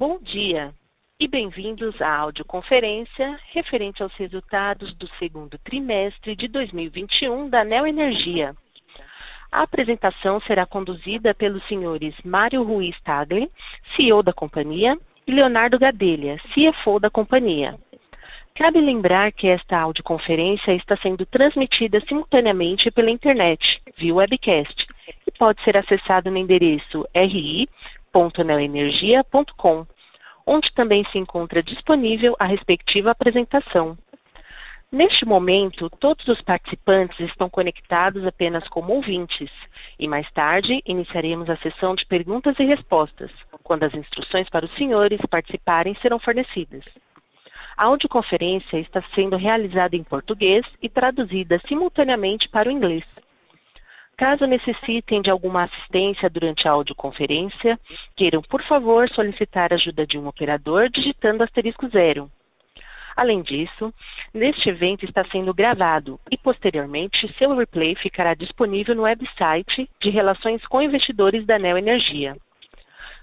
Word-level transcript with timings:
Bom 0.00 0.18
dia 0.22 0.72
e 1.20 1.28
bem-vindos 1.28 2.00
à 2.00 2.10
audioconferência 2.10 3.38
referente 3.52 4.02
aos 4.02 4.14
resultados 4.14 4.96
do 4.96 5.06
segundo 5.18 5.58
trimestre 5.58 6.34
de 6.34 6.48
2021 6.48 7.50
da 7.50 7.62
Neoenergia. 7.64 8.54
A 9.52 9.60
apresentação 9.60 10.40
será 10.40 10.64
conduzida 10.64 11.34
pelos 11.34 11.62
senhores 11.68 12.14
Mário 12.24 12.62
Ruiz 12.62 12.98
Tagle, 13.02 13.50
CEO 13.94 14.22
da 14.22 14.32
companhia, 14.32 14.96
e 15.26 15.32
Leonardo 15.32 15.78
Gadelha, 15.78 16.40
CFO 16.54 16.98
da 16.98 17.10
companhia. 17.10 17.78
Cabe 18.54 18.80
lembrar 18.80 19.32
que 19.32 19.48
esta 19.48 19.78
audioconferência 19.78 20.72
está 20.72 20.96
sendo 20.96 21.26
transmitida 21.26 22.00
simultaneamente 22.08 22.90
pela 22.90 23.10
internet, 23.10 23.62
via 23.98 24.14
webcast, 24.14 24.86
e 25.26 25.30
pode 25.38 25.62
ser 25.62 25.76
acessado 25.76 26.30
no 26.30 26.38
endereço 26.38 27.06
ri.neoenergia.com 27.14 29.86
onde 30.46 30.72
também 30.74 31.04
se 31.12 31.18
encontra 31.18 31.62
disponível 31.62 32.34
a 32.38 32.46
respectiva 32.46 33.10
apresentação. 33.10 33.96
Neste 34.92 35.24
momento, 35.24 35.88
todos 36.00 36.26
os 36.26 36.40
participantes 36.42 37.20
estão 37.20 37.48
conectados 37.48 38.26
apenas 38.26 38.66
como 38.68 38.92
ouvintes, 38.92 39.50
e 39.98 40.08
mais 40.08 40.28
tarde 40.32 40.82
iniciaremos 40.84 41.48
a 41.48 41.56
sessão 41.58 41.94
de 41.94 42.04
perguntas 42.06 42.58
e 42.58 42.64
respostas, 42.64 43.30
quando 43.62 43.84
as 43.84 43.94
instruções 43.94 44.48
para 44.48 44.66
os 44.66 44.74
senhores 44.74 45.20
participarem 45.30 45.94
serão 46.02 46.18
fornecidas. 46.18 46.84
A 47.76 47.84
audioconferência 47.84 48.78
está 48.78 49.00
sendo 49.14 49.36
realizada 49.36 49.94
em 49.94 50.02
português 50.02 50.66
e 50.82 50.88
traduzida 50.88 51.60
simultaneamente 51.68 52.48
para 52.48 52.68
o 52.68 52.72
inglês. 52.72 53.04
Caso 54.20 54.46
necessitem 54.46 55.22
de 55.22 55.30
alguma 55.30 55.64
assistência 55.64 56.28
durante 56.28 56.68
a 56.68 56.72
audioconferência, 56.72 57.80
queiram, 58.14 58.42
por 58.42 58.62
favor, 58.64 59.08
solicitar 59.08 59.72
ajuda 59.72 60.06
de 60.06 60.18
um 60.18 60.26
operador 60.28 60.90
digitando 60.90 61.42
asterisco 61.42 61.88
zero. 61.88 62.30
Além 63.16 63.40
disso, 63.40 63.90
neste 64.34 64.68
evento 64.68 65.06
está 65.06 65.24
sendo 65.32 65.54
gravado 65.54 66.20
e, 66.30 66.36
posteriormente, 66.36 67.34
seu 67.38 67.56
replay 67.56 67.94
ficará 67.94 68.34
disponível 68.34 68.94
no 68.94 69.04
website 69.04 69.88
de 70.02 70.10
Relações 70.10 70.62
com 70.66 70.82
Investidores 70.82 71.46
da 71.46 71.58
Neo 71.58 71.78
Energia. 71.78 72.36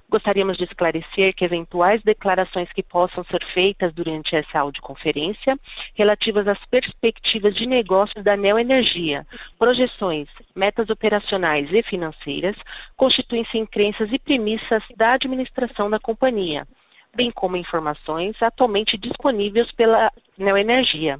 Gostaríamos 0.09 0.55
de 0.57 0.63
esclarecer 0.63 1.35
que 1.35 1.43
eventuais 1.43 2.01
declarações 2.01 2.71
que 2.71 2.81
possam 2.81 3.25
ser 3.25 3.43
feitas 3.53 3.93
durante 3.93 4.37
essa 4.37 4.59
audioconferência, 4.59 5.59
relativas 5.95 6.47
às 6.47 6.63
perspectivas 6.67 7.53
de 7.55 7.65
negócios 7.65 8.23
da 8.23 8.37
Neoenergia, 8.37 9.25
projeções, 9.59 10.29
metas 10.55 10.89
operacionais 10.89 11.69
e 11.73 11.83
financeiras, 11.83 12.55
constituem-se 12.95 13.57
em 13.57 13.65
crenças 13.65 14.09
e 14.13 14.17
premissas 14.17 14.81
da 14.95 15.11
administração 15.11 15.89
da 15.89 15.99
companhia, 15.99 16.65
bem 17.13 17.29
como 17.29 17.57
informações 17.57 18.41
atualmente 18.41 18.97
disponíveis 18.97 19.69
pela 19.73 20.09
Neoenergia. 20.37 21.19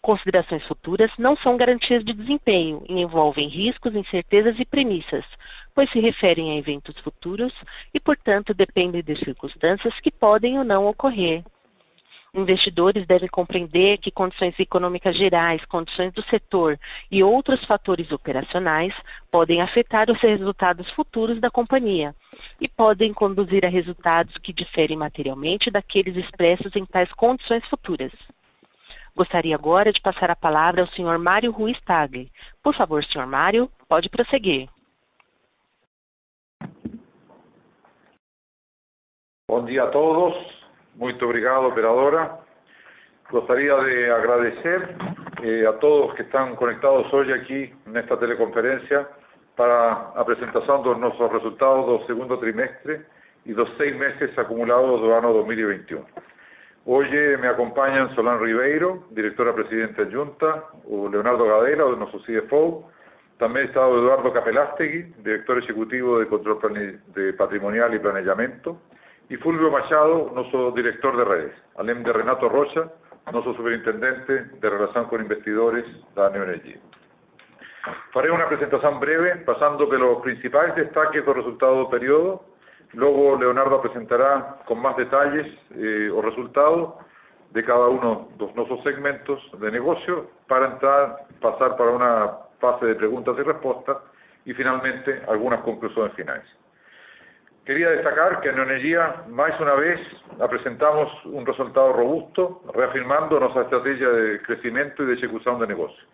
Considerações 0.00 0.62
futuras 0.66 1.10
não 1.18 1.34
são 1.38 1.56
garantias 1.56 2.04
de 2.04 2.12
desempenho 2.12 2.84
e 2.88 3.00
envolvem 3.00 3.48
riscos, 3.48 3.94
incertezas 3.96 4.54
e 4.60 4.64
premissas, 4.66 5.24
pois 5.74 5.90
se 5.90 6.00
referem 6.00 6.52
a 6.52 6.56
eventos 6.56 6.96
futuros 7.00 7.52
e, 7.92 8.00
portanto, 8.00 8.54
dependem 8.54 9.02
de 9.02 9.18
circunstâncias 9.24 9.98
que 10.00 10.10
podem 10.10 10.58
ou 10.58 10.64
não 10.64 10.86
ocorrer. 10.86 11.42
Investidores 12.34 13.06
devem 13.06 13.28
compreender 13.28 13.98
que 13.98 14.10
condições 14.10 14.58
econômicas 14.58 15.16
gerais, 15.16 15.64
condições 15.66 16.12
do 16.12 16.22
setor 16.24 16.76
e 17.08 17.22
outros 17.22 17.64
fatores 17.64 18.10
operacionais 18.10 18.92
podem 19.30 19.62
afetar 19.62 20.10
os 20.10 20.20
resultados 20.20 20.90
futuros 20.94 21.40
da 21.40 21.48
companhia 21.48 22.12
e 22.60 22.66
podem 22.68 23.14
conduzir 23.14 23.64
a 23.64 23.68
resultados 23.68 24.36
que 24.38 24.52
diferem 24.52 24.96
materialmente 24.96 25.70
daqueles 25.70 26.16
expressos 26.16 26.74
em 26.74 26.84
tais 26.84 27.12
condições 27.12 27.64
futuras. 27.66 28.10
Gostaria 29.16 29.54
agora 29.54 29.92
de 29.92 30.00
passar 30.00 30.28
a 30.28 30.34
palavra 30.34 30.82
ao 30.82 30.88
Sr. 30.88 31.20
Mário 31.20 31.52
Ruiz 31.52 31.80
Tagle. 31.82 32.32
Por 32.64 32.74
favor, 32.74 33.04
Sr. 33.04 33.28
Mário, 33.28 33.70
pode 33.88 34.08
prosseguir. 34.08 34.68
Bom 39.46 39.62
dia 39.66 39.84
a 39.84 39.88
todos. 39.88 40.34
Muito 40.96 41.22
obrigado, 41.22 41.66
operadora. 41.66 42.38
Gostaria 43.30 43.76
de 43.84 44.10
agradecer 44.10 44.96
eh, 45.42 45.66
a 45.66 45.72
todos 45.74 46.16
que 46.16 46.22
estão 46.22 46.56
conectados 46.56 47.12
hoje 47.12 47.30
aqui 47.30 47.74
nesta 47.84 48.16
teleconferência 48.16 49.06
para 49.54 50.12
a 50.14 50.20
apresentação 50.22 50.80
dos 50.80 50.98
nossos 50.98 51.30
resultados 51.30 51.84
do 51.84 52.06
segundo 52.06 52.38
trimestre 52.38 53.04
e 53.44 53.52
dos 53.52 53.68
seis 53.76 53.94
meses 53.98 54.36
acumulados 54.38 55.00
do 55.02 55.12
ano 55.12 55.34
2021. 55.34 56.02
Hoje 56.86 57.36
me 57.36 57.46
acompanham 57.46 58.08
Solán 58.14 58.38
Ribeiro, 58.38 59.04
directora 59.10 59.52
presidente 59.52 60.00
adjunta, 60.00 60.64
o 60.84 61.06
Leonardo 61.06 61.44
Gadela, 61.44 61.84
o 61.84 61.96
nosso 61.96 62.18
CFO, 62.20 62.88
também 63.38 63.66
está 63.66 63.86
Eduardo 63.86 64.32
Capelastegui, 64.32 65.14
diretor 65.18 65.58
executivo 65.58 66.20
de 66.20 66.30
Control 66.30 66.58
de 67.08 67.32
Patrimonial 67.34 67.92
e 67.92 67.98
Planejamento, 67.98 68.80
y 69.30 69.36
Fulvio 69.36 69.70
Machado, 69.70 70.30
nuestro 70.34 70.70
director 70.72 71.16
de 71.16 71.24
redes, 71.24 71.54
além 71.76 72.02
de 72.02 72.12
Renato 72.12 72.48
Rocha, 72.48 72.90
nuestro 73.32 73.54
superintendente 73.54 74.44
de 74.60 74.70
relación 74.70 75.06
con 75.06 75.20
investidores 75.20 75.84
da 76.14 76.28
Neoenergia. 76.30 76.78
Faré 78.12 78.30
una 78.30 78.48
presentación 78.48 79.00
breve, 79.00 79.36
pasando 79.44 79.88
por 79.88 79.98
los 79.98 80.22
principales 80.22 80.74
destaques 80.74 81.24
del 81.24 81.34
resultado 81.34 81.76
del 81.76 81.88
periodo. 81.88 82.44
Luego 82.92 83.36
Leonardo 83.36 83.80
presentará 83.82 84.58
con 84.66 84.80
más 84.80 84.96
detalles 84.96 85.46
eh, 85.72 86.08
los 86.08 86.24
resultados 86.24 86.94
de 87.50 87.64
cada 87.64 87.88
uno 87.88 88.28
de 88.38 88.52
nuestros 88.54 88.82
segmentos 88.82 89.40
de 89.58 89.70
negocio 89.70 90.30
para 90.48 90.66
entrar, 90.66 91.26
pasar 91.40 91.76
para 91.76 91.90
una 91.90 92.30
fase 92.60 92.86
de 92.86 92.94
preguntas 92.94 93.36
y 93.38 93.42
respuestas 93.42 93.98
y 94.44 94.54
finalmente 94.54 95.22
algunas 95.28 95.60
conclusiones 95.62 96.14
finales. 96.14 96.46
Quería 97.64 97.88
destacar 97.88 98.42
que 98.42 98.50
en 98.50 98.56
Neoenergia, 98.56 99.24
más 99.30 99.58
una 99.58 99.72
vez, 99.72 99.98
presentamos 100.50 101.08
un 101.24 101.46
resultado 101.46 101.94
robusto, 101.94 102.60
reafirmando 102.74 103.40
nuestra 103.40 103.62
estrategia 103.62 104.06
de 104.10 104.42
crecimiento 104.42 105.02
y 105.02 105.06
de 105.06 105.14
ejecución 105.14 105.58
de 105.58 105.68
negocio. 105.68 106.04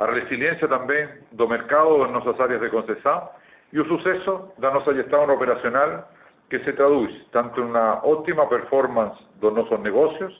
A 0.00 0.06
resiliencia 0.06 0.66
también 0.66 1.22
do 1.30 1.46
mercado 1.46 2.04
en 2.04 2.12
nuestras 2.12 2.34
áreas 2.40 2.60
de 2.60 2.70
concesión 2.70 3.30
y 3.70 3.78
el 3.78 3.86
suceso 3.86 4.52
de 4.58 4.72
nuestra 4.72 4.94
gestión 4.94 5.30
operacional 5.30 6.04
que 6.50 6.58
se 6.64 6.72
traduce 6.72 7.14
tanto 7.30 7.60
en 7.62 7.68
una 7.68 8.02
óptima 8.02 8.48
performance 8.48 9.14
de 9.40 9.52
nuestros 9.52 9.78
negocios, 9.78 10.34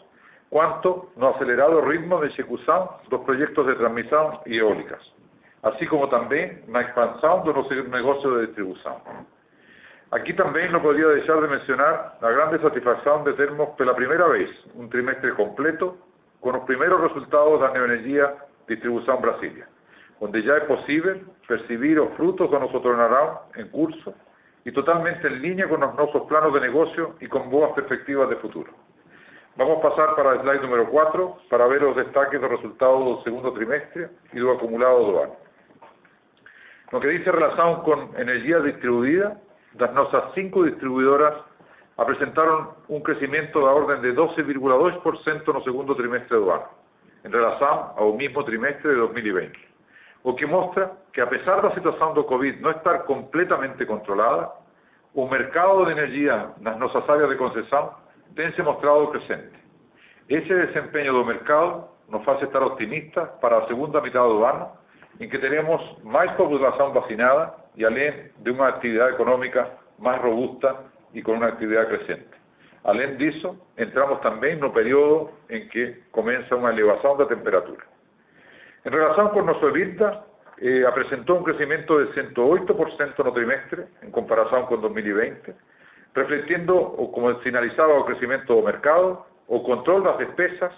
cuanto 0.51 1.11
no 1.15 1.39
acelerado 1.39 1.83
ritmo 1.83 2.19
de 2.19 2.35
ejecución 2.35 2.89
dos 3.11 3.21
proyectos 3.23 3.65
de 3.65 3.77
transmisión 3.77 4.41
y 4.45 4.59
eólicas, 4.59 5.03
así 5.63 5.87
como 5.87 6.09
también 6.09 6.65
na 6.67 6.83
expansión 6.83 7.45
de 7.47 7.53
nuestro 7.55 7.85
negocio 7.85 8.31
de 8.35 8.47
distribución. 8.47 8.99
Aquí 10.11 10.33
también 10.33 10.73
no 10.73 10.81
podría 10.81 11.07
dejar 11.09 11.41
de 11.43 11.49
mencionar 11.49 12.17
la 12.23 12.31
grande 12.31 12.59
satisfacción 12.61 13.25
de 13.25 13.35
termos 13.35 13.77
pela 13.77 13.95
primeira 13.95 14.27
vez 14.27 14.49
un 14.75 14.89
trimestre 14.89 15.35
completo 15.35 15.99
con 16.41 16.55
los 16.55 16.65
primeros 16.65 17.01
resultados 17.03 17.61
da 17.61 17.73
Neoenergia 17.73 18.33
Distribución 18.67 19.21
Brasilia, 19.21 19.69
donde 20.19 20.43
ya 20.43 20.57
es 20.57 20.65
posible 20.65 21.25
percibir 21.47 22.01
os 22.01 22.15
frutos 22.17 22.51
de 22.51 22.59
nuestro 22.59 22.81
turnaround 22.81 23.53
en 23.57 23.69
curso 23.69 24.15
y 24.65 24.73
totalmente 24.73 25.27
en 25.27 25.43
línea 25.43 25.69
con 25.69 25.81
nuestros 25.81 26.25
planos 26.25 26.55
de 26.55 26.61
negocio 26.61 27.17
y 27.21 27.27
con 27.27 27.51
buenas 27.51 27.73
perspectivas 27.73 28.31
de 28.31 28.37
futuro. 28.37 28.73
Vamos 29.57 29.79
a 29.79 29.91
pasar 29.91 30.15
para 30.15 30.33
el 30.35 30.41
slide 30.41 30.63
número 30.63 30.89
4 30.89 31.39
para 31.51 31.67
ver 31.67 31.83
los 31.83 31.97
destaques 31.97 32.41
de 32.41 32.49
resultados 32.49 33.05
del 33.05 33.25
segundo 33.25 33.53
trimestre 33.53 34.09
y 34.33 34.39
do 34.39 34.53
acumulado 34.53 35.05
do 35.05 35.23
ano. 35.23 35.37
Lo 36.93 37.01
que 37.01 37.09
dice 37.09 37.31
relación 37.31 37.83
con 37.83 38.17
energía 38.17 38.61
distribuida, 38.61 39.37
las 39.75 39.93
nuestras 39.93 40.33
cinco 40.35 40.65
distribuidoras 40.65 41.35
presentaron 42.07 42.71
un 42.89 43.03
crecimiento 43.03 43.59
de 43.59 43.65
orden 43.67 44.03
de 44.03 44.15
12,2% 44.15 45.51
en 45.51 45.57
el 45.57 45.65
segundo 45.65 45.97
trimestre 45.97 46.37
do 46.37 46.53
ano, 46.53 46.69
en 47.25 47.33
relación 47.33 47.91
al 47.97 48.15
mismo 48.15 48.45
trimestre 48.45 48.91
de 48.91 48.97
2020, 48.97 49.59
o 50.23 50.37
que 50.37 50.47
muestra 50.47 50.93
que 51.13 51.21
a 51.21 51.29
pesar 51.29 51.61
de 51.61 51.69
la 51.69 51.75
situación 51.75 52.15
do 52.15 52.25
COVID 52.25 52.61
no 52.61 52.71
estar 52.71 53.05
completamente 53.05 53.87
controlada, 53.87 54.55
o 55.15 55.27
mercado 55.27 55.85
de 55.87 55.93
energía 55.93 56.55
en 56.65 56.79
nuestras 56.79 57.09
áreas 57.09 57.31
de 57.31 57.37
concesión 57.37 57.91
tense 58.37 58.63
mostrado 58.63 59.11
crecente. 59.11 59.59
Ese 60.29 60.55
desempeño 60.55 61.13
do 61.13 61.25
mercado 61.25 61.91
nos 62.09 62.27
hace 62.29 62.45
estar 62.45 62.63
optimistas 62.63 63.29
para 63.41 63.59
la 63.61 63.67
segunda 63.67 64.01
mitad 64.01 64.23
do 64.23 64.47
ano, 64.47 64.79
en 65.19 65.31
que 65.31 65.39
tenemos 65.39 65.81
más 66.05 66.33
población 66.37 66.95
vacinada 66.95 67.57
y 67.75 67.85
além 67.85 68.31
de 68.39 68.51
una 68.51 68.69
actividad 68.69 69.11
económica 69.11 69.79
más 69.99 70.21
robusta 70.21 70.83
y 71.13 71.23
con 71.23 71.37
una 71.37 71.49
actividad 71.49 71.89
creciente. 71.89 72.37
Além 72.85 73.17
disso, 73.19 73.57
entramos 73.77 74.21
también 74.21 74.59
en 74.59 74.65
un 74.65 74.73
periodo 74.73 75.33
en 75.49 75.69
que 75.69 76.05
comienza 76.11 76.55
una 76.55 76.71
elevación 76.71 77.19
de 77.19 77.27
temperatura. 77.27 77.85
En 78.85 78.93
relación 78.93 79.29
con 79.31 79.47
nuestro 79.47 79.69
EBITDA, 79.69 80.25
eh, 80.61 80.85
presentó 80.95 81.35
un 81.35 81.45
crecimiento 81.45 81.99
de 81.99 82.07
108% 82.15 83.21
en 83.21 83.27
el 83.27 83.35
trimestre 83.35 83.87
en 84.03 84.11
comparación 84.11 84.67
con 84.67 84.81
2020, 84.81 85.55
refletiendo 86.15 86.77
o 86.77 87.13
como 87.13 87.35
finalizaba 87.41 87.95
o 87.95 88.07
crecimiento 88.07 88.55
do 88.55 88.63
mercado, 88.63 89.27
o 89.47 89.63
control 89.63 90.03
das 90.03 90.19
despesas 90.19 90.73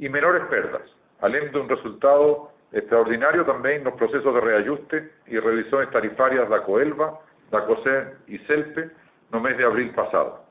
e 0.00 0.08
menores 0.08 0.44
perdas, 0.48 0.82
além 1.20 1.50
de 1.50 1.58
un 1.58 1.68
resultado 1.68 2.50
extraordinario 2.72 3.48
tamén 3.48 3.80
nos 3.80 3.96
procesos 3.96 4.28
de 4.34 4.42
reajuste 4.44 4.96
e 5.24 5.40
revisiones 5.40 5.88
tarifarias 5.88 6.48
da 6.52 6.60
Coelva, 6.60 7.16
da 7.48 7.64
COSER 7.64 8.20
e 8.28 8.36
CELPE 8.44 8.92
no 9.32 9.40
mes 9.40 9.56
de 9.56 9.64
abril 9.64 9.92
pasado, 9.96 10.44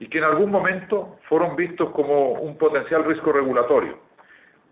e 0.00 0.08
que 0.08 0.20
en 0.20 0.24
algún 0.28 0.52
momento 0.52 1.16
foron 1.28 1.56
vistos 1.56 1.88
como 1.96 2.36
un 2.40 2.56
potencial 2.60 3.04
risco 3.04 3.32
regulatorio. 3.32 3.96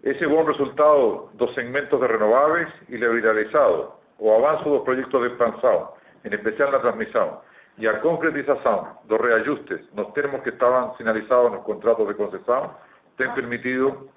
Ese 0.02 0.24
buen 0.24 0.46
resultado 0.46 1.28
dos 1.36 1.52
segmentos 1.54 2.00
de 2.00 2.08
renovables 2.08 2.68
e 2.88 2.96
liberalizado, 2.96 4.00
o 4.20 4.32
avanzo 4.36 4.68
dos 4.68 4.84
proyectos 4.84 5.20
de 5.20 5.28
expansão, 5.28 5.92
en 6.24 6.32
especial 6.32 6.72
na 6.72 6.80
transmisión, 6.80 7.40
e 7.80 7.88
a 7.88 8.00
concretización 8.00 8.92
dos 9.08 9.20
reajustes 9.20 9.80
nos 9.96 10.12
termos 10.12 10.44
que 10.44 10.52
estaban 10.52 10.92
finalizados 10.96 11.52
nos 11.52 11.64
contratos 11.64 12.08
de 12.08 12.14
concesión, 12.14 12.76
ten 13.16 13.32
permitido 13.32 14.08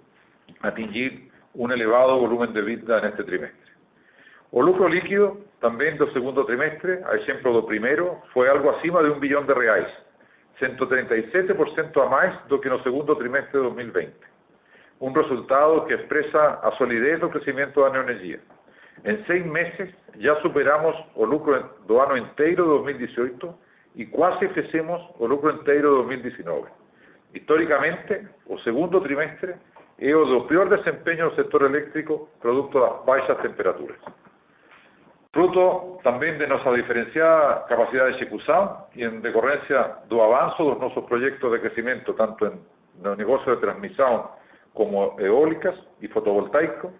atingir 0.61 1.31
un 1.53 1.71
elevado 1.71 2.19
volumen 2.19 2.53
de 2.53 2.61
vida 2.61 2.99
en 2.99 3.05
este 3.05 3.23
trimestre. 3.23 3.71
O 4.51 4.61
lucro 4.61 4.87
líquido, 4.87 5.49
tamén 5.65 5.97
do 5.97 6.05
segundo 6.13 6.45
trimestre, 6.45 7.01
a 7.09 7.17
exemplo 7.17 7.53
do 7.57 7.65
primeiro, 7.65 8.21
foi 8.37 8.45
algo 8.45 8.69
acima 8.69 9.01
de 9.01 9.09
un 9.09 9.17
billón 9.17 9.49
de 9.49 9.53
reais, 9.57 9.89
137% 10.61 11.57
a 11.97 12.05
máis 12.05 12.33
do 12.45 12.61
que 12.61 12.69
no 12.69 12.77
segundo 12.85 13.17
trimestre 13.17 13.57
de 13.57 13.65
2020. 13.65 14.13
Un 15.01 15.11
resultado 15.17 15.85
que 15.89 15.97
expresa 15.97 16.61
a 16.61 16.69
solidez 16.77 17.17
do 17.17 17.33
crecimiento 17.33 17.81
da 17.81 17.89
neoenergía. 17.89 18.37
En 19.03 19.25
seis 19.25 19.41
meses 19.45 19.89
ya 20.21 20.37
superamos 20.45 20.95
o 21.15 21.25
lucro 21.25 21.57
do 21.89 21.97
ano 21.99 22.15
inteiro 22.15 22.63
de 22.63 22.93
2018 23.01 23.41
e 23.97 24.05
quase 24.05 24.47
fecemos 24.53 25.01
o 25.17 25.25
lucro 25.25 25.49
inteiro 25.49 26.05
de 26.05 26.21
2019. 26.29 26.69
Históricamente, 27.33 28.21
o 28.45 28.57
segundo 28.61 29.01
trimestre 29.01 29.57
é 29.99 30.15
o 30.15 30.25
do 30.25 30.45
peor 30.47 30.69
desempeño 30.69 31.29
do 31.29 31.35
sector 31.35 31.63
eléctrico 31.63 32.29
producto 32.41 32.79
das 32.79 33.05
baixas 33.05 33.37
temperaturas. 33.41 33.97
Fruto 35.33 35.97
tamén 36.05 36.37
de 36.37 36.45
nosa 36.45 36.69
diferenciada 36.77 37.65
capacidade 37.65 38.13
de 38.13 38.21
execución 38.21 38.85
e 38.93 39.01
en 39.01 39.21
decorrencia 39.25 40.05
do 40.05 40.21
avanzo 40.21 40.61
dos 40.61 40.77
nosos 40.77 41.05
proxectos 41.09 41.49
de 41.49 41.61
crecimento 41.61 42.13
tanto 42.13 42.45
en 42.45 42.61
no 43.01 43.15
negocio 43.15 43.55
de 43.55 43.61
transmisión 43.61 44.29
como 44.73 45.17
eólicas 45.19 45.75
e 46.01 46.07
fotovoltaico, 46.09 46.93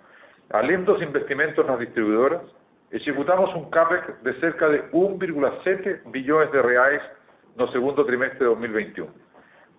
além 0.50 0.84
dos 0.84 1.02
investimentos 1.02 1.66
nas 1.66 1.80
distribuidoras, 1.80 2.42
executamos 2.92 3.54
un 3.56 3.70
CAPEX 3.70 4.22
de 4.22 4.34
cerca 4.40 4.70
de 4.70 4.82
1,7 4.92 6.10
billones 6.10 6.52
de 6.52 6.62
reais 6.62 7.02
no 7.58 7.68
segundo 7.70 8.06
trimestre 8.06 8.40
de 8.40 8.46
2021, 8.46 9.10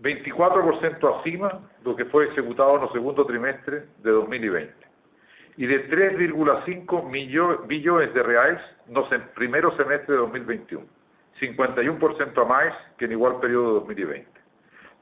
24% 0.04 1.18
acima 1.18 1.62
do 1.82 1.96
que 1.96 2.04
foi 2.06 2.26
executado 2.28 2.78
no 2.78 2.92
segundo 2.92 3.24
trimestre 3.24 3.88
de 4.04 4.10
2020 4.10 4.84
y 5.56 5.66
de 5.66 5.88
3,5 5.88 7.66
billones 7.66 8.12
de 8.12 8.22
reais 8.22 8.60
no 8.88 9.08
primeiro 9.34 9.74
semestre 9.76 10.12
de 10.12 10.20
2021, 10.20 10.84
51% 11.40 12.38
a 12.38 12.44
máis 12.44 12.74
que 12.98 13.06
en 13.06 13.12
igual 13.12 13.40
período 13.40 13.80
de 13.80 13.94
2020. 14.04 14.26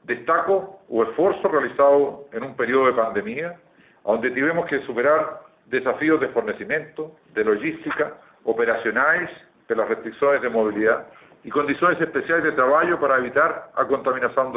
Destaco 0.05 0.79
o 0.87 1.03
esforzo 1.03 1.47
realizado 1.49 2.29
en 2.31 2.43
un 2.43 2.55
período 2.55 2.87
de 2.87 2.93
pandemia, 2.93 3.59
onde 4.03 4.31
tivemos 4.31 4.67
que 4.67 4.79
superar 4.85 5.41
desafíos 5.67 6.19
de 6.21 6.29
fornecimiento, 6.29 7.11
de 7.33 7.43
logística, 7.43 8.13
operacionais 8.45 9.29
pelas 9.67 9.89
restricciones 9.89 10.41
de 10.41 10.49
movilidad 10.49 11.07
y 11.43 11.49
condiciones 11.49 11.99
especiales 11.99 12.43
de 12.43 12.51
traballo 12.51 12.99
para 12.99 13.17
evitar 13.17 13.71
a 13.75 13.85
contaminación 13.85 14.53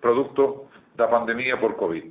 producto 0.00 0.68
da 0.96 1.08
pandemia 1.08 1.60
por 1.60 1.76
COVID. 1.76 2.04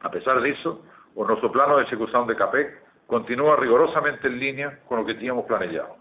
A 0.00 0.10
pesar 0.10 0.40
de 0.40 0.50
eso, 0.50 0.84
o 1.14 1.24
nuestro 1.24 1.50
plano 1.50 1.76
de 1.76 1.84
ejecución 1.84 2.26
de 2.26 2.36
CAPEC 2.36 2.82
continúa 3.06 3.56
rigorosamente 3.56 4.28
en 4.28 4.38
línea 4.38 4.78
con 4.86 4.98
lo 4.98 5.06
que 5.06 5.14
teníamos 5.14 5.46
planeado. 5.46 5.96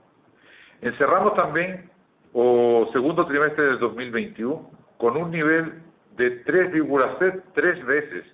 Encerramos 0.81 1.33
también 1.35 1.89
o 2.33 2.89
segundo 2.91 3.25
trimestre 3.25 3.63
del 3.65 3.79
2021 3.79 4.69
con 4.97 5.17
un 5.17 5.31
nivel 5.31 5.81
de 6.17 6.43
3,3 6.45 7.85
veces 7.85 8.25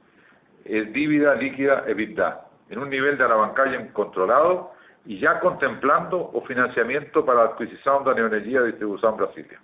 el 0.65 0.93
dívida 0.93 1.35
líquida 1.35 1.83
EBITDA, 1.87 2.47
en 2.69 2.79
un 2.79 2.89
nivel 2.89 3.17
de 3.17 3.23
alavancalle 3.23 3.91
controlado 3.91 4.71
y 5.05 5.19
ya 5.19 5.39
contemplando 5.39 6.31
o 6.33 6.41
financiamiento 6.45 7.25
para 7.25 7.43
la 7.43 7.49
adquisición 7.51 8.03
de 8.05 8.15
neoenergía 8.15 8.61
de 8.61 8.67
distribución 8.67 9.17
Brasilia. 9.17 9.59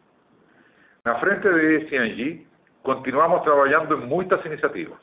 En 1.06 1.14
la 1.14 1.20
frente 1.20 1.50
de 1.50 1.88
CNG, 1.88 2.49
continuamos 2.84 3.44
trabajando 3.44 3.96
en 3.96 4.08
muchas 4.08 4.46
iniciativas, 4.46 5.00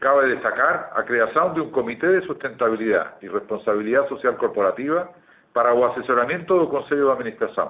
Cabe 0.00 0.28
destacar 0.28 0.92
a 0.96 1.04
creación 1.04 1.52
de 1.52 1.60
un 1.60 1.70
Comité 1.72 2.06
de 2.06 2.22
Sustentabilidad 2.22 3.20
y 3.20 3.28
Responsabilidad 3.28 4.08
Social 4.08 4.38
Corporativa 4.38 5.10
para 5.52 5.74
o 5.74 5.84
asesoramiento 5.84 6.56
do 6.56 6.72
Consello 6.72 7.12
de 7.12 7.20
Administración, 7.20 7.68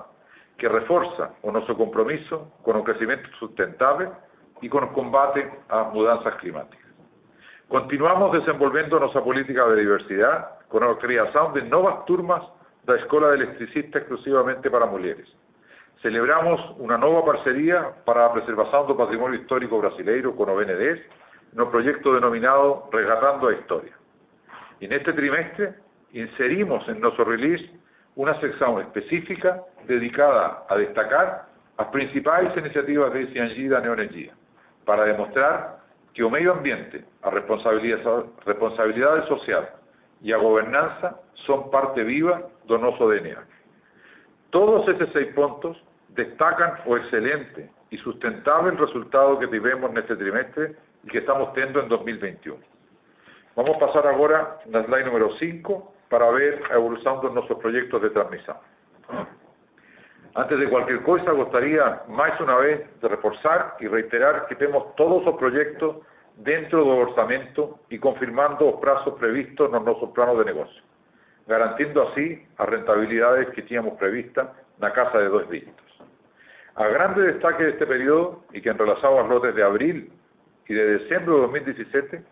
que 0.54 0.70
reforza 0.70 1.34
o 1.42 1.50
noso 1.50 1.74
compromiso 1.74 2.54
con 2.62 2.78
o 2.78 2.86
crecimiento 2.86 3.26
sustentable 3.42 4.14
y 4.62 4.70
con 4.70 4.86
o 4.86 4.94
combate 4.94 5.42
ás 5.66 5.90
mudanzas 5.90 6.38
climáticas. 6.38 6.86
Continuamos 7.66 8.30
desenvolvendo 8.38 9.02
nosa 9.02 9.18
política 9.26 9.66
de 9.66 9.82
diversidad 9.82 10.62
con 10.70 10.86
a 10.86 10.94
creación 11.02 11.50
de 11.50 11.66
novas 11.66 12.06
turmas 12.06 12.46
da 12.86 12.94
Escola 12.94 13.34
de 13.34 13.42
Electricista 13.42 13.98
exclusivamente 13.98 14.70
para 14.70 14.86
mulleres. 14.86 15.26
Celebramos 16.00 16.56
unha 16.80 16.96
nova 16.96 17.20
parcería 17.20 17.92
para 18.08 18.24
a 18.24 18.32
preservación 18.32 18.88
do 18.88 18.96
patrimonio 18.96 19.36
histórico 19.36 19.76
brasileiro 19.76 20.32
con 20.32 20.48
o 20.48 20.56
BNDES 20.56 20.96
no 21.52 21.68
proyecto 21.68 22.16
denominado 22.16 22.88
Resgatando 22.88 23.48
a 23.48 23.52
Historia. 23.52 23.92
Y 24.80 24.88
en 24.88 24.96
este 24.96 25.12
trimestre 25.12 25.76
inserimos 26.16 26.88
en 26.88 27.04
nuestro 27.04 27.28
release 27.28 27.68
una 28.16 28.32
sección 28.40 28.80
específica 28.80 29.60
dedicada 29.84 30.64
a 30.68 30.76
destacar 30.80 31.44
las 31.76 31.88
principales 31.88 32.56
iniciativas 32.56 33.12
de 33.12 33.26
CNG 33.28 33.68
da 33.68 33.82
para 34.84 35.04
demostrar 35.04 35.80
que 36.14 36.24
o 36.24 36.30
medio 36.30 36.52
ambiente, 36.52 37.04
a 37.22 37.28
responsabilidade 37.28 39.28
social 39.28 39.68
e 40.24 40.32
a 40.32 40.38
gobernanza 40.38 41.20
son 41.44 41.70
parte 41.70 42.02
viva 42.04 42.48
do 42.64 42.78
noso 42.78 43.04
DNA. 43.04 43.36
Todos 44.50 44.88
esos 44.88 45.12
seis 45.12 45.28
puntos 45.36 45.76
destacan 46.14 46.74
o 46.86 46.96
excelente 46.96 47.70
y 47.90 47.98
sustentable 47.98 48.72
resultado 48.72 49.38
que 49.38 49.48
tivemos 49.48 49.92
neste 49.92 50.16
trimestre 50.16 50.76
y 51.04 51.08
que 51.08 51.18
estamos 51.18 51.52
teniendo 51.54 51.80
en 51.80 51.88
2021. 51.88 52.58
Vamos 53.56 53.76
a 53.76 53.86
pasar 53.86 54.06
ahora 54.06 54.58
la 54.66 54.84
slide 54.84 55.06
número 55.06 55.36
5 55.38 55.94
para 56.08 56.30
ver 56.30 56.62
a 56.70 56.74
evolución 56.74 57.20
de 57.20 57.30
nuestros 57.30 57.58
proyectos 57.58 58.02
de 58.02 58.10
transmisión. 58.10 58.56
Antes 60.34 60.60
de 60.60 60.68
cualquier 60.68 61.02
cosa, 61.02 61.32
gustaría 61.32 62.02
más 62.08 62.40
una 62.40 62.56
vez 62.56 63.00
de 63.00 63.08
reforzar 63.08 63.76
y 63.80 63.88
reiterar 63.88 64.46
que 64.46 64.54
tenemos 64.54 64.94
todos 64.94 65.24
los 65.24 65.36
proyectos 65.36 65.96
dentro 66.36 66.84
del 66.84 67.08
orçamento 67.08 67.80
y 67.90 67.98
confirmando 67.98 68.66
los 68.66 68.80
plazos 68.80 69.18
previstos 69.18 69.72
en 69.72 69.84
nuestros 69.84 70.10
planos 70.12 70.38
de 70.38 70.44
negocio, 70.44 70.82
garantizando 71.46 72.08
así 72.08 72.46
las 72.58 72.68
rentabilidades 72.68 73.48
que 73.50 73.62
teníamos 73.62 73.98
previstas 73.98 74.48
en 74.76 74.80
la 74.80 74.92
casa 74.92 75.18
de 75.18 75.28
dos 75.28 75.50
dígitos. 75.50 75.89
A 76.80 76.88
grande 76.88 77.20
destaque 77.20 77.62
de 77.62 77.70
este 77.72 77.86
periodo, 77.86 78.42
y 78.54 78.62
que 78.62 78.70
en 78.70 78.78
relación 78.78 79.18
a 79.18 79.28
los 79.28 79.54
de 79.54 79.62
abril 79.62 80.10
y 80.66 80.72
de 80.72 80.96
diciembre 80.96 81.34
de 81.34 81.40
2017, 81.42 82.24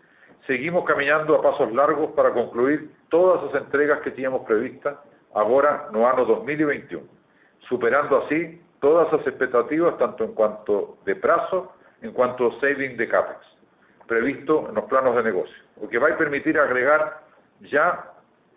seguimos 0.46 0.86
caminando 0.86 1.34
a 1.34 1.42
pasos 1.42 1.70
largos 1.74 2.12
para 2.12 2.32
concluir 2.32 2.90
todas 3.10 3.44
las 3.44 3.62
entregas 3.62 4.00
que 4.00 4.10
teníamos 4.10 4.46
previstas 4.46 4.96
ahora 5.34 5.90
no 5.92 6.08
año 6.08 6.24
2021, 6.24 7.04
superando 7.68 8.24
así 8.24 8.58
todas 8.80 9.12
las 9.12 9.26
expectativas 9.26 9.98
tanto 9.98 10.24
en 10.24 10.32
cuanto 10.32 10.96
de 11.04 11.14
plazo, 11.16 11.74
en 12.00 12.12
cuanto 12.12 12.46
a 12.46 12.60
saving 12.60 12.96
de 12.96 13.06
CAPEX, 13.06 13.40
previsto 14.06 14.66
en 14.66 14.76
los 14.76 14.84
planos 14.84 15.14
de 15.14 15.24
negocio, 15.24 15.62
lo 15.78 15.90
que 15.90 15.98
va 15.98 16.08
a 16.08 16.16
permitir 16.16 16.58
agregar 16.58 17.20
ya 17.70 18.12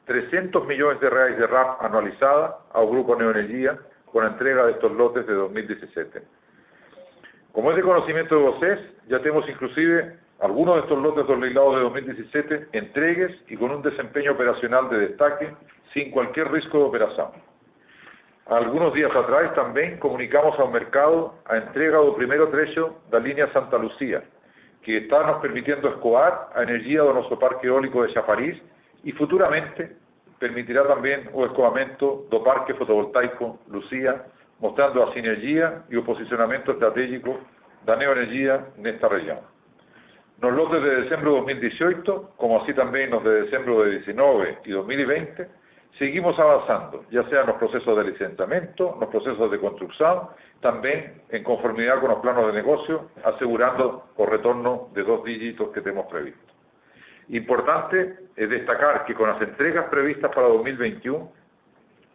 300 0.06 0.66
millones 0.66 1.02
de 1.02 1.10
reales 1.10 1.38
de 1.38 1.48
RAP 1.48 1.84
anualizada 1.84 2.60
al 2.72 2.88
Grupo 2.88 3.14
Neoenergía 3.18 3.78
con 4.12 4.24
la 4.24 4.32
entrega 4.32 4.66
de 4.66 4.74
estos 4.74 4.92
lotes 4.92 5.26
de 5.26 5.34
2017. 5.34 6.22
Como 7.52 7.72
es 7.72 7.78
de 7.78 7.84
conocimiento 7.84 8.36
de 8.36 8.42
vocês, 8.44 8.80
ya 9.08 9.20
tenemos 9.20 9.48
inclusive 9.50 10.16
algunos 10.40 10.76
de 10.76 10.82
estos 10.82 11.02
lotes 11.02 11.28
legislados 11.28 11.76
de 11.76 11.82
2017 11.82 12.68
entregues 12.74 13.32
y 13.48 13.58
con 13.58 13.72
un 13.72 13.82
desempeño 13.82 14.32
operacional 14.32 14.90
de 14.90 15.00
destaque 15.00 15.54
sin 15.94 16.12
cualquier 16.12 16.52
riesgo 16.52 16.80
de 16.80 16.86
operación. 16.86 17.28
Algunos 18.48 18.94
días 18.94 19.16
atrás 19.16 19.54
también 19.54 19.98
comunicamos 20.00 20.58
al 20.60 20.72
mercado 20.72 21.36
a 21.46 21.58
entrega 21.58 22.00
del 22.00 22.16
primer 22.16 22.50
trecho 22.52 22.98
la 23.12 23.20
línea 23.20 23.52
Santa 23.54 23.78
Lucía, 23.78 24.24
que 24.82 24.98
está 24.98 25.24
nos 25.26 25.42
permitiendo 25.42 25.88
escoar 25.90 26.50
a 26.56 26.64
energía 26.64 27.04
de 27.04 27.14
nuestro 27.14 27.38
parque 27.38 27.68
eólico 27.68 28.04
de 28.04 28.14
Chafariz 28.14 28.62
y 29.04 29.12
futuramente 29.12 29.96
permitirá 30.42 30.84
también 30.88 31.30
o 31.34 31.46
escoamento 31.46 32.26
do 32.32 32.42
parque 32.42 32.74
fotovoltaico 32.74 33.62
Lucía 33.70 34.26
mostrando 34.60 35.04
a 35.04 35.14
sinergia 35.14 35.86
e 35.88 35.98
o 35.98 36.04
posicionamento 36.04 36.72
estratégico 36.72 37.38
da 37.86 37.96
neoenergia 37.96 38.74
nesta 38.78 39.08
região. 39.08 39.38
Nos 40.42 40.54
lotes 40.56 40.82
de 40.82 41.06
dezembro 41.06 41.34
de 41.34 41.38
2018, 41.62 42.34
como 42.38 42.62
así 42.62 42.74
también 42.74 43.12
los 43.12 43.24
de 43.24 43.44
dezembro 43.44 43.84
de 43.84 44.02
19 44.02 44.58
y 44.66 44.72
2020, 44.72 45.48
seguimos 46.00 46.38
avanzando, 46.40 47.06
ya 47.12 47.22
sea 47.30 47.42
en 47.42 47.48
los 47.48 47.58
procesos 47.58 47.96
de 47.96 48.04
licenciamiento, 48.06 48.98
los 49.00 49.10
procesos 49.10 49.52
de 49.52 49.60
construcción, 49.60 50.30
también 50.62 51.22
en 51.30 51.44
conformidad 51.44 52.00
con 52.00 52.10
los 52.10 52.20
planos 52.20 52.48
de 52.48 52.54
negocio, 52.54 53.10
asegurando 53.24 54.10
el 54.18 54.26
retorno 54.26 54.90
de 54.94 55.04
dos 55.04 55.24
dígitos 55.24 55.70
que 55.70 55.82
tenemos 55.82 56.08
previsto. 56.08 56.61
Importante 57.32 58.16
es 58.36 58.50
destacar 58.50 59.06
que 59.06 59.14
con 59.14 59.30
las 59.30 59.42
entregas 59.42 59.86
previstas 59.90 60.32
para 60.36 60.48
2021, 60.48 61.32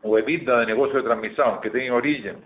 o 0.02 0.18
EBITDA 0.18 0.60
de 0.60 0.66
negocio 0.66 0.98
de 0.98 1.04
transmisión 1.04 1.60
que 1.62 1.70
tiene 1.70 1.90
origen 1.90 2.36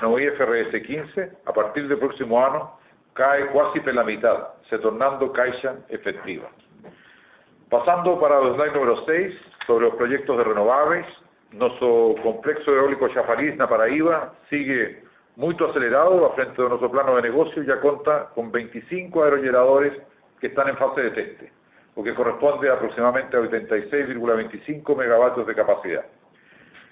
no 0.00 0.18
IFRS 0.18 0.70
15, 0.80 1.32
a 1.44 1.52
partir 1.52 1.88
del 1.88 1.98
próximo 1.98 2.44
año 2.44 2.70
cae 3.14 3.46
casi 3.52 3.80
por 3.80 3.94
la 3.94 4.04
mitad, 4.04 4.48
se 4.68 4.78
tornando 4.78 5.32
caixa 5.32 5.74
efectiva. 5.88 6.48
Pasando 7.68 8.20
para 8.20 8.38
el 8.38 8.54
slide 8.54 8.74
número 8.74 9.04
6, 9.04 9.34
sobre 9.66 9.86
los 9.86 9.96
proyectos 9.96 10.38
de 10.38 10.44
renovables, 10.44 11.06
nuestro 11.50 12.14
complexo 12.22 12.72
eólico 12.72 13.08
Chafariz 13.08 13.56
na 13.56 13.68
Paraíba 13.68 14.34
sigue 14.48 15.02
muy 15.34 15.56
acelerado 15.56 16.26
a 16.26 16.34
frente 16.34 16.62
de 16.62 16.68
nuestro 16.68 16.90
plano 16.90 17.16
de 17.16 17.22
negocio, 17.22 17.62
ya 17.64 17.80
cuenta 17.80 18.28
con 18.36 18.52
25 18.52 19.24
aerogeneradores 19.24 19.92
que 20.40 20.46
están 20.46 20.68
en 20.68 20.76
fase 20.76 21.02
de 21.02 21.10
teste, 21.10 21.52
lo 21.96 22.02
que 22.02 22.14
corresponde 22.14 22.70
aproximadamente 22.70 23.36
a 23.36 23.40
86,25 23.40 24.96
megavatios 24.96 25.46
de 25.46 25.54
capacidad. 25.54 26.04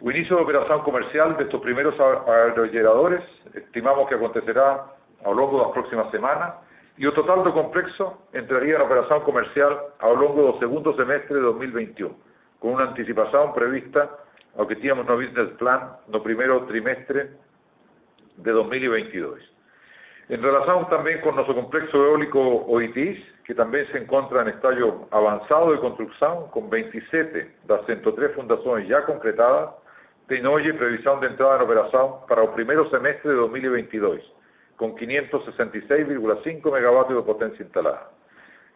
El 0.00 0.16
inicio 0.16 0.36
de 0.36 0.42
operación 0.42 0.82
comercial 0.82 1.36
de 1.36 1.44
estos 1.44 1.60
primeros 1.60 1.94
aerogeneradores 1.98 3.22
estimamos 3.54 4.08
que 4.08 4.14
acontecerá 4.14 4.86
a 5.24 5.28
lo 5.30 5.34
largo 5.34 5.58
de 5.58 5.64
las 5.64 5.72
próximas 5.72 6.10
semanas 6.10 6.54
y 6.96 7.06
el 7.06 7.14
total 7.14 7.44
do 7.44 7.52
complexo 7.52 8.26
entraría 8.32 8.76
en 8.76 8.82
operación 8.82 9.22
comercial 9.22 9.70
a 9.98 10.08
lo 10.08 10.22
largo 10.22 10.52
del 10.52 10.58
segundo 10.58 10.94
semestre 10.94 11.36
de 11.36 11.42
2021, 11.42 12.14
con 12.58 12.74
una 12.74 12.90
anticipación 12.90 13.54
prevista 13.54 14.10
ao 14.58 14.66
que 14.66 14.74
tínhamos 14.74 15.06
no 15.06 15.14
business 15.14 15.54
plan 15.62 15.94
no 16.10 16.18
primeiro 16.18 16.66
trimestre 16.66 17.38
de 18.42 18.50
2022. 18.50 19.38
En 20.28 20.42
relación 20.42 20.86
también 20.90 21.22
con 21.22 21.36
nuestro 21.36 21.54
complexo 21.54 21.96
eólico 22.04 22.38
OITIS, 22.66 23.18
que 23.44 23.54
también 23.54 23.86
se 23.90 23.96
encuentra 23.96 24.42
en 24.42 24.48
estadio 24.48 25.08
avanzado 25.10 25.72
de 25.72 25.78
construcción, 25.78 26.50
con 26.50 26.68
27 26.68 27.50
das 27.66 27.86
103 27.86 28.34
fundaciones 28.34 28.86
ya 28.88 29.06
concretadas, 29.06 29.70
tem 30.26 30.46
hoje 30.46 30.74
previsión 30.74 31.18
de 31.20 31.28
entrada 31.28 31.56
en 31.56 31.62
operación 31.62 32.16
para 32.28 32.42
el 32.42 32.50
primer 32.50 32.76
semestre 32.90 33.30
de 33.30 33.36
2022, 33.36 34.20
con 34.76 34.94
566,5 34.96 36.72
megavatios 36.72 37.18
de 37.20 37.24
potencia 37.24 37.64
instalada. 37.64 38.10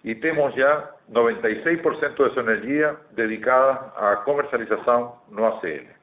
Y 0.02 0.14
tenemos 0.14 0.54
ya 0.56 0.92
96% 1.10 2.16
de 2.16 2.30
su 2.32 2.40
energía 2.40 2.96
dedicada 3.10 3.92
a 3.98 4.24
comercialización 4.24 5.10
no 5.30 5.46
ACL. 5.46 6.01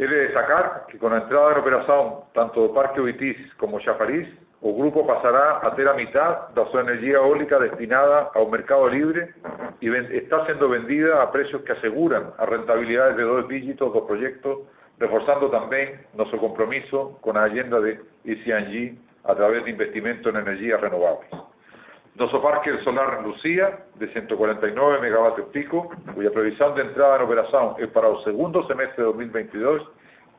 He 0.00 0.06
de 0.06 0.28
destacar 0.28 0.86
que 0.88 0.96
con 0.96 1.12
la 1.12 1.18
entrada 1.18 1.52
en 1.52 1.58
operación 1.58 2.14
tanto 2.32 2.72
Parque 2.72 3.02
Oitis 3.02 3.36
como 3.58 3.80
Chafariz, 3.80 4.26
el 4.62 4.72
grupo 4.74 5.06
pasará 5.06 5.60
a 5.62 5.74
tener 5.74 5.88
a 5.88 5.92
mitad 5.92 6.48
de 6.54 6.64
su 6.70 6.78
energía 6.78 7.16
eólica 7.16 7.58
destinada 7.58 8.30
a 8.34 8.40
un 8.40 8.50
mercado 8.50 8.88
libre 8.88 9.34
y 9.78 9.94
está 10.16 10.46
siendo 10.46 10.70
vendida 10.70 11.22
a 11.22 11.30
precios 11.30 11.60
que 11.64 11.72
aseguran 11.72 12.30
a 12.38 12.46
rentabilidades 12.46 13.14
de 13.18 13.24
dos 13.24 13.46
dígitos 13.46 13.92
dos 13.92 14.04
proyectos 14.06 14.60
reforzando 14.98 15.50
también 15.50 16.00
nuestro 16.14 16.38
compromiso 16.38 17.18
con 17.20 17.34
la 17.34 17.44
agenda 17.44 17.78
de 17.78 18.00
ECNG 18.24 18.96
a 19.24 19.34
través 19.34 19.66
de 19.66 19.70
investimento 19.70 20.30
en 20.30 20.36
energías 20.36 20.80
renovables. 20.80 21.28
Nuestro 22.16 22.42
parque 22.42 22.76
solar 22.82 23.22
Lucía, 23.24 23.84
de 23.94 24.08
149 24.12 25.00
megavatios 25.00 25.48
pico, 25.48 25.90
cuya 26.14 26.30
previsión 26.30 26.74
de 26.74 26.82
entrada 26.82 27.16
en 27.16 27.22
operación 27.22 27.74
es 27.78 27.88
para 27.88 28.08
el 28.08 28.22
segundo 28.24 28.66
semestre 28.66 29.04
de 29.04 29.04
2022, 29.04 29.88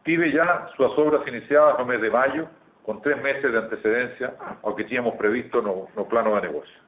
tiene 0.03 0.31
ya 0.31 0.67
sus 0.75 0.87
obras 0.97 1.25
iniciadas 1.27 1.75
en 1.75 1.81
el 1.81 1.87
mes 1.87 2.01
de 2.01 2.09
mayo, 2.09 2.47
con 2.83 3.01
tres 3.01 3.21
meses 3.21 3.51
de 3.51 3.57
antecedencia 3.57 4.33
al 4.63 4.75
que 4.75 4.83
teníamos 4.83 5.15
previsto 5.15 5.59
en 5.59 6.01
el 6.01 6.07
plano 6.07 6.35
de 6.35 6.41
negocio. 6.41 6.79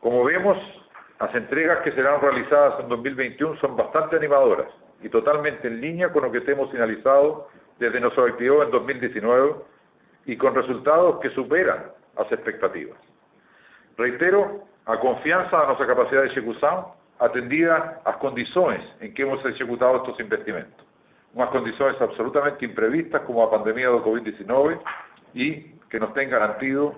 Como 0.00 0.24
vemos, 0.24 0.58
las 1.18 1.34
entregas 1.34 1.82
que 1.82 1.92
serán 1.92 2.20
realizadas 2.20 2.80
en 2.80 2.88
2021 2.88 3.56
son 3.60 3.76
bastante 3.76 4.16
animadoras, 4.16 4.68
y 5.02 5.08
totalmente 5.08 5.68
en 5.68 5.80
línea 5.80 6.10
con 6.10 6.24
lo 6.24 6.32
que 6.32 6.38
hemos 6.50 6.70
finalizado 6.70 7.48
desde 7.78 8.00
nuestro 8.00 8.28
IPO 8.28 8.62
en 8.62 8.70
2019 8.70 9.54
y 10.26 10.36
con 10.36 10.54
resultados 10.54 11.20
que 11.20 11.30
superan 11.30 11.92
las 12.16 12.30
expectativas. 12.32 12.98
Reitero 13.96 14.64
a 14.84 14.98
confianza 15.00 15.60
de 15.60 15.66
nuestra 15.66 15.86
capacidad 15.86 16.22
de 16.22 16.28
ejecución 16.28 16.84
atendida 17.18 18.00
a 18.04 18.10
las 18.10 18.18
condiciones 18.18 18.80
en 19.00 19.14
que 19.14 19.22
hemos 19.22 19.44
ejecutado 19.44 19.96
estos 19.96 20.20
investimentos. 20.20 20.86
Unas 21.34 21.48
condiciones 21.50 22.00
absolutamente 22.00 22.64
imprevistas 22.64 23.22
como 23.22 23.44
la 23.44 23.50
pandemia 23.50 23.88
de 23.88 23.98
COVID-19 23.98 24.78
y 25.34 25.60
que 25.90 25.98
nos 25.98 26.14
den 26.14 26.30
garantido 26.30 26.94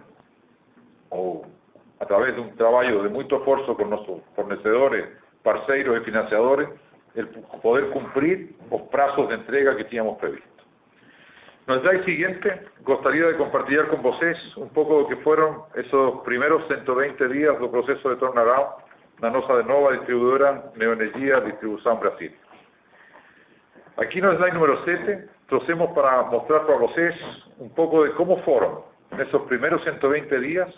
a 2.00 2.07
través 2.07 2.35
de 2.35 2.40
un 2.40 2.57
trabajo 2.57 3.02
de 3.02 3.09
mucho 3.09 3.37
esfuerzo 3.37 3.76
con 3.76 3.90
nuestros 3.90 4.21
fornecedores, 4.35 5.09
parceiros 5.43 6.00
y 6.00 6.05
financiadores, 6.05 6.69
el 7.14 7.28
poder 7.62 7.90
cumplir 7.90 8.55
los 8.71 8.83
plazos 8.83 9.28
de 9.28 9.37
entrega 9.37 9.76
que 9.76 9.85
teníamos 9.85 10.19
previsto. 10.19 10.48
No 11.69 11.79
slide 11.81 12.03
siguiente, 12.07 12.63
gustaría 12.81 13.27
de 13.27 13.37
compartir 13.37 13.87
con 13.89 14.05
ustedes 14.05 14.39
un 14.57 14.71
poco 14.71 15.01
lo 15.01 15.07
que 15.07 15.17
fueron 15.17 15.65
esos 15.75 16.23
primeros 16.23 16.67
120 16.67 17.29
días 17.29 17.61
del 17.61 17.69
proceso 17.69 18.09
de 18.09 18.17
turnaround 18.17 18.69
la 19.21 19.29
nosa 19.29 19.63
nova 19.65 19.93
distribuidora 19.93 20.71
Neoenergia 20.77 21.41
Distribución 21.41 22.01
Brasil. 22.01 22.35
Aquí 23.99 24.19
no 24.19 24.35
slide 24.39 24.55
número 24.55 24.83
7, 24.83 25.29
trocemos 25.49 25.91
para 25.91 26.23
mostrar 26.23 26.65
para 26.67 26.79
ustedes 26.79 27.15
un 27.59 27.69
poco 27.75 28.05
de 28.05 28.13
cómo 28.13 28.39
fueron 28.45 28.81
esos 29.19 29.43
primeros 29.43 29.83
120 29.83 30.41
días 30.41 30.75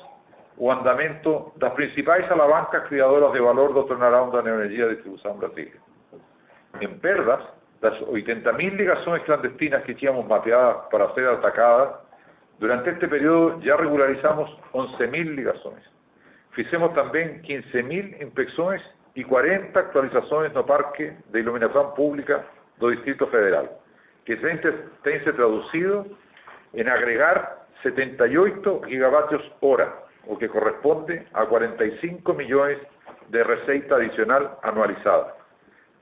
o 0.58 0.72
andamento 0.72 1.52
das 1.56 1.72
principais 1.74 2.28
alavancas 2.32 2.88
criadoras 2.88 3.32
de 3.32 3.38
valor 3.38 3.72
do 3.74 3.84
turnaround 3.84 4.32
da 4.34 4.42
Neoenergia 4.42 4.88
Distribución 4.88 5.38
Brasil. 5.38 5.70
En 6.80 6.98
perdas, 6.98 7.59
las 7.80 7.94
80.000 8.00 8.76
ligaciones 8.76 9.22
clandestinas 9.24 9.82
que 9.84 9.94
teníamos 9.94 10.26
mapeadas 10.26 10.88
para 10.90 11.12
ser 11.14 11.26
atacadas, 11.26 11.94
durante 12.58 12.90
este 12.90 13.08
periodo 13.08 13.60
ya 13.62 13.76
regularizamos 13.76 14.50
11.000 14.72 15.34
ligaciones. 15.34 15.82
Fizemos 16.50 16.92
también 16.94 17.42
15.000 17.42 18.22
inspecciones 18.22 18.82
y 19.14 19.24
40 19.24 19.78
actualizaciones 19.78 20.52
no 20.52 20.66
parque 20.66 21.16
de 21.30 21.40
iluminación 21.40 21.94
pública 21.94 22.44
do 22.78 22.90
Distrito 22.90 23.26
Federal, 23.28 23.70
que 24.24 24.36
se 24.36 25.32
traducido 25.32 26.06
en 26.74 26.88
agregar 26.88 27.64
78 27.82 28.82
gigavatios 28.86 29.42
hora, 29.60 29.94
o 30.26 30.36
que 30.36 30.48
corresponde 30.48 31.26
a 31.32 31.46
45 31.46 32.34
millones 32.34 32.78
de 33.28 33.42
receita 33.42 33.96
adicional 33.96 34.58
anualizada 34.62 35.39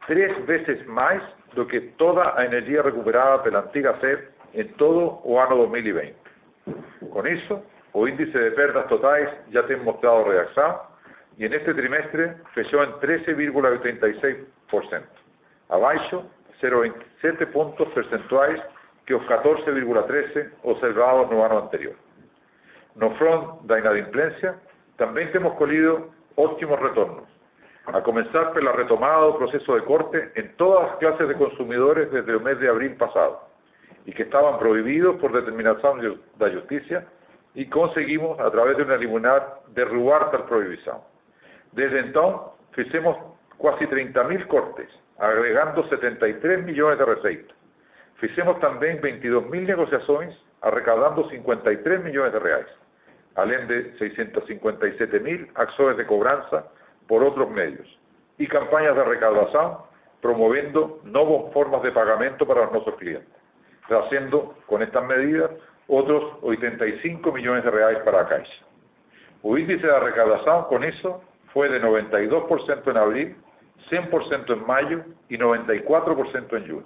tres 0.09 0.45
veces 0.47 0.85
más 0.89 1.23
do 1.55 1.69
que 1.69 1.81
toda 2.01 2.35
la 2.35 2.47
energía 2.47 2.83
recuperada 2.83 3.45
pela 3.45 3.61
antiga 3.61 3.95
SED 4.01 4.19
en 4.55 4.73
todo 4.75 5.21
o 5.23 5.41
año 5.41 5.57
2020. 5.57 6.17
Con 7.13 7.27
eso, 7.27 7.63
o 7.93 8.09
índice 8.09 8.39
de 8.39 8.51
perdas 8.53 8.89
totales 8.89 9.29
ya 9.51 9.67
tem 9.67 9.85
mostrado 9.85 10.25
reacción 10.25 10.77
y 11.37 11.45
en 11.45 11.53
este 11.53 11.75
trimestre 11.75 12.37
fechó 12.55 12.83
en 12.83 12.93
13,86%, 13.01 15.03
abaixo 15.69 16.25
0,27 16.61 17.47
puntos 17.53 17.87
percentuales 17.95 18.61
que 19.07 19.13
los 19.13 19.23
14,13 19.23 20.51
observados 20.65 21.31
no 21.31 21.45
año 21.45 21.59
anterior. 21.59 21.95
No 22.97 23.15
front 23.17 23.63
da 23.63 23.79
inadimplencia, 23.79 24.57
también 24.97 25.31
hemos 25.33 25.55
colido 25.55 26.11
óptimos 26.35 26.81
retornos, 26.81 27.29
a 27.93 28.03
comenzar 28.03 28.53
por 28.53 28.63
la 28.63 28.73
retomada 28.73 29.25
del 29.27 29.37
proceso 29.37 29.75
de 29.75 29.85
corte 29.85 30.31
en 30.35 30.57
todas 30.57 30.89
las 30.89 30.97
clases 30.99 31.29
de 31.29 31.35
consumidores 31.35 32.11
desde 32.11 32.33
el 32.33 32.41
mes 32.41 32.59
de 32.61 32.69
abril 32.69 32.97
pasado 32.97 33.49
y 34.05 34.13
que 34.13 34.25
estaban 34.25 34.59
prohibidos 34.59 35.17
por 35.17 35.33
determinación 35.33 36.01
de 36.01 36.19
la 36.39 36.61
justicia 36.61 37.07
y 37.55 37.67
conseguimos 37.67 38.39
a 38.41 38.51
través 38.51 38.77
de 38.77 38.83
una 38.83 38.97
liminar 38.97 39.61
derrubar 39.69 40.31
tal 40.31 40.45
prohibición. 40.45 40.99
Desde 41.73 42.01
entonces 42.01 42.87
hicimos 42.87 43.17
casi 43.61 43.87
30.000 43.87 44.47
cortes, 44.47 44.89
agregando 45.19 45.87
73 45.89 46.65
millones 46.65 46.99
de 46.99 47.05
receitas. 47.05 47.57
Hicimos 48.23 48.59
también 48.61 49.01
22.000 49.01 49.67
negociaciones, 49.67 50.37
recaudando 50.63 51.29
53 51.29 52.05
millones 52.05 52.33
de 52.33 52.39
reales, 52.39 52.73
além 53.37 53.67
de 53.67 53.97
657.000 53.99 55.51
acciones 55.55 55.97
de 55.97 56.07
cobranza 56.07 56.67
por 57.09 57.25
otros 57.25 57.51
medios 57.51 57.89
y 58.39 58.47
campañas 58.47 58.95
de 58.95 59.03
recaudación 59.03 59.79
promoviendo 60.21 61.01
nuevas 61.05 61.53
formas 61.53 61.83
de 61.83 61.91
pagamento 61.93 62.47
para 62.47 62.71
nuestros 62.71 62.97
clientes. 62.97 63.29
trazendo 63.89 64.55
con 64.67 64.83
estas 64.83 65.03
medidas 65.07 65.51
otros 65.89 66.23
85 66.43 67.33
millones 67.33 67.65
de 67.65 67.71
reais 67.71 67.99
para 68.01 68.21
a 68.21 68.29
Caixa. 68.29 68.65
O 69.43 69.57
índice 69.57 69.87
de 69.87 70.01
recaudación 70.01 70.65
con 70.65 70.85
eso 70.85 71.23
fue 71.55 71.71
de 71.71 71.81
92% 71.81 72.91
en 72.91 72.97
abril, 72.99 73.37
100% 73.91 74.53
en 74.53 74.67
mayo 74.67 75.05
y 75.31 75.39
94% 75.39 76.57
en 76.57 76.67
junio. 76.67 76.85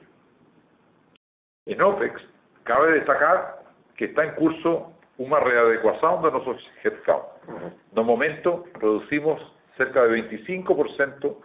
En 1.67 1.83
OPEX, 1.83 2.23
cabe 2.65 2.93
destacar 2.93 3.63
que 3.97 4.07
está 4.07 4.25
en 4.25 4.35
curso 4.35 4.93
una 5.19 5.41
readecuación 5.41 6.23
de 6.23 6.31
nuestros 6.31 6.71
headcount. 6.85 7.25
No 7.93 8.05
momento, 8.05 8.65
reducimos 8.75 9.41
cerca 9.77 10.03
de 10.05 10.23
25% 10.31 11.37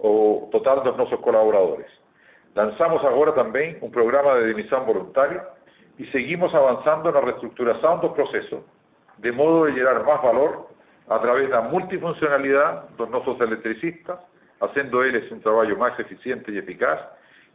o 0.00 0.48
total 0.52 0.82
de 0.84 0.92
nuestros 0.92 1.20
colaboradores. 1.20 1.86
Lanzamos 2.54 3.02
ahora 3.04 3.34
también 3.34 3.78
un 3.80 3.90
programa 3.90 4.34
de 4.34 4.48
dimisión 4.48 4.86
voluntaria 4.86 5.44
y 5.98 6.06
seguimos 6.06 6.54
avanzando 6.54 7.08
en 7.08 7.14
la 7.14 7.20
reestructuración 7.20 8.00
dos 8.00 8.12
procesos, 8.12 8.64
de 9.18 9.32
modo 9.32 9.64
de 9.64 9.72
generar 9.72 10.04
más 10.04 10.22
valor 10.22 10.68
a 11.08 11.20
través 11.20 11.48
de 11.48 11.54
la 11.54 11.62
multifuncionalidad 11.62 12.88
de 12.90 13.06
nuestros 13.06 13.40
electricistas, 13.40 14.20
haciendo 14.60 15.02
ellos 15.04 15.30
un 15.30 15.40
trabajo 15.40 15.76
más 15.76 15.98
eficiente 15.98 16.52
y 16.52 16.58
eficaz, 16.58 17.00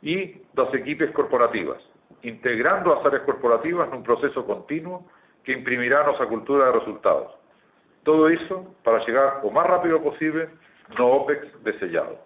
y 0.02 0.42
las 0.56 0.74
equipes 0.74 1.12
corporativas, 1.12 1.78
integrando 2.24 2.96
las 2.96 3.06
áreas 3.06 3.24
corporativas 3.24 3.88
en 3.88 3.98
un 3.98 4.04
proceso 4.04 4.46
continuo 4.46 5.06
que 5.44 5.54
imprimirá 5.54 6.04
nuestra 6.04 6.28
cultura 6.28 6.68
de 6.68 6.72
resultados. 6.74 7.32
Todo 8.04 8.30
eso 8.30 8.76
para 8.84 9.04
llegar 9.06 9.40
lo 9.44 9.52
más 9.52 9.68
rápido 9.68 10.02
posible 10.02 10.50
no 10.98 11.08
OPEX 11.08 11.64
desellado. 11.64 12.20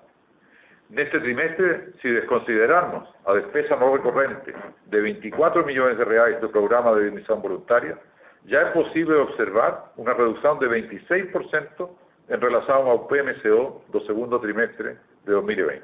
Neste 0.90 1.20
trimestre, 1.20 1.92
si 2.02 2.10
desconsiderarnos 2.10 3.08
a 3.26 3.34
despesa 3.34 3.76
no 3.76 3.94
recorrente 3.94 4.54
de 4.86 5.02
24 5.02 5.66
millones 5.66 5.98
de 5.98 6.06
reais 6.06 6.40
do 6.40 6.48
programa 6.48 6.96
de 6.96 7.12
dimisión 7.12 7.42
voluntaria, 7.42 8.00
ya 8.46 8.62
es 8.62 8.72
posible 8.72 9.16
observar 9.20 9.92
una 9.98 10.14
reducción 10.14 10.60
de 10.60 10.68
26% 10.72 11.90
en 12.30 12.40
relación 12.40 12.88
ao 12.88 13.08
PMCO 13.08 13.84
do 13.92 14.00
segundo 14.08 14.40
trimestre 14.40 14.96
de 15.28 15.32
2020. 15.36 15.84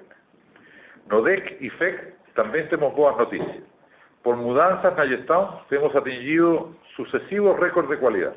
No 1.12 1.22
DEC 1.22 1.60
y 1.60 1.70
FEC 1.70 2.16
también 2.34 2.70
tenemos 2.70 2.96
boas 2.96 3.18
noticias. 3.18 3.64
Por 4.24 4.38
mudanzas 4.38 4.96
na 4.96 5.06
gestão, 5.06 5.60
hemos 5.70 5.94
atingido 5.94 6.72
sucesivos 6.96 7.60
récords 7.60 7.90
de 7.90 8.00
calidad. 8.00 8.36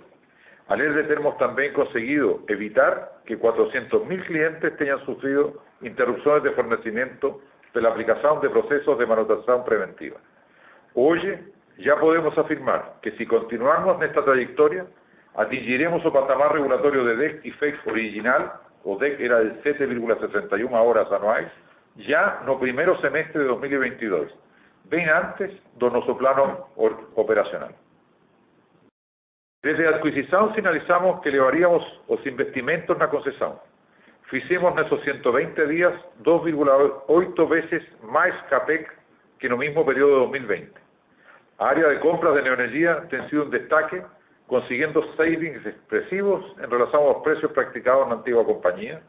Alerde 0.69 1.15
hemos 1.15 1.39
también 1.39 1.73
conseguido 1.73 2.41
evitar 2.49 3.13
que 3.25 3.39
400.000 3.39 4.27
clientes 4.27 4.77
tengan 4.77 5.05
sufrido 5.05 5.63
interrupciones 5.81 6.43
de 6.43 6.51
fornecimiento 6.51 7.41
de 7.73 7.83
la 7.83 7.91
aplicación 7.91 8.41
de 8.41 8.51
procesos 8.51 8.99
de 8.99 9.07
manutención 9.07 9.65
preventiva. 9.65 10.17
Hoy 10.95 11.21
ya 11.79 11.95
podemos 12.01 12.37
afirmar 12.37 12.95
que 13.01 13.13
si 13.13 13.27
continuamos 13.27 13.97
en 13.97 14.09
esta 14.09 14.25
trayectoria, 14.25 14.87
atingiremos 15.37 16.05
o 16.05 16.13
patamar 16.13 16.55
regulatorio 16.55 17.05
de 17.05 17.17
DEC 17.17 17.45
y 17.45 17.51
FEC 17.53 17.87
original, 17.87 18.53
o 18.83 18.97
DEC 18.97 19.21
era 19.21 19.39
de 19.41 19.63
7,61 19.63 20.69
horas 20.73 21.13
anuales, 21.13 21.53
ya 21.97 22.41
no 22.45 22.59
primero 22.59 23.01
semestre 23.01 23.43
de 23.43 23.49
2022, 23.49 24.33
bien 24.91 25.09
antes 25.11 25.51
de 25.77 25.91
nuestro 25.91 26.17
plano 26.17 26.69
operacional. 27.15 27.75
Desde 29.67 29.83
la 29.83 29.97
adquisición 29.97 30.55
finalizamos 30.55 31.21
que 31.23 31.29
elevaríamos 31.29 31.83
los 32.09 32.25
investimentos 32.25 32.95
en 32.95 33.01
la 33.01 33.11
concesión. 33.11 33.55
Fizemos 34.31 34.79
esos 34.79 35.03
120 35.03 35.67
días 35.67 35.93
2,8 36.23 37.49
veces 37.49 37.83
más 38.05 38.31
CAPEC 38.49 38.89
que 39.41 39.49
en 39.49 39.55
el 39.55 39.59
mismo 39.59 39.85
periodo 39.85 40.11
de 40.13 40.21
2020. 40.21 40.81
área 41.59 41.89
de 41.89 41.99
compras 41.99 42.37
de 42.37 42.43
neoenergía 42.43 43.09
ha 43.11 43.29
sido 43.29 43.43
un 43.43 43.51
destaque, 43.51 44.05
consiguiendo 44.47 45.03
savings 45.17 45.67
expresivos 45.67 46.45
en 46.63 46.71
relación 46.71 47.03
a 47.03 47.07
los 47.07 47.23
precios 47.25 47.51
practicados 47.51 48.05
en 48.05 48.11
la 48.11 48.17
antigua 48.19 48.45
compañía, 48.45 49.01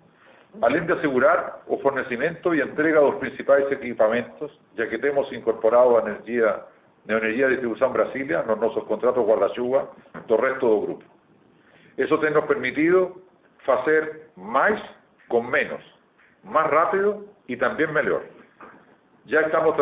além 0.63 0.87
de 0.87 0.93
asegurar 0.93 1.61
o 1.67 1.77
fornecimiento 1.77 2.55
y 2.55 2.61
entrega 2.61 2.99
de 2.99 3.05
los 3.05 3.15
principales 3.17 3.71
equipamientos, 3.71 4.59
ya 4.75 4.89
que 4.89 4.95
hemos 4.95 5.31
incorporado 5.31 5.99
a 5.99 6.01
energía 6.01 6.65
Neoenergia 7.07 7.47
Distribuição 7.47 7.91
Brasília 7.91 8.43
nos 8.43 8.59
nuestros 8.59 8.85
contratos 8.85 9.25
guarda-chuva 9.25 9.89
do 10.27 10.35
resto 10.35 10.67
do 10.67 10.81
grupo. 10.81 11.05
Eso 11.97 12.17
nos 12.31 12.45
permitido 12.45 13.15
hacer 13.65 14.29
más 14.35 14.79
con 15.29 15.49
menos, 15.49 15.81
más 16.43 16.69
rápido 16.69 17.25
y 17.47 17.55
también 17.57 17.93
mejor. 17.93 18.23
Ya 19.25 19.41
estamos 19.41 19.75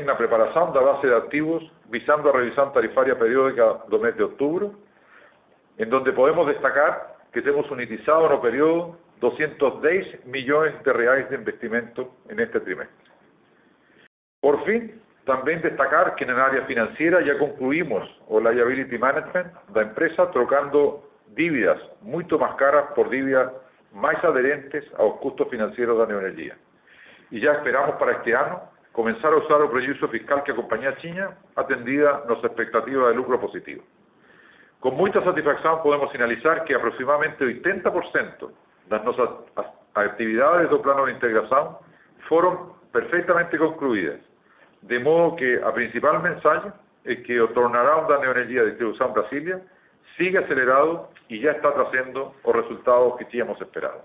en 0.00 0.06
la 0.06 0.16
preparación 0.16 0.72
de 0.72 0.80
la 0.80 0.92
base 0.92 1.06
de 1.06 1.16
activos 1.16 1.62
visando 1.88 2.30
a 2.30 2.32
revisión 2.32 2.72
tarifaria 2.72 3.18
periódica 3.18 3.84
do 3.88 3.98
mes 3.98 4.16
de 4.16 4.24
octubre, 4.24 4.70
en 5.76 5.90
donde 5.90 6.12
podemos 6.12 6.46
destacar 6.46 7.16
que 7.32 7.40
hemos 7.40 7.70
unitizado 7.70 8.26
en 8.26 8.32
el 8.32 8.40
periodo 8.40 8.98
210 9.20 10.26
millones 10.26 10.82
de 10.84 10.92
reais 10.92 11.28
de 11.28 11.36
investimento 11.36 12.16
en 12.28 12.40
este 12.40 12.60
trimestre. 12.60 12.96
Por 14.40 14.64
fin, 14.64 15.00
también 15.28 15.60
destacar 15.60 16.14
que 16.14 16.24
en 16.24 16.30
el 16.30 16.40
área 16.40 16.62
financiera 16.62 17.20
ya 17.20 17.36
concluimos 17.38 18.02
o 18.28 18.40
liability 18.40 18.96
management 18.96 19.52
la 19.74 19.82
empresa 19.82 20.30
trocando 20.30 21.06
dívidas 21.36 21.78
mucho 22.00 22.38
más 22.38 22.54
caras 22.54 22.86
por 22.96 23.10
dívidas 23.10 23.52
más 23.92 24.24
adherentes 24.24 24.84
a 24.98 25.02
los 25.02 25.16
costos 25.20 25.46
financieros 25.50 25.98
de 25.98 26.02
la 26.02 26.08
neoenergía. 26.08 26.56
Y 27.30 27.40
ya 27.40 27.52
esperamos 27.52 27.96
para 27.96 28.12
este 28.12 28.34
año 28.34 28.58
comenzar 28.92 29.34
a 29.34 29.36
usar 29.36 29.60
el 29.60 29.68
prejuicio 29.68 30.08
fiscal 30.08 30.42
que 30.44 30.52
a 30.52 30.56
compañía 30.56 30.96
china 30.96 31.36
atendida 31.56 32.24
nuestra 32.26 32.48
expectativa 32.48 33.08
de 33.08 33.14
lucro 33.14 33.38
positivo. 33.38 33.84
Con 34.80 34.94
mucha 34.94 35.22
satisfacción 35.22 35.82
podemos 35.82 36.10
finalizar 36.10 36.64
que 36.64 36.74
aproximadamente 36.74 37.44
80% 37.44 38.50
de 38.88 39.00
nuestras 39.00 39.28
actividades 39.92 40.70
del 40.70 40.80
plano 40.80 41.04
de 41.04 41.12
integración 41.12 41.76
fueron 42.30 42.72
perfectamente 42.92 43.58
concluidas 43.58 44.20
de 44.82 44.98
modo 45.00 45.36
que 45.36 45.60
a 45.62 45.72
principal 45.72 46.22
mensaje 46.22 46.72
es 47.04 47.20
que 47.26 47.40
o 47.40 47.48
turnaround 47.48 48.08
da 48.08 48.18
Neoenergia 48.18 48.64
Distribuição 48.66 49.12
Brasília 49.12 49.60
sigue 50.16 50.38
acelerado 50.38 51.08
y 51.28 51.40
ya 51.40 51.52
está 51.52 51.72
trazendo 51.72 52.34
los 52.44 52.56
resultados 52.56 53.16
que 53.16 53.24
teníamos 53.26 53.60
esperado. 53.60 54.02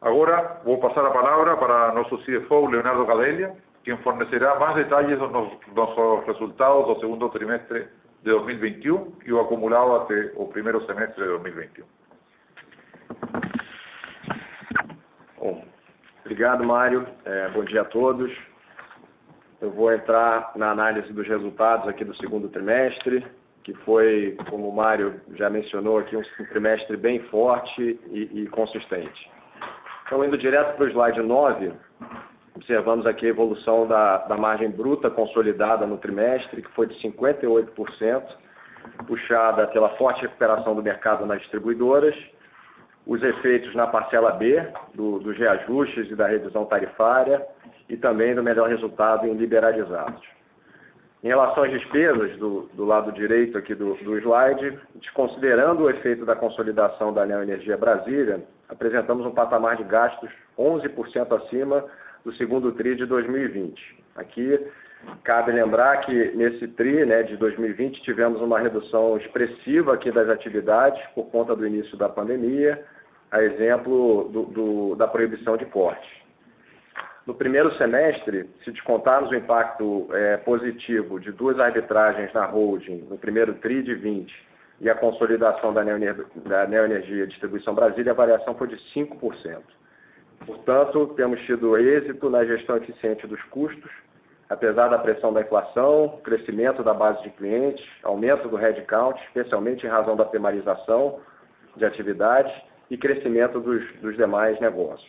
Ahora 0.00 0.60
voy 0.64 0.78
a 0.78 0.80
pasar 0.80 1.04
la 1.04 1.12
palabra 1.12 1.58
para 1.60 1.92
nuestro 1.92 2.18
CFO, 2.18 2.70
Leonardo 2.70 3.06
Gadelha, 3.06 3.54
quien 3.84 3.98
fornecerá 3.98 4.54
más 4.58 4.74
detalles 4.76 5.18
de 5.20 5.28
nuestros 5.28 6.26
resultados 6.26 6.88
del 6.88 7.00
segundo 7.00 7.30
trimestre 7.30 7.88
de 8.22 8.30
2021 8.30 9.08
y 9.24 9.28
lo 9.28 9.42
acumulado 9.42 10.02
hasta 10.02 10.14
el 10.14 10.32
primer 10.52 10.74
semestre 10.86 11.24
de 11.24 11.30
2021. 11.30 11.88
Bom, 15.38 15.64
obrigado, 16.24 16.64
Mário. 16.64 17.06
Bom 17.54 17.64
dia 17.64 17.82
a 17.82 17.88
todos. 17.88 18.30
Eu 19.62 19.70
vou 19.70 19.92
entrar 19.92 20.50
na 20.56 20.72
análise 20.72 21.12
dos 21.12 21.24
resultados 21.28 21.86
aqui 21.86 22.04
do 22.04 22.16
segundo 22.16 22.48
trimestre, 22.48 23.24
que 23.62 23.72
foi, 23.84 24.36
como 24.50 24.68
o 24.68 24.74
Mário 24.74 25.20
já 25.36 25.48
mencionou 25.48 25.98
aqui, 25.98 26.16
um 26.16 26.22
trimestre 26.46 26.96
bem 26.96 27.20
forte 27.28 27.96
e 28.10 28.44
consistente. 28.48 29.30
Então, 30.04 30.24
indo 30.24 30.36
direto 30.36 30.74
pro 30.74 30.88
slide 30.90 31.22
9, 31.22 31.72
observamos 32.56 33.06
aqui 33.06 33.26
a 33.26 33.28
evolução 33.28 33.86
da 33.86 34.36
margem 34.36 34.68
bruta 34.68 35.08
consolidada 35.08 35.86
no 35.86 35.96
trimestre, 35.96 36.60
que 36.60 36.70
foi 36.72 36.88
de 36.88 36.94
58%, 36.96 38.22
puxada 39.06 39.68
pela 39.68 39.90
forte 39.90 40.22
recuperação 40.22 40.74
do 40.74 40.82
mercado 40.82 41.24
nas 41.24 41.40
distribuidoras, 41.40 42.16
os 43.06 43.22
efeitos 43.22 43.72
na 43.76 43.86
parcela 43.86 44.32
B 44.32 44.60
dos 44.92 45.38
reajustes 45.38 46.10
e 46.10 46.16
da 46.16 46.26
revisão 46.26 46.64
tarifária 46.64 47.46
e 47.88 47.96
também 47.96 48.34
do 48.34 48.42
melhor 48.42 48.68
resultado 48.68 49.26
em 49.26 49.34
liberalizados. 49.34 50.22
Em 51.22 51.28
relação 51.28 51.62
às 51.62 51.70
despesas, 51.70 52.36
do 52.36 52.84
lado 52.84 53.12
direito 53.12 53.56
aqui 53.56 53.76
do 53.76 53.96
slide, 54.18 54.76
desconsiderando 54.96 55.84
o 55.84 55.90
efeito 55.90 56.24
da 56.24 56.34
consolidação 56.34 57.12
da 57.12 57.24
Neoenergia 57.24 57.76
Brasília, 57.76 58.42
apresentamos 58.68 59.24
um 59.24 59.30
patamar 59.30 59.76
de 59.76 59.84
gastos 59.84 60.28
11% 60.58 61.44
acima 61.44 61.84
do 62.24 62.32
segundo 62.34 62.72
tri 62.72 62.96
de 62.96 63.06
2020. 63.06 64.02
Aqui, 64.16 64.58
cabe 65.22 65.52
lembrar 65.52 65.98
que 65.98 66.32
nesse 66.34 66.66
tri, 66.68 67.06
né, 67.06 67.22
de 67.22 67.36
2020, 67.36 68.02
tivemos 68.02 68.40
uma 68.40 68.58
redução 68.58 69.16
expressiva 69.16 69.94
aqui 69.94 70.10
das 70.10 70.28
atividades 70.28 71.00
por 71.14 71.30
conta 71.30 71.54
do 71.54 71.64
início 71.64 71.96
da 71.96 72.08
pandemia, 72.08 72.84
a 73.30 73.42
exemplo 73.42 74.94
da 74.96 75.06
proibição 75.06 75.56
de 75.56 75.66
cortes. 75.66 76.21
No 77.24 77.34
primeiro 77.34 77.72
semestre, 77.76 78.50
se 78.64 78.72
descontarmos 78.72 79.30
o 79.30 79.34
impacto 79.34 80.08
positivo 80.44 81.20
de 81.20 81.30
duas 81.30 81.58
arbitragens 81.60 82.32
na 82.32 82.44
holding 82.46 83.06
no 83.08 83.16
primeiro 83.16 83.54
tri 83.54 83.82
de 83.82 83.94
2020 83.94 84.52
e 84.80 84.90
a 84.90 84.94
consolidação 84.96 85.72
da 85.72 85.84
Neoenergia 85.84 87.28
Distribuição 87.28 87.74
Brasília, 87.74 88.10
a 88.10 88.16
variação 88.16 88.56
foi 88.56 88.66
de 88.66 88.76
5%. 88.92 89.60
Portanto, 90.44 91.14
temos 91.14 91.40
tido 91.42 91.78
êxito 91.78 92.28
na 92.28 92.44
gestão 92.44 92.76
eficiente 92.76 93.24
dos 93.28 93.40
custos, 93.44 93.90
apesar 94.48 94.88
da 94.88 94.98
pressão 94.98 95.32
da 95.32 95.42
inflação, 95.42 96.18
crescimento 96.24 96.82
da 96.82 96.92
base 96.92 97.22
de 97.22 97.30
clientes, 97.30 97.86
aumento 98.02 98.48
do 98.48 98.56
headcount, 98.56 99.16
especialmente 99.28 99.86
em 99.86 99.88
razão 99.88 100.16
da 100.16 100.24
primarização 100.24 101.20
de 101.76 101.84
atividades 101.84 102.52
e 102.90 102.98
crescimento 102.98 103.60
dos, 103.60 103.84
dos 104.00 104.16
demais 104.16 104.58
negócios. 104.60 105.08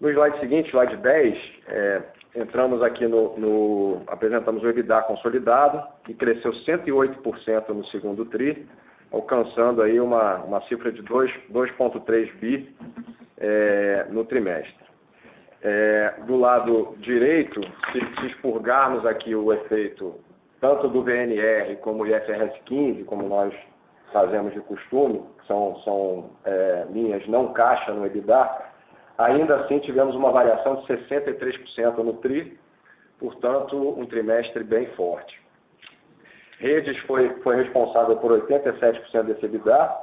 No 0.00 0.10
slide 0.10 0.38
seguinte, 0.40 0.70
slide 0.70 0.96
10, 0.96 1.38
é, 1.68 2.02
entramos 2.34 2.82
aqui 2.82 3.06
no, 3.06 3.36
no, 3.38 4.02
apresentamos 4.06 4.62
o 4.62 4.68
EBITDA 4.68 5.02
consolidado, 5.02 5.82
que 6.04 6.12
cresceu 6.12 6.52
108% 6.52 7.68
no 7.68 7.84
segundo 7.86 8.26
TRI, 8.26 8.66
alcançando 9.10 9.80
aí 9.80 9.98
uma, 9.98 10.36
uma 10.44 10.60
cifra 10.62 10.92
de 10.92 11.02
2,3 11.02 12.32
bi 12.38 12.76
é, 13.38 14.06
no 14.10 14.24
trimestre. 14.24 14.86
É, 15.62 16.14
do 16.26 16.36
lado 16.36 16.94
direito, 16.98 17.60
se, 17.92 18.20
se 18.20 18.26
expurgarmos 18.26 19.06
aqui 19.06 19.34
o 19.34 19.52
efeito 19.52 20.20
tanto 20.60 20.88
do 20.88 21.02
VNR 21.02 21.76
como 21.76 22.02
o 22.02 22.06
IFRS 22.06 22.60
15, 22.66 23.04
como 23.04 23.28
nós 23.28 23.54
fazemos 24.12 24.52
de 24.52 24.60
costume, 24.60 25.22
são, 25.46 25.76
são 25.84 26.30
é, 26.44 26.86
linhas 26.90 27.26
não 27.28 27.52
caixa 27.52 27.92
no 27.92 28.06
EBITDA, 28.06 28.75
ainda 29.18 29.56
assim 29.56 29.78
tivemos 29.80 30.14
uma 30.14 30.30
variação 30.30 30.76
de 30.76 30.86
63% 30.86 31.96
no 31.98 32.14
TRI, 32.14 32.58
portanto, 33.18 33.76
um 33.76 34.06
trimestre 34.06 34.62
bem 34.64 34.86
forte. 34.94 35.40
Redes 36.58 36.96
foi, 37.00 37.28
foi 37.42 37.56
responsável 37.56 38.16
por 38.16 38.32
87% 38.32 39.22
desse 39.24 39.44
EBITDA, 39.44 39.96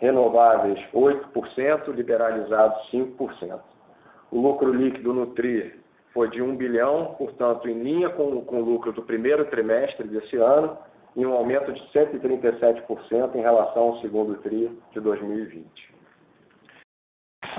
renováveis 0.00 0.78
8%, 0.94 1.88
liberalizados 1.88 2.90
5%. 2.90 3.60
O 4.30 4.40
lucro 4.40 4.72
líquido 4.72 5.12
no 5.12 5.26
TRI 5.34 5.78
foi 6.12 6.28
de 6.30 6.40
1 6.40 6.56
bilhão, 6.56 7.14
portanto, 7.18 7.68
em 7.68 7.82
linha 7.82 8.08
com, 8.10 8.44
com 8.44 8.60
o 8.60 8.64
lucro 8.64 8.92
do 8.92 9.02
primeiro 9.02 9.44
trimestre 9.46 10.08
desse 10.08 10.36
ano, 10.36 10.76
e 11.16 11.26
um 11.26 11.32
aumento 11.32 11.72
de 11.72 11.80
137% 11.92 13.34
em 13.34 13.40
relação 13.40 13.82
ao 13.82 14.00
segundo 14.00 14.36
TRI 14.36 14.70
de 14.92 15.00
2020. 15.00 15.89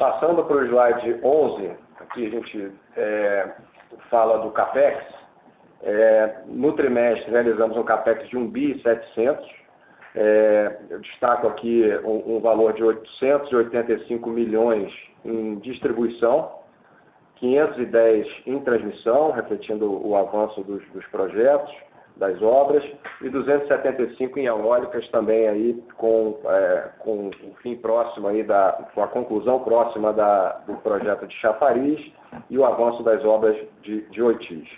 Passando 0.01 0.43
para 0.45 0.55
o 0.55 0.65
slide 0.65 1.19
11, 1.23 1.71
aqui 1.99 2.25
a 2.25 2.29
gente 2.31 2.71
é, 2.97 3.51
fala 4.09 4.39
do 4.39 4.49
CAPEX. 4.49 4.97
É, 5.83 6.37
no 6.47 6.73
trimestre 6.73 7.29
realizamos 7.29 7.77
um 7.77 7.83
CAPEX 7.83 8.27
de 8.29 8.35
1 8.35 8.47
bi 8.47 8.81
700. 8.81 9.47
É, 10.15 10.79
eu 10.89 10.99
destaco 11.01 11.45
aqui 11.49 11.83
um, 12.03 12.37
um 12.37 12.39
valor 12.39 12.73
de 12.73 12.83
885 12.83 14.27
milhões 14.31 14.91
em 15.23 15.59
distribuição, 15.59 16.51
510 17.35 18.27
em 18.47 18.59
transmissão, 18.61 19.29
refletindo 19.29 20.03
o 20.03 20.15
avanço 20.15 20.63
dos, 20.63 20.83
dos 20.93 21.05
projetos, 21.09 21.71
das 22.17 22.41
obras, 22.41 22.83
e 23.21 23.29
275 23.29 24.39
em 24.39 24.45
eólicas 24.45 25.07
também 25.09 25.47
aí 25.47 25.83
com, 25.97 26.37
é, 26.45 26.89
com 26.99 27.29
o 27.29 27.55
fim 27.61 27.75
próximo 27.75 28.27
aí 28.27 28.43
da, 28.43 28.87
com 28.93 29.03
a 29.03 29.07
conclusão 29.07 29.59
próxima 29.59 30.13
da, 30.13 30.59
do 30.67 30.75
projeto 30.77 31.27
de 31.27 31.35
Chafariz 31.35 31.99
e 32.49 32.57
o 32.57 32.65
avanço 32.65 33.03
das 33.03 33.23
obras 33.25 33.55
de, 33.81 34.01
de 34.09 34.21
Oitis. 34.21 34.69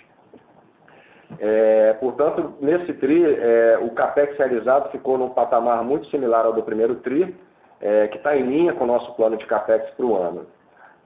É, 1.40 1.94
portanto, 1.94 2.54
nesse 2.62 2.94
TRI, 2.94 3.26
é, 3.26 3.80
o 3.82 3.90
CAPEX 3.92 4.38
realizado 4.38 4.92
ficou 4.92 5.18
num 5.18 5.30
patamar 5.30 5.84
muito 5.84 6.08
similar 6.08 6.46
ao 6.46 6.54
do 6.54 6.64
primeiro 6.64 6.96
TRI, 6.96 7.36
é, 7.82 8.08
que 8.08 8.18
está 8.18 8.36
em 8.38 8.44
linha 8.44 8.74
com 8.74 8.84
o 8.84 8.88
nosso 8.88 9.14
plano 9.16 9.38
de 9.38 9.46
CAPEX 9.46 9.90
para 9.92 10.06
o 10.06 10.16
ano. 10.16 10.46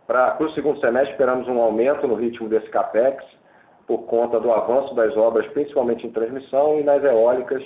Para 0.06 0.38
o 0.42 0.50
segundo 0.52 0.80
semestre, 0.80 1.12
esperamos 1.12 1.48
um 1.48 1.60
aumento 1.60 2.08
no 2.08 2.16
ritmo 2.16 2.48
desse 2.48 2.70
CAPEX, 2.70 3.24
por 3.88 4.00
conta 4.00 4.40
do 4.40 4.52
avanço 4.52 4.94
das 4.94 5.16
obras, 5.16 5.48
principalmente 5.48 6.06
em 6.06 6.12
transmissão 6.12 6.78
e 6.78 6.84
nas 6.84 7.02
eólicas, 7.04 7.64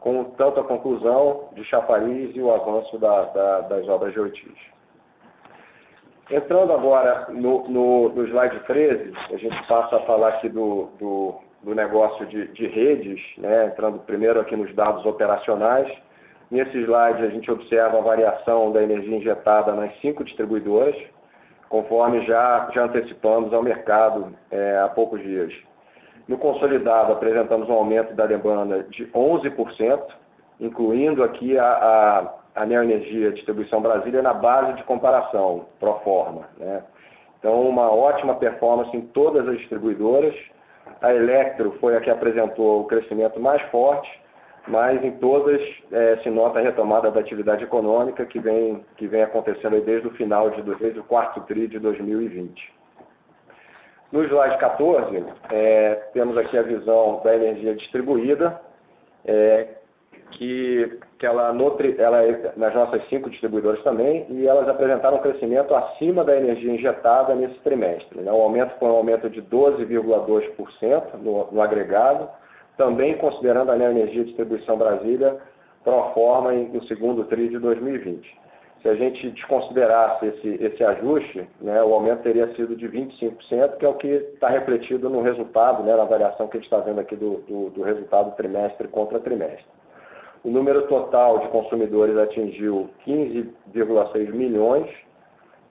com 0.00 0.24
tanto 0.24 0.60
a 0.60 0.64
conclusão 0.64 1.50
de 1.52 1.62
Chafariz 1.64 2.34
e 2.34 2.40
o 2.40 2.52
avanço 2.52 2.98
da, 2.98 3.24
da, 3.24 3.60
das 3.62 3.86
obras 3.88 4.12
de 4.14 4.20
Ortiz. 4.20 4.56
Entrando 6.30 6.72
agora 6.72 7.26
no, 7.30 7.68
no, 7.68 8.08
no, 8.10 8.26
slide 8.26 8.60
13, 8.66 9.12
a 9.32 9.36
gente 9.36 9.66
passa 9.66 9.96
a 9.96 10.00
falar 10.00 10.28
aqui 10.28 10.48
do, 10.48 10.88
do, 10.98 11.34
do 11.62 11.74
negócio 11.74 12.26
de, 12.26 12.48
de 12.48 12.66
redes, 12.66 13.20
né? 13.38 13.66
entrando 13.66 13.98
primeiro 14.00 14.40
aqui 14.40 14.54
nos 14.54 14.74
dados 14.74 15.04
operacionais. 15.04 15.90
Nesse 16.50 16.78
slide 16.82 17.22
a 17.22 17.30
gente 17.30 17.50
observa 17.50 17.98
a 17.98 18.02
variação 18.02 18.72
da 18.72 18.82
energia 18.82 19.16
injetada 19.16 19.72
nas 19.72 19.90
cinco 20.00 20.22
distribuidoras, 20.22 20.96
conforme 21.68 22.24
já, 22.24 22.70
antecipamos 22.76 23.52
ao 23.52 23.62
mercado 23.62 24.34
é, 24.50 24.78
há 24.78 24.88
poucos 24.88 25.20
dias. 25.22 25.52
No 26.26 26.36
consolidado, 26.36 27.12
apresentamos 27.12 27.68
um 27.68 27.72
aumento 27.72 28.14
da 28.14 28.26
demanda 28.26 28.82
de 28.84 29.06
11%, 29.06 30.02
incluindo 30.60 31.22
aqui 31.22 31.58
a, 31.58 32.34
Neoenergia 32.66 33.32
Distribuição 33.32 33.80
Brasília 33.80 34.20
na 34.20 34.34
base 34.34 34.74
de 34.74 34.82
comparação, 34.82 35.66
pro 35.78 35.94
forma. 36.00 36.48
Né? 36.58 36.82
Então, 37.38 37.62
uma 37.62 37.90
ótima 37.90 38.34
performance 38.34 38.94
em 38.96 39.00
todas 39.00 39.46
as 39.48 39.58
distribuidoras. 39.58 40.34
A 41.00 41.14
Electro 41.14 41.76
foi 41.80 41.96
a 41.96 42.00
que 42.00 42.10
apresentou 42.10 42.80
o 42.80 42.84
crescimento 42.84 43.38
mais 43.38 43.62
forte, 43.70 44.10
mas 44.68 45.02
em 45.02 45.12
todas 45.12 45.60
é, 45.90 46.16
se 46.22 46.30
nota 46.30 46.58
a 46.58 46.62
retomada 46.62 47.10
da 47.10 47.20
atividade 47.20 47.64
econômica 47.64 48.24
que 48.26 48.38
vem, 48.38 48.84
que 48.96 49.06
vem 49.06 49.22
acontecendo 49.22 49.80
desde 49.80 50.08
o 50.08 50.12
final, 50.12 50.50
de, 50.50 50.62
desde 50.62 51.00
o 51.00 51.04
quarto 51.04 51.40
TRI 51.42 51.68
de 51.68 51.78
2020. 51.78 52.78
No 54.12 54.24
slide 54.24 54.58
14, 54.58 55.24
é, 55.52 55.94
temos 56.12 56.36
aqui 56.38 56.56
a 56.56 56.62
visão 56.62 57.20
da 57.22 57.34
energia 57.34 57.74
distribuída, 57.74 58.60
é, 59.26 59.68
que, 60.32 60.98
que 61.18 61.26
ela, 61.26 61.52
nutri, 61.52 61.94
ela 61.98 62.22
é 62.22 62.52
nas 62.56 62.74
nossas 62.74 63.06
cinco 63.08 63.28
distribuidoras 63.30 63.82
também, 63.82 64.26
e 64.30 64.46
elas 64.46 64.68
apresentaram 64.68 65.18
um 65.18 65.20
crescimento 65.20 65.74
acima 65.74 66.24
da 66.24 66.36
energia 66.36 66.72
injetada 66.72 67.34
nesse 67.34 67.58
trimestre. 67.60 68.20
Né? 68.20 68.30
O 68.30 68.42
aumento 68.42 68.78
foi 68.78 68.88
um 68.88 68.96
aumento 68.96 69.28
de 69.28 69.42
12,2% 69.42 71.14
no, 71.14 71.50
no 71.50 71.62
agregado, 71.62 72.28
também 72.78 73.18
considerando 73.18 73.70
a 73.70 73.76
Neoenergia 73.76 74.24
Distribuição 74.24 74.78
Brasília 74.78 75.36
pro 75.84 76.14
forma 76.14 76.52
no 76.52 76.82
segundo 76.84 77.24
TRI 77.24 77.48
de 77.48 77.58
2020. 77.58 78.38
Se 78.80 78.88
a 78.88 78.94
gente 78.94 79.30
desconsiderasse 79.30 80.26
esse, 80.26 80.64
esse 80.64 80.84
ajuste, 80.84 81.48
né, 81.60 81.82
o 81.82 81.92
aumento 81.92 82.22
teria 82.22 82.46
sido 82.54 82.76
de 82.76 82.88
25%, 82.88 83.76
que 83.76 83.84
é 83.84 83.88
o 83.88 83.94
que 83.94 84.06
está 84.06 84.48
refletido 84.48 85.10
no 85.10 85.20
resultado, 85.20 85.82
né, 85.82 85.96
na 85.96 86.04
variação 86.04 86.46
que 86.46 86.56
a 86.56 86.60
gente 86.60 86.72
está 86.72 86.78
vendo 86.78 87.00
aqui 87.00 87.16
do, 87.16 87.38
do, 87.48 87.70
do 87.70 87.82
resultado 87.82 88.36
trimestre 88.36 88.86
contra 88.86 89.18
trimestre. 89.18 89.66
O 90.44 90.50
número 90.50 90.86
total 90.86 91.40
de 91.40 91.48
consumidores 91.48 92.16
atingiu 92.16 92.88
15,6 93.04 94.30
milhões, 94.30 94.88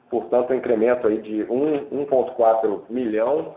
portanto, 0.10 0.52
um 0.52 0.58
incremento 0.58 1.08
aí 1.08 1.20
de 1.22 1.46
1,4 1.46 2.82
milhão 2.90 3.56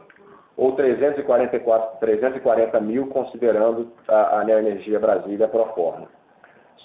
ou 0.60 0.72
344, 0.72 2.00
340 2.00 2.80
mil, 2.82 3.06
considerando 3.06 3.90
a, 4.06 4.40
a 4.40 4.44
Neoenergia 4.44 5.00
Brasília 5.00 5.48
pro 5.48 5.64
forma. 5.72 6.06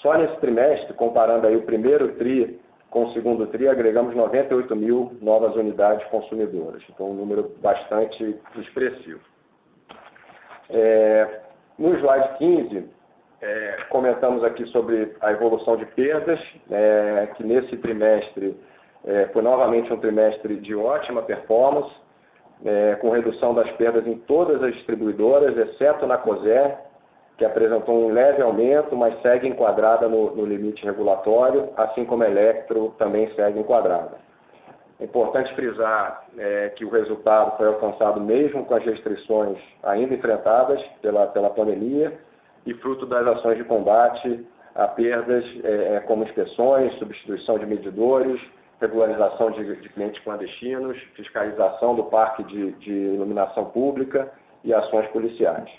Só 0.02 0.18
nesse 0.18 0.38
trimestre, 0.38 0.94
comparando 0.94 1.46
aí 1.46 1.58
o 1.58 1.64
primeiro 1.64 2.14
TRI 2.16 2.58
com 2.90 3.04
o 3.04 3.12
segundo 3.12 3.46
TRI, 3.48 3.68
agregamos 3.68 4.16
98 4.16 4.74
mil 4.78 5.18
novas 5.22 5.54
unidades 5.58 6.08
consumidoras. 6.08 6.82
Então, 6.90 7.12
um 7.12 7.16
número 7.16 7.52
bastante 7.62 8.40
expressivo. 8.56 9.20
É, 10.70 11.42
no 11.78 11.94
slide 11.98 12.38
15, 12.38 12.90
é, 13.42 13.78
comentamos 13.90 14.42
aqui 14.46 14.66
sobre 14.68 15.14
a 15.20 15.34
evolução 15.34 15.76
de 15.76 15.86
perdas, 15.88 16.40
é, 16.72 17.28
que 17.36 17.44
nesse 17.44 17.76
trimestre 17.76 18.58
é, 19.04 19.26
foi 19.34 19.42
novamente 19.42 19.92
um 19.92 19.98
trimestre 19.98 20.56
de 20.62 20.74
ótima 20.74 21.24
performance, 21.24 21.94
é, 22.66 22.96
com 22.96 23.12
redução 23.12 23.54
das 23.54 23.70
perdas 23.74 24.06
em 24.08 24.18
todas 24.20 24.62
as 24.62 24.74
distribuidoras, 24.74 25.56
exceto 25.56 26.08
na 26.08 26.18
COSER, 26.18 26.78
que 27.38 27.46
apresentou 27.46 27.96
um 27.96 28.14
leve 28.14 28.42
aumento, 28.42 28.96
mas 28.96 29.22
segue 29.22 29.48
enquadrada 29.48 30.08
no, 30.08 30.36
no 30.36 30.46
limite 30.46 30.84
regulatório, 30.84 31.70
assim 31.78 32.06
como 32.06 32.24
a 32.24 32.30
Electro 32.30 32.96
também 32.98 33.30
segue 33.36 33.60
enquadrada. 33.60 34.18
É 35.00 35.04
importante 35.04 35.54
frisar 35.54 36.26
é, 36.38 36.70
que 36.70 36.86
o 36.86 36.90
resultado 36.90 37.58
foi 37.58 37.68
alcançado 37.68 38.22
mesmo 38.22 38.66
com 38.66 38.74
as 38.76 38.84
restrições 38.86 39.58
ainda 39.84 40.14
enfrentadas 40.14 40.82
pela, 41.02 41.28
pela 41.28 41.50
pandemia 41.50 42.18
e 42.66 42.74
fruto 42.76 43.06
das 43.06 43.28
ações 43.28 43.58
de 43.58 43.66
combate 43.66 44.48
a 44.74 44.88
perdas 44.88 45.44
é, 45.64 45.96
é 45.96 46.00
como 46.02 46.24
inspeções, 46.24 46.94
substituição 46.98 47.60
de 47.60 47.66
medidores, 47.66 48.42
regularização 48.80 49.52
de, 49.52 49.76
de 49.82 49.90
clientes 49.90 50.22
clandestinos, 50.24 50.98
fiscalização 51.16 51.96
do 51.96 52.04
parque 52.06 52.44
de, 52.44 52.72
de 52.74 52.92
iluminação 52.92 53.66
pública 53.66 54.32
e 54.64 54.74
ações 54.74 55.08
policiais. 55.08 55.70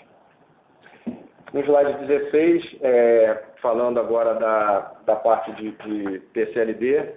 No 1.53 1.61
slide 1.61 2.05
16, 2.05 2.77
é, 2.81 3.43
falando 3.61 3.99
agora 3.99 4.33
da, 4.35 4.91
da 5.05 5.15
parte 5.15 5.51
de, 5.53 5.71
de 5.71 6.19
PCLD, 6.33 7.13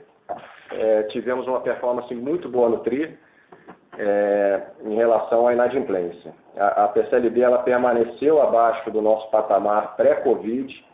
é, 0.73 1.03
tivemos 1.05 1.47
uma 1.49 1.61
performance 1.61 2.15
muito 2.15 2.49
boa 2.49 2.69
no 2.69 2.79
TRI, 2.79 3.19
é, 3.99 4.63
em 4.85 4.95
relação 4.95 5.49
à 5.49 5.53
inadimplência. 5.53 6.33
A, 6.57 6.85
a 6.85 6.89
PCLD 6.89 7.41
ela 7.41 7.59
permaneceu 7.59 8.41
abaixo 8.41 8.91
do 8.91 9.03
nosso 9.03 9.29
patamar 9.31 9.97
pré-Covid, 9.97 10.87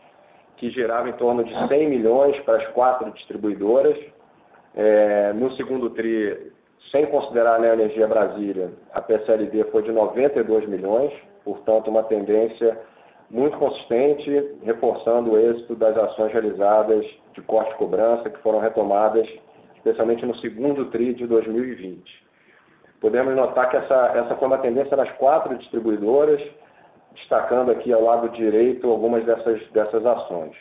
que 0.57 0.71
girava 0.71 1.07
em 1.07 1.13
torno 1.13 1.43
de 1.43 1.67
100 1.67 1.89
milhões 1.89 2.39
para 2.41 2.57
as 2.57 2.67
quatro 2.69 3.11
distribuidoras. 3.11 3.97
É, 4.77 5.33
no 5.33 5.51
segundo 5.57 5.89
TRI, 5.89 6.53
sem 6.91 7.05
considerar 7.07 7.55
a 7.55 7.59
Neoenergia 7.59 8.07
Brasília, 8.07 8.71
a 8.93 9.01
PCLD 9.01 9.65
foi 9.65 9.83
de 9.83 9.91
92 9.91 10.69
milhões, 10.69 11.11
portanto, 11.43 11.89
uma 11.89 12.03
tendência 12.03 12.79
muito 13.29 13.57
consistente, 13.57 14.55
reforçando 14.63 15.31
o 15.31 15.37
êxito 15.37 15.75
das 15.75 15.97
ações 15.97 16.31
realizadas 16.31 17.05
de 17.33 17.41
corte 17.41 17.71
e 17.71 17.77
cobrança, 17.77 18.29
que 18.29 18.39
foram 18.39 18.59
retomadas 18.59 19.27
especialmente 19.75 20.25
no 20.25 20.35
segundo 20.37 20.85
TRI 20.85 21.13
de 21.13 21.27
2020 21.27 22.27
podemos 22.99 23.35
notar 23.35 23.69
que 23.69 23.77
essa, 23.77 24.11
essa 24.15 24.35
foi 24.35 24.47
uma 24.47 24.57
tendência 24.59 24.95
das 24.95 25.11
quatro 25.13 25.55
distribuidoras, 25.57 26.41
destacando 27.13 27.71
aqui 27.71 27.91
ao 27.91 28.03
lado 28.03 28.29
direito 28.29 28.89
algumas 28.89 29.25
dessas, 29.25 29.61
dessas 29.71 30.05
ações. 30.05 30.55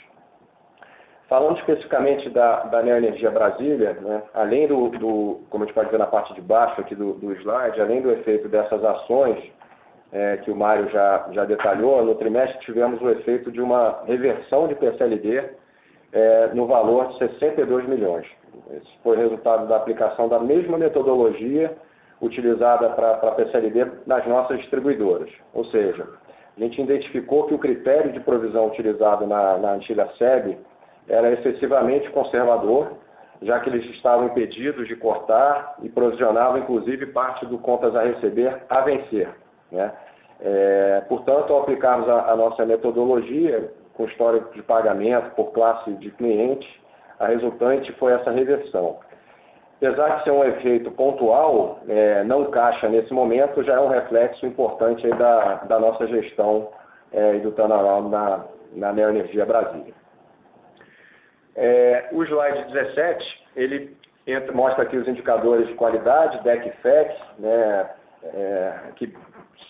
Falando 1.29 1.59
especificamente 1.59 2.31
da, 2.31 2.65
da 2.65 2.83
Neoenergia 2.83 3.33
Brasília, 3.33 3.95
né, 3.95 4.23
além 4.33 4.69
do, 4.69 4.91
do, 4.91 5.41
como 5.51 5.65
a 5.65 5.67
gente 5.67 5.75
pode 5.75 5.91
ver 5.91 5.99
na 5.99 6.07
parte 6.07 6.33
de 6.35 6.41
baixo 6.41 6.81
aqui 6.81 6.95
do, 6.95 7.15
do 7.15 7.33
slide, 7.33 7.81
além 7.81 8.01
do 8.01 8.13
efeito 8.13 8.49
dessas 8.49 8.85
ações 8.85 9.43
é, 10.13 10.37
que 10.39 10.53
o 10.53 10.57
Mário 10.57 10.89
já, 10.91 11.27
já 11.33 11.45
detalhou, 11.45 12.05
no 12.05 12.15
trimestre 12.15 12.61
tivemos 12.61 13.03
o 13.03 13.11
efeito 13.11 13.51
de 13.51 13.61
uma 13.61 14.05
reversão 14.07 14.69
de 14.69 14.77
PCLD 14.77 15.51
é, 16.13 16.51
no 16.55 16.67
valor 16.67 17.09
de 17.09 17.19
62 17.19 17.89
milhões. 17.89 18.27
Esse 18.71 18.99
foi 19.03 19.17
resultado 19.17 19.67
da 19.67 19.77
aplicação 19.77 20.29
da 20.29 20.39
mesma 20.39 20.79
metodologia 20.79 21.77
utilizada 22.23 22.89
para 22.91 23.15
a 23.15 23.33
PCLD 23.33 23.87
nas 24.07 24.25
nossas 24.29 24.59
distribuidoras. 24.61 25.29
Ou 25.53 25.65
seja, 25.67 26.07
a 26.57 26.61
gente 26.61 26.81
identificou 26.81 27.49
que 27.49 27.55
o 27.55 27.59
critério 27.59 28.13
de 28.13 28.21
provisão 28.21 28.69
utilizado 28.69 29.27
na, 29.27 29.59
na 29.59 29.73
antiga 29.73 30.09
SEB 30.17 30.57
era 31.09 31.33
excessivamente 31.33 32.11
conservador, 32.11 32.93
já 33.43 33.61
que 33.61 33.69
eles 33.69 33.85
estavam 33.95 34.27
impedidos 34.27 34.89
de 34.89 34.97
cortar 34.97 35.77
e 35.83 35.89
provisionavam, 35.89 36.59
inclusive, 36.59 37.07
parte 37.07 37.45
do 37.47 37.59
contas 37.59 37.95
a 37.95 38.03
receber 38.03 38.63
a 38.69 38.81
vencer. 38.81 39.29
Né? 39.71 39.93
É, 40.41 41.03
portanto, 41.09 41.53
ao 41.53 41.63
aplicarmos 41.63 42.09
a, 42.09 42.33
a, 42.33 42.37
nossa 42.37 42.65
metodologia 42.65 43.71
com 43.95 44.05
histórico 44.05 44.53
de 44.53 44.63
pagamento 44.63 45.35
por 45.35 45.53
classe 45.53 45.91
de 45.95 46.11
cliente, 46.13 46.67
a 47.19 47.27
resultante 47.27 47.93
foi 47.95 48.13
essa 48.13 48.31
reversão. 48.31 48.99
Apesar 49.79 50.17
de 50.17 50.25
ser 50.25 50.31
um 50.31 50.45
efeito 50.45 50.91
pontual, 50.91 51.81
é, 51.89 52.25
não 52.25 52.47
caixa 52.51 52.89
nesse 52.89 53.13
momento, 53.13 53.63
já 53.63 53.75
é 53.75 53.81
um 53.81 53.89
reflexo 53.89 54.47
importante 54.47 55.07
da, 55.11 55.55
da, 55.65 55.79
nossa 55.79 56.07
gestão 56.07 56.69
é, 57.13 57.37
e 57.37 57.41
do 57.41 57.53
turnaround 57.53 58.11
na, 58.11 58.45
na 58.75 58.93
Neoenergia 58.93 59.45
Brasília. 59.45 59.95
É, 61.57 62.09
o 62.13 62.23
slide 62.23 62.73
17, 62.73 63.45
ele 63.57 63.97
entra, 64.27 64.53
mostra 64.53 64.83
aqui 64.83 64.97
os 64.97 65.09
indicadores 65.09 65.67
de 65.67 65.75
qualidade, 65.75 66.43
DEC 66.45 66.67
e 66.67 66.71
FEC, 66.83 67.17
né, 67.39 67.91
é, 68.25 68.73
que 68.97 69.13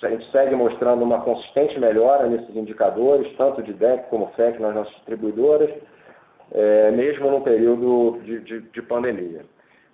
a 0.03 0.09
gente 0.09 0.31
segue 0.31 0.55
mostrando 0.55 1.03
uma 1.03 1.20
consistente 1.20 1.79
melhora 1.79 2.27
nesses 2.27 2.55
indicadores, 2.57 3.33
tanto 3.37 3.62
de 3.62 3.72
DEC 3.72 4.09
como 4.09 4.33
FEC 4.33 4.61
nas 4.61 4.75
nossas 4.75 4.94
distribuidoras, 4.94 5.70
é, 6.53 6.90
mesmo 6.90 7.31
no 7.31 7.40
período 7.42 8.20
de, 8.22 8.40
de, 8.40 8.61
de 8.61 8.83
pandemia. 8.83 9.44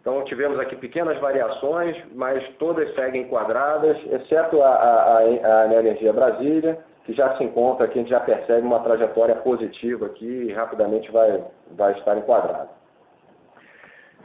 Então, 0.01 0.25
tivemos 0.25 0.59
aqui 0.59 0.75
pequenas 0.77 1.19
variações, 1.21 1.97
mas 2.15 2.43
todas 2.59 2.93
seguem 2.95 3.23
enquadradas, 3.23 3.97
exceto 4.11 4.61
a, 4.61 4.69
a, 4.69 5.19
a 5.19 5.75
Energia 5.75 6.13
Brasília, 6.13 6.79
que 7.05 7.13
já 7.13 7.37
se 7.37 7.45
encontra 7.45 7.87
aqui, 7.87 7.99
a 7.99 8.03
gente 8.03 8.11
já 8.11 8.21
percebe 8.21 8.67
uma 8.67 8.81
trajetória 8.81 9.35
positiva 9.37 10.07
aqui 10.07 10.25
e 10.25 10.53
rapidamente 10.53 11.11
vai, 11.11 11.45
vai 11.73 11.93
estar 11.99 12.17
enquadrada. 12.17 12.69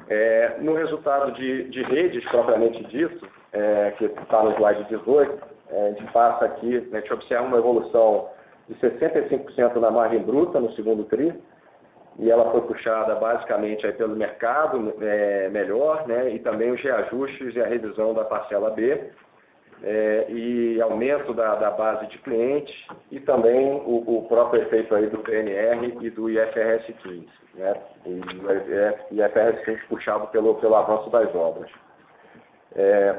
É, 0.09 0.57
no 0.59 0.73
resultado 0.73 1.31
de, 1.33 1.65
de, 1.65 1.81
redes, 1.83 2.23
propriamente 2.29 2.83
dito, 2.85 3.27
é, 3.51 3.91
que 3.97 4.05
está 4.05 4.43
no 4.43 4.51
slide 4.51 4.83
18, 4.85 5.43
é, 5.69 5.87
a 5.87 5.89
gente 5.89 6.11
passa 6.11 6.45
aqui, 6.45 6.89
a 6.93 6.99
gente 6.99 7.13
observa 7.13 7.43
uma 7.45 7.57
evolução 7.57 8.29
de 8.69 8.75
65% 8.75 9.75
na 9.75 9.91
margem 9.91 10.19
bruta 10.19 10.59
no 10.59 10.71
segundo 10.73 11.03
TRI, 11.05 11.33
e 12.19 12.31
ela 12.31 12.51
foi 12.51 12.61
puxada 12.61 13.15
basicamente 13.15 13.85
aí 13.85 13.93
pelo 13.93 14.15
mercado 14.15 14.93
é, 15.01 15.49
melhor, 15.49 16.07
né, 16.07 16.29
e 16.29 16.39
também 16.39 16.71
os 16.71 16.81
reajustes 16.81 17.55
e 17.55 17.61
a 17.61 17.67
revisão 17.67 18.13
da 18.13 18.23
parcela 18.23 18.71
B, 18.71 19.11
é, 19.83 20.25
e 20.29 20.81
aumento 20.81 21.33
da, 21.33 21.55
da, 21.55 21.71
base 21.71 22.07
de 22.07 22.17
clientes, 22.19 22.75
e 23.11 23.19
também 23.19 23.73
o, 23.85 24.03
o, 24.17 24.25
próprio 24.27 24.63
efeito 24.63 24.93
aí 24.95 25.07
do 25.07 25.19
PNR 25.19 25.97
e 26.01 26.09
do 26.09 26.29
IFRS 26.29 26.93
15, 27.03 27.27
né, 27.55 27.75
e 28.05 28.19
o 29.11 29.25
IFRS 29.25 29.65
15 29.65 29.81
puxado 29.87 30.27
pelo, 30.27 30.55
pelo 30.55 30.75
avanço 30.75 31.09
das 31.09 31.33
obras. 31.35 31.69
É, 32.75 33.15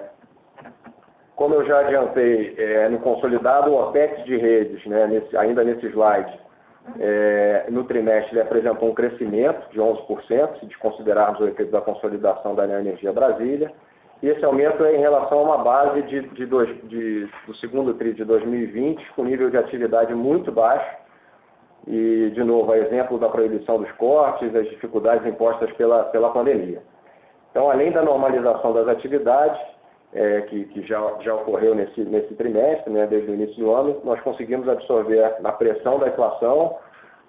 como 1.37 1.55
eu 1.55 1.65
já 1.67 1.81
adiantei, 1.81 2.57
é, 2.59 2.89
no 2.89 2.99
consolidado 2.99 3.71
o 3.71 3.81
OPEX 3.81 4.25
de 4.25 4.37
redes, 4.37 4.85
né, 4.87 5.07
nesse, 5.07 5.37
ainda 5.37 5.63
nesse 5.63 5.87
slide, 5.87 6.37
é, 6.99 7.67
no 7.71 7.85
trimestre 7.85 8.33
ele 8.33 8.41
apresentou 8.41 8.89
um 8.89 8.95
crescimento 8.95 9.71
de 9.71 9.79
11%, 9.79 10.59
se 10.59 10.67
desconsiderarmos 10.67 11.41
o 11.41 11.47
efeito 11.47 11.71
da 11.71 11.81
consolidação 11.81 12.55
da 12.55 12.65
Energia 12.65 13.13
Brasília. 13.13 13.71
E 14.23 14.29
esse 14.29 14.45
aumento 14.45 14.85
é 14.85 14.97
em 14.97 15.01
relação 15.01 15.39
a 15.39 15.43
uma 15.43 15.59
base 15.59 16.03
de, 16.03 16.23
de, 16.31 16.47
dois, 16.47 16.69
de 16.89 17.29
do 17.47 17.55
segundo 17.57 17.95
TRI 17.95 18.15
de 18.15 18.25
2020, 18.25 19.13
com 19.15 19.25
nível 19.25 19.49
de 19.49 19.57
atividade 19.57 20.13
muito 20.15 20.51
baixo. 20.51 20.97
E, 21.87 22.31
de 22.35 22.43
novo, 22.43 22.73
a 22.73 22.79
exemplo 22.79 23.19
da 23.19 23.29
proibição 23.29 23.79
dos 23.79 23.91
cortes, 23.93 24.55
as 24.55 24.69
dificuldades 24.69 25.27
impostas 25.27 25.73
pela, 25.75 26.05
pela 26.05 26.31
pandemia. 26.31 26.83
Então, 27.51 27.71
além 27.71 27.93
da 27.93 28.03
normalização 28.03 28.73
das 28.75 28.89
atividades, 28.89 29.59
é, 30.13 30.43
que, 30.43 30.65
que 30.67 30.83
já, 30.87 31.01
já, 31.21 31.35
ocorreu 31.35 31.75
nesse, 31.75 32.01
nesse 32.03 32.35
trimestre, 32.35 32.93
né, 32.93 33.07
desde 33.07 33.31
o 33.31 33.35
início 33.35 33.57
do 33.57 33.71
ano, 33.73 34.01
nós 34.05 34.21
conseguimos 34.21 34.69
absorver 34.69 35.37
na 35.41 35.53
pressão 35.53 35.99
da 35.99 36.09
inflação 36.09 36.77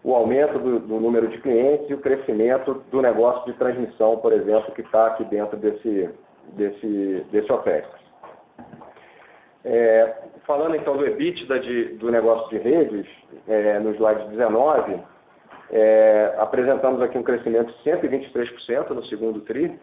o 0.04 0.16
aumento 0.16 0.58
do, 0.60 0.80
do, 0.80 1.00
número 1.00 1.28
de 1.28 1.38
clientes 1.40 1.90
e 1.90 1.94
o 1.94 2.00
crescimento 2.00 2.82
do 2.90 3.02
negócio 3.02 3.46
de 3.46 3.58
transmissão, 3.58 4.18
por 4.18 4.32
exemplo, 4.32 4.72
que 4.74 4.82
está 4.82 5.08
aqui 5.08 5.26
dentro 5.26 5.58
desse, 5.58 6.10
desse, 6.54 7.26
desse 7.32 7.52
OPEX. 7.52 7.88
É, 9.66 10.14
falando 10.46 10.76
então 10.76 10.96
do 10.96 11.06
EBITDA 11.06 11.60
de, 11.60 11.84
do 11.96 12.10
negócio 12.12 12.50
de 12.50 12.58
redes, 12.58 13.06
é, 13.48 13.80
no 13.80 13.92
slide 13.92 14.30
19, 14.30 15.00
é, 15.72 16.36
apresentamos 16.40 17.02
aqui 17.02 17.18
um 17.18 17.24
crescimento 17.24 17.72
de 17.72 17.92
123% 17.92 18.90
no 18.90 19.06
segundo 19.06 19.42
TRI, 19.42 19.78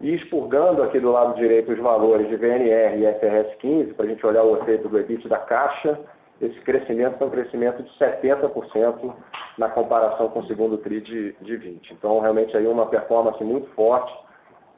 e 0.00 0.14
expurgando 0.14 0.82
aqui 0.82 0.98
do 0.98 1.12
lado 1.12 1.34
direito 1.34 1.72
os 1.72 1.78
valores 1.78 2.28
de 2.28 2.36
VNR 2.36 2.98
e 2.98 3.14
FRS 3.18 3.54
15, 3.58 3.94
para 3.94 4.06
a 4.06 4.08
gente 4.08 4.24
olhar 4.24 4.42
o 4.44 4.56
efeito 4.58 4.88
do 4.88 4.98
EBIT 4.98 5.28
da 5.28 5.38
caixa, 5.38 5.98
esse 6.40 6.58
crescimento 6.60 7.18
foi 7.18 7.26
um 7.26 7.30
crescimento 7.30 7.82
de 7.82 7.90
70% 7.98 9.14
na 9.58 9.68
comparação 9.68 10.30
com 10.30 10.40
o 10.40 10.46
segundo 10.46 10.78
TRI 10.78 11.02
de, 11.02 11.32
de 11.42 11.56
20. 11.56 11.92
Então, 11.92 12.18
realmente, 12.20 12.56
aí 12.56 12.66
uma 12.66 12.86
performance 12.86 13.42
muito 13.44 13.68
forte 13.74 14.10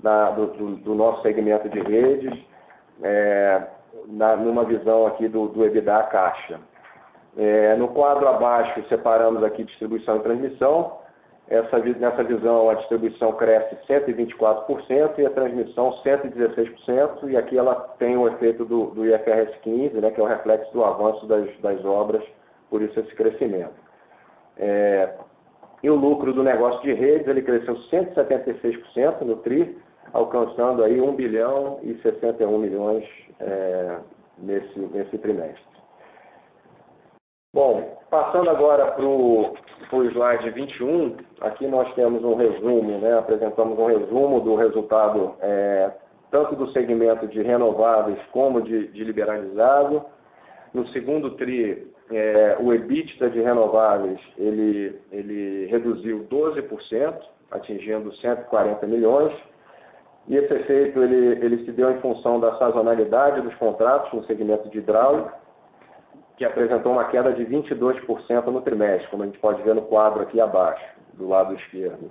na, 0.03 0.31
do, 0.31 0.47
do, 0.49 0.77
do, 0.77 0.95
nosso 0.95 1.23
segmento 1.23 1.69
de 1.69 1.81
redes, 1.81 2.39
é, 3.03 3.63
na, 4.09 4.37
numa 4.37 4.65
visão 4.65 5.07
aqui 5.07 5.29
do, 5.29 5.49
do 5.49 5.65
EBITDA 5.65 6.03
caixa. 6.05 6.61
É, 7.37 7.75
no 7.77 7.89
quadro 7.89 8.29
abaixo, 8.29 8.83
separamos 8.89 9.43
aqui 9.43 9.65
distribuição 9.65 10.17
e 10.17 10.21
transmissão. 10.21 11.01
Essa, 11.49 11.79
nessa 11.79 12.23
visão, 12.25 12.71
a 12.71 12.75
distribuição 12.75 13.33
cresce 13.33 13.77
124% 13.89 15.19
e 15.19 15.27
a 15.27 15.31
transmissão 15.31 15.93
116%, 16.05 17.29
e 17.29 17.37
aqui 17.37 17.59
ela 17.59 17.75
tem 17.99 18.17
o 18.17 18.29
efeito 18.29 18.65
do, 18.65 18.87
do 18.87 19.05
IFRS 19.05 19.55
15, 19.63 20.01
né, 20.01 20.11
que 20.11 20.21
é 20.21 20.23
o 20.23 20.27
reflexo 20.27 20.73
do 20.73 20.85
avanço 20.85 21.27
das, 21.27 21.49
das 21.61 21.85
obras, 21.85 22.23
por 22.71 22.81
isso 22.81 22.99
esse 22.99 23.15
crescimento. 23.15 23.75
É, 24.57 25.15
e 25.83 25.91
o 25.91 25.95
lucro 25.95 26.33
do 26.33 26.43
negócio 26.43 26.81
de 26.83 26.93
redes, 26.93 27.27
ele 27.27 27.43
cresceu 27.43 27.75
176% 27.91 29.23
no 29.23 29.37
TRI, 29.39 29.77
alcançando 30.13 30.85
aí 30.85 31.01
1 31.01 31.15
bilhão 31.15 31.79
e 31.83 31.95
61 32.03 32.59
milhões 32.59 33.05
é, 33.41 33.99
nesse, 34.39 34.79
nesse 34.79 35.19
trimestre. 35.19 35.73
Bom, 37.55 37.99
passando 38.11 38.49
agora 38.49 38.93
para 38.93 39.05
o 39.05 39.55
slide 40.05 40.51
21, 40.51 41.17
aqui 41.43 41.67
nós 41.67 41.93
temos 41.95 42.25
um 42.25 42.35
resumo, 42.35 42.99
né, 42.99 43.19
apresentamos 43.19 43.79
um 43.79 43.87
resumo 43.87 44.41
do 44.41 44.55
resultado 44.55 45.35
é, 45.41 45.93
tanto 46.31 46.57
do 46.57 46.73
segmento 46.73 47.29
de 47.29 47.43
renováveis 47.43 48.19
como 48.33 48.63
de, 48.63 48.89
de 48.89 49.05
liberalizado. 49.05 50.03
No 50.73 50.89
segundo 50.89 51.33
TRI, 51.33 51.93
é, 52.11 52.57
o 52.59 52.73
EBITDA 52.73 53.29
de 53.29 53.41
renováveis 53.43 54.19
ele, 54.39 54.99
ele 55.13 55.67
reduziu 55.67 56.27
12%, 56.31 57.15
atingindo 57.51 58.15
140 58.17 58.87
milhões. 58.87 59.33
E 60.29 60.37
esse 60.37 60.53
efeito 60.55 61.03
ele, 61.03 61.45
ele 61.45 61.65
se 61.65 61.73
deu 61.73 61.91
em 61.91 62.01
função 62.01 62.39
da 62.39 62.57
sazonalidade 62.57 63.41
dos 63.41 63.55
contratos 63.57 64.13
no 64.13 64.25
segmento 64.25 64.69
de 64.69 64.79
hidráulica, 64.79 65.35
que 66.37 66.45
apresentou 66.45 66.93
uma 66.93 67.05
queda 67.05 67.33
de 67.33 67.45
22% 67.45 68.47
no 68.47 68.63
trimestre, 68.63 69.09
como 69.11 69.23
a 69.23 69.27
gente 69.27 69.39
pode 69.39 69.63
ver 69.63 69.75
no 69.75 69.83
quadro 69.83 70.23
aqui 70.23 70.41
abaixo, 70.41 70.85
do 71.15 71.29
lado 71.29 71.55
esquerdo. 71.55 72.11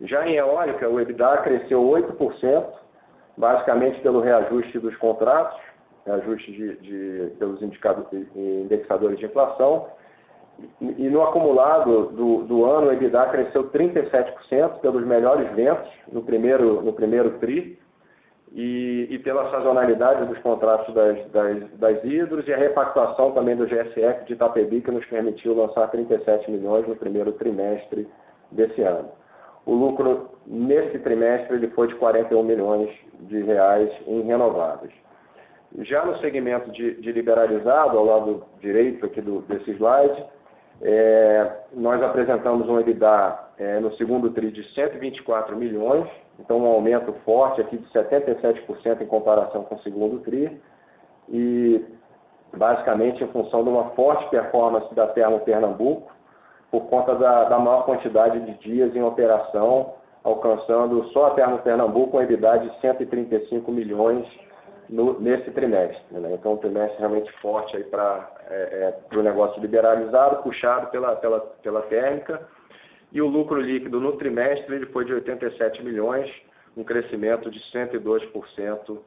Já 0.00 0.26
em 0.26 0.36
eólica, 0.36 0.88
o 0.88 1.00
EBITDA 1.00 1.38
cresceu 1.38 1.80
8%, 1.82 2.64
basicamente 3.36 4.00
pelo 4.00 4.20
reajuste 4.20 4.78
dos 4.78 4.96
contratos, 4.96 5.60
reajuste 6.04 6.50
de, 6.52 6.76
de, 6.78 7.30
pelos 7.38 7.60
indexadores 7.62 9.18
de 9.18 9.26
inflação, 9.26 9.86
e 10.80 11.08
no 11.08 11.22
acumulado 11.22 12.06
do, 12.08 12.44
do 12.44 12.64
ano, 12.64 12.88
o 12.88 12.92
EBITDA 12.92 13.26
cresceu 13.26 13.70
37% 13.70 14.80
pelos 14.80 15.06
melhores 15.06 15.50
ventos 15.52 15.88
no 16.10 16.22
primeiro, 16.22 16.82
no 16.82 16.92
primeiro 16.92 17.38
TRI 17.38 17.78
e, 18.52 19.08
e 19.10 19.18
pela 19.20 19.50
sazonalidade 19.50 20.26
dos 20.26 20.38
contratos 20.38 20.94
das, 20.94 21.30
das, 21.30 21.70
das 21.78 22.04
hidros 22.04 22.46
e 22.46 22.52
a 22.52 22.56
repactuação 22.56 23.32
também 23.32 23.56
do 23.56 23.66
GSF 23.66 24.24
de 24.26 24.34
Itapebi, 24.34 24.82
que 24.82 24.90
nos 24.90 25.04
permitiu 25.06 25.54
lançar 25.54 25.90
37 25.90 26.50
milhões 26.50 26.86
no 26.86 26.96
primeiro 26.96 27.32
trimestre 27.32 28.06
desse 28.50 28.82
ano. 28.82 29.08
O 29.64 29.74
lucro 29.74 30.30
nesse 30.46 30.98
trimestre 30.98 31.56
ele 31.56 31.68
foi 31.68 31.88
de 31.88 31.94
41 31.94 32.42
milhões 32.42 32.90
de 33.20 33.42
reais 33.42 33.90
em 34.06 34.22
renováveis. 34.22 34.92
Já 35.78 36.04
no 36.04 36.18
segmento 36.18 36.70
de, 36.72 36.94
de 37.00 37.12
liberalizado, 37.12 37.96
ao 37.96 38.04
lado 38.04 38.44
direito 38.60 39.06
aqui 39.06 39.22
do, 39.22 39.40
desse 39.42 39.70
slide, 39.70 40.24
é, 40.84 41.52
nós 41.72 42.02
apresentamos 42.02 42.68
um 42.68 42.80
EBITDA 42.80 43.38
é, 43.58 43.78
no 43.78 43.94
segundo 43.96 44.30
TRI 44.30 44.50
de 44.50 44.64
124 44.74 45.56
milhões, 45.56 46.08
então 46.40 46.58
um 46.58 46.66
aumento 46.66 47.12
forte 47.24 47.60
aqui 47.60 47.78
de 47.78 47.88
77% 47.92 49.00
em 49.00 49.06
comparação 49.06 49.62
com 49.62 49.76
o 49.76 49.82
segundo 49.82 50.18
TRI, 50.20 50.60
e 51.28 51.84
basicamente 52.56 53.22
em 53.22 53.28
função 53.28 53.62
de 53.62 53.68
uma 53.68 53.90
forte 53.90 54.28
performance 54.28 54.92
da 54.94 55.06
Termo 55.06 55.38
Pernambuco, 55.40 56.10
por 56.70 56.86
conta 56.86 57.14
da, 57.14 57.44
da 57.44 57.58
maior 57.60 57.84
quantidade 57.84 58.40
de 58.40 58.54
dias 58.58 58.96
em 58.96 59.02
operação, 59.02 59.94
alcançando 60.24 61.04
só 61.12 61.26
a 61.26 61.30
Termo 61.30 61.58
Pernambuco 61.58 62.16
um 62.16 62.22
EBITDA 62.22 62.58
de 62.58 62.80
135 62.80 63.70
milhões 63.70 64.26
no, 64.92 65.18
nesse 65.18 65.50
trimestre. 65.52 65.98
Né? 66.10 66.34
Então, 66.34 66.52
um 66.52 66.56
trimestre 66.58 66.98
realmente 66.98 67.32
forte 67.40 67.74
aí 67.76 67.84
para 67.84 68.30
é, 68.50 68.94
é, 69.12 69.16
o 69.16 69.22
negócio 69.22 69.60
liberalizado, 69.60 70.42
puxado 70.42 70.88
pela, 70.88 71.16
pela, 71.16 71.40
pela 71.40 71.82
térmica. 71.82 72.46
E 73.10 73.20
o 73.20 73.26
lucro 73.26 73.60
líquido 73.60 73.98
no 73.98 74.12
trimestre 74.18 74.76
ele 74.76 74.86
foi 74.86 75.04
de 75.06 75.14
87 75.14 75.82
milhões, 75.82 76.30
um 76.76 76.84
crescimento 76.84 77.50
de 77.50 77.58
102% 77.72 78.98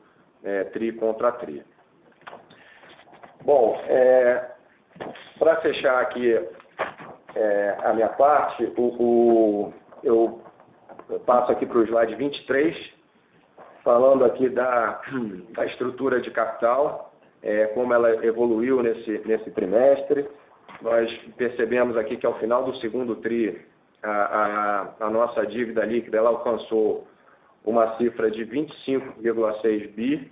é, 0.43 0.63
tri 0.65 0.91
contra 0.91 1.31
tri. 1.33 1.63
Bom, 3.43 3.79
é, 3.87 4.51
para 5.37 5.57
fechar 5.57 6.01
aqui 6.01 6.33
é, 7.35 7.77
a 7.83 7.93
minha 7.93 8.09
parte, 8.09 8.71
o, 8.75 8.83
o, 9.03 9.73
eu 10.03 10.41
passo 11.27 11.51
aqui 11.51 11.65
para 11.65 11.77
o 11.77 11.83
slide 11.83 12.15
23, 12.15 12.94
falando 13.85 14.25
aqui 14.25 14.49
da, 14.49 14.99
da 15.55 15.65
estrutura 15.67 16.19
de 16.19 16.31
capital, 16.31 17.13
é, 17.41 17.67
como 17.67 17.93
ela 17.93 18.25
evoluiu 18.25 18.81
nesse, 18.81 19.21
nesse 19.25 19.51
trimestre. 19.51 20.27
Nós 20.81 21.09
percebemos 21.37 21.95
aqui 21.95 22.17
que 22.17 22.25
ao 22.25 22.37
final 22.39 22.63
do 22.63 22.75
segundo 22.79 23.15
TRI, 23.17 23.61
a, 24.03 24.09
a, 24.09 25.05
a 25.05 25.09
nossa 25.09 25.45
dívida 25.45 25.85
líquida 25.85 26.17
ela 26.17 26.29
alcançou 26.29 27.07
uma 27.63 27.95
cifra 27.97 28.29
de 28.29 28.45
25,6 28.45 29.91
bi, 29.93 30.31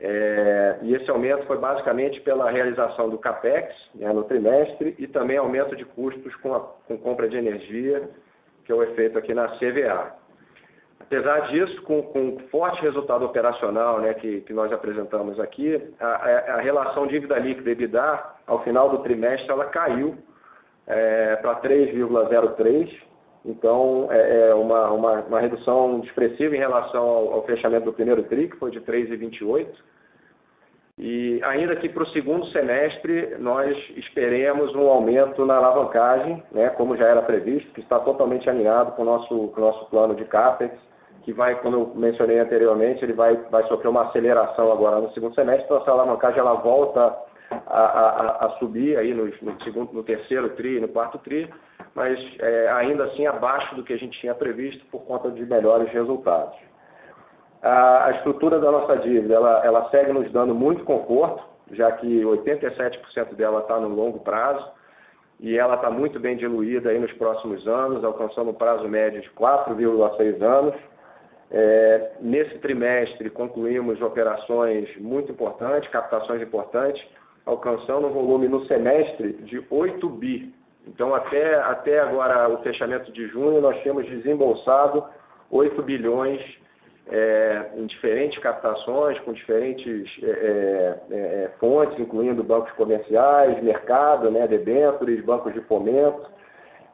é, 0.00 0.78
e 0.82 0.94
esse 0.94 1.10
aumento 1.10 1.44
foi 1.46 1.58
basicamente 1.58 2.20
pela 2.20 2.50
realização 2.50 3.08
do 3.08 3.18
CAPEX 3.18 3.74
né, 3.96 4.12
no 4.12 4.22
trimestre 4.24 4.94
e 4.96 5.08
também 5.08 5.36
aumento 5.36 5.74
de 5.74 5.84
custos 5.84 6.34
com, 6.36 6.54
a, 6.54 6.60
com 6.60 6.96
compra 6.98 7.28
de 7.28 7.36
energia, 7.36 8.08
que 8.64 8.70
é 8.70 8.74
o 8.74 8.82
efeito 8.82 9.18
aqui 9.18 9.34
na 9.34 9.48
CVA. 9.56 10.14
Apesar 11.08 11.48
disso, 11.48 11.80
com, 11.82 12.02
com 12.02 12.28
o 12.28 12.38
forte 12.50 12.82
resultado 12.82 13.24
operacional 13.24 13.98
né, 13.98 14.12
que, 14.12 14.42
que 14.42 14.52
nós 14.52 14.70
apresentamos 14.70 15.40
aqui, 15.40 15.82
a, 15.98 16.06
a 16.56 16.60
relação 16.60 17.06
dívida 17.06 17.38
líquida 17.38 17.70
EBITDA, 17.70 18.24
ao 18.46 18.62
final 18.62 18.90
do 18.90 18.98
trimestre, 18.98 19.50
ela 19.50 19.64
caiu 19.64 20.18
é, 20.86 21.36
para 21.36 21.62
3,03, 21.62 22.92
então 23.42 24.08
é, 24.10 24.50
é 24.50 24.54
uma, 24.54 24.90
uma, 24.90 25.12
uma, 25.22 25.40
redução 25.40 26.02
expressiva 26.04 26.54
em 26.54 26.58
relação 26.58 27.02
ao, 27.02 27.32
ao, 27.32 27.46
fechamento 27.46 27.86
do 27.86 27.92
primeiro 27.94 28.24
TRI, 28.24 28.50
que 28.50 28.58
foi 28.58 28.70
de 28.70 28.82
3,28. 28.82 29.66
E 30.98 31.40
ainda 31.42 31.74
que 31.76 31.88
para 31.88 32.02
o 32.02 32.08
segundo 32.08 32.44
semestre 32.48 33.34
nós 33.38 33.74
esperemos 33.96 34.74
um 34.74 34.90
aumento 34.90 35.46
na 35.46 35.56
alavancagem, 35.56 36.42
né, 36.52 36.68
como 36.68 36.98
já 36.98 37.06
era 37.06 37.22
previsto, 37.22 37.72
que 37.72 37.80
está 37.80 37.98
totalmente 37.98 38.50
alinhado 38.50 38.92
com 38.92 39.02
o 39.02 39.04
nosso, 39.06 39.48
com 39.48 39.60
o 39.62 39.64
nosso 39.64 39.88
plano 39.88 40.14
de 40.14 40.26
CAPEX, 40.26 40.87
que 41.28 41.32
vai, 41.34 41.60
como 41.60 41.76
eu 41.76 41.92
mencionei 41.94 42.38
anteriormente, 42.38 43.04
ele 43.04 43.12
vai, 43.12 43.36
vai 43.50 43.62
sofrer 43.64 43.88
uma 43.88 44.04
aceleração 44.04 44.72
agora 44.72 44.98
no 44.98 45.12
segundo 45.12 45.34
semestre, 45.34 45.64
então 45.64 45.76
essa 45.76 45.90
alavancagem 45.90 46.38
ela 46.38 46.54
volta 46.54 47.14
a, 47.66 47.82
a, 47.82 48.46
a 48.46 48.50
subir 48.58 48.96
aí 48.96 49.12
no, 49.12 49.26
no, 49.26 49.62
segundo, 49.62 49.92
no 49.92 50.02
terceiro 50.02 50.48
TRI, 50.56 50.80
no 50.80 50.88
quarto 50.88 51.18
TRI, 51.18 51.52
mas 51.94 52.18
é, 52.38 52.70
ainda 52.70 53.04
assim 53.04 53.26
abaixo 53.26 53.74
do 53.74 53.84
que 53.84 53.92
a 53.92 53.98
gente 53.98 54.18
tinha 54.18 54.34
previsto 54.34 54.82
por 54.86 55.02
conta 55.02 55.30
de 55.30 55.44
melhores 55.44 55.92
resultados. 55.92 56.56
A, 57.60 58.06
a 58.06 58.10
estrutura 58.12 58.58
da 58.58 58.72
nossa 58.72 58.96
dívida, 58.96 59.34
ela, 59.34 59.62
ela 59.66 59.90
segue 59.90 60.14
nos 60.14 60.32
dando 60.32 60.54
muito 60.54 60.82
conforto, 60.84 61.44
já 61.72 61.92
que 61.92 62.22
87% 62.22 63.34
dela 63.34 63.60
está 63.60 63.78
no 63.78 63.88
longo 63.88 64.20
prazo, 64.20 64.66
e 65.40 65.58
ela 65.58 65.74
está 65.74 65.90
muito 65.90 66.18
bem 66.18 66.38
diluída 66.38 66.88
aí 66.88 66.98
nos 66.98 67.12
próximos 67.12 67.68
anos, 67.68 68.02
alcançando 68.02 68.48
um 68.48 68.54
prazo 68.54 68.88
médio 68.88 69.20
de 69.20 69.28
4,6 69.32 70.42
anos, 70.42 70.74
é, 71.50 72.12
nesse 72.20 72.58
trimestre, 72.58 73.30
concluímos 73.30 74.00
operações 74.02 74.88
muito 74.98 75.32
importantes, 75.32 75.90
captações 75.90 76.42
importantes, 76.42 77.02
alcançando 77.46 78.06
um 78.06 78.12
volume 78.12 78.48
no 78.48 78.66
semestre 78.66 79.32
de 79.44 79.64
8 79.70 80.08
bi. 80.10 80.54
Então, 80.86 81.14
até, 81.14 81.54
até 81.56 82.00
agora, 82.00 82.48
o 82.48 82.62
fechamento 82.62 83.10
de 83.12 83.26
junho, 83.28 83.60
nós 83.60 83.82
temos 83.82 84.06
desembolsado 84.06 85.04
8 85.50 85.82
bilhões 85.82 86.40
é, 87.10 87.70
em 87.76 87.86
diferentes 87.86 88.38
captações, 88.40 89.18
com 89.20 89.32
diferentes 89.32 90.06
é, 90.22 90.28
é, 90.28 91.00
é, 91.10 91.50
fontes, 91.58 91.98
incluindo 91.98 92.44
bancos 92.44 92.72
comerciais, 92.72 93.62
mercado, 93.62 94.30
né, 94.30 94.46
debêntures, 94.46 95.24
bancos 95.24 95.54
de 95.54 95.60
fomento. 95.62 96.30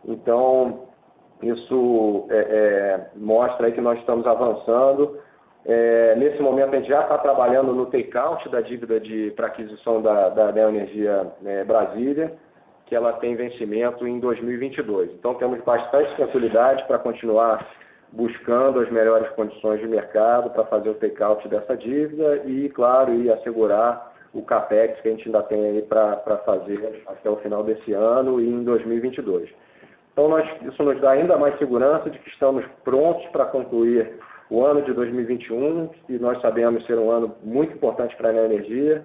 Então, 0.04 0.88
isso 1.48 2.26
é, 2.30 2.36
é, 2.36 3.06
mostra 3.16 3.66
aí 3.66 3.72
que 3.72 3.80
nós 3.80 3.98
estamos 3.98 4.26
avançando. 4.26 5.18
É, 5.66 6.14
nesse 6.16 6.42
momento, 6.42 6.74
a 6.74 6.78
gente 6.78 6.88
já 6.88 7.02
está 7.02 7.18
trabalhando 7.18 7.72
no 7.72 7.86
take-out 7.86 8.48
da 8.50 8.60
dívida 8.60 9.00
para 9.34 9.46
aquisição 9.46 10.02
da, 10.02 10.28
da 10.28 10.52
Neoenergia 10.52 11.32
né, 11.40 11.64
Brasília, 11.64 12.34
que 12.86 12.94
ela 12.94 13.14
tem 13.14 13.34
vencimento 13.34 14.06
em 14.06 14.20
2022. 14.20 15.10
Então, 15.12 15.34
temos 15.34 15.62
bastante 15.62 16.14
tranquilidade 16.16 16.84
para 16.86 16.98
continuar 16.98 17.66
buscando 18.12 18.80
as 18.80 18.90
melhores 18.90 19.28
condições 19.30 19.80
de 19.80 19.88
mercado 19.88 20.50
para 20.50 20.64
fazer 20.66 20.90
o 20.90 20.94
take-out 20.94 21.48
dessa 21.48 21.76
dívida 21.76 22.42
e, 22.44 22.68
claro, 22.68 23.14
e 23.14 23.30
assegurar 23.30 24.12
o 24.32 24.42
CAPEX 24.42 25.00
que 25.00 25.08
a 25.08 25.10
gente 25.12 25.26
ainda 25.26 25.42
tem 25.44 25.64
aí 25.64 25.82
para 25.82 26.16
fazer 26.44 27.02
até 27.06 27.30
o 27.30 27.36
final 27.36 27.62
desse 27.62 27.92
ano 27.92 28.40
e 28.40 28.48
em 28.48 28.64
2022. 28.64 29.48
Então, 30.14 30.28
nós, 30.28 30.48
isso 30.62 30.80
nos 30.84 31.00
dá 31.00 31.10
ainda 31.10 31.36
mais 31.36 31.58
segurança 31.58 32.08
de 32.08 32.18
que 32.20 32.30
estamos 32.30 32.64
prontos 32.84 33.26
para 33.32 33.46
concluir 33.46 34.14
o 34.48 34.64
ano 34.64 34.82
de 34.82 34.92
2021, 34.92 35.88
que 36.06 36.18
nós 36.20 36.40
sabemos 36.40 36.86
ser 36.86 36.96
um 36.96 37.10
ano 37.10 37.34
muito 37.42 37.74
importante 37.74 38.14
para 38.16 38.30
a 38.30 38.44
energia, 38.44 39.04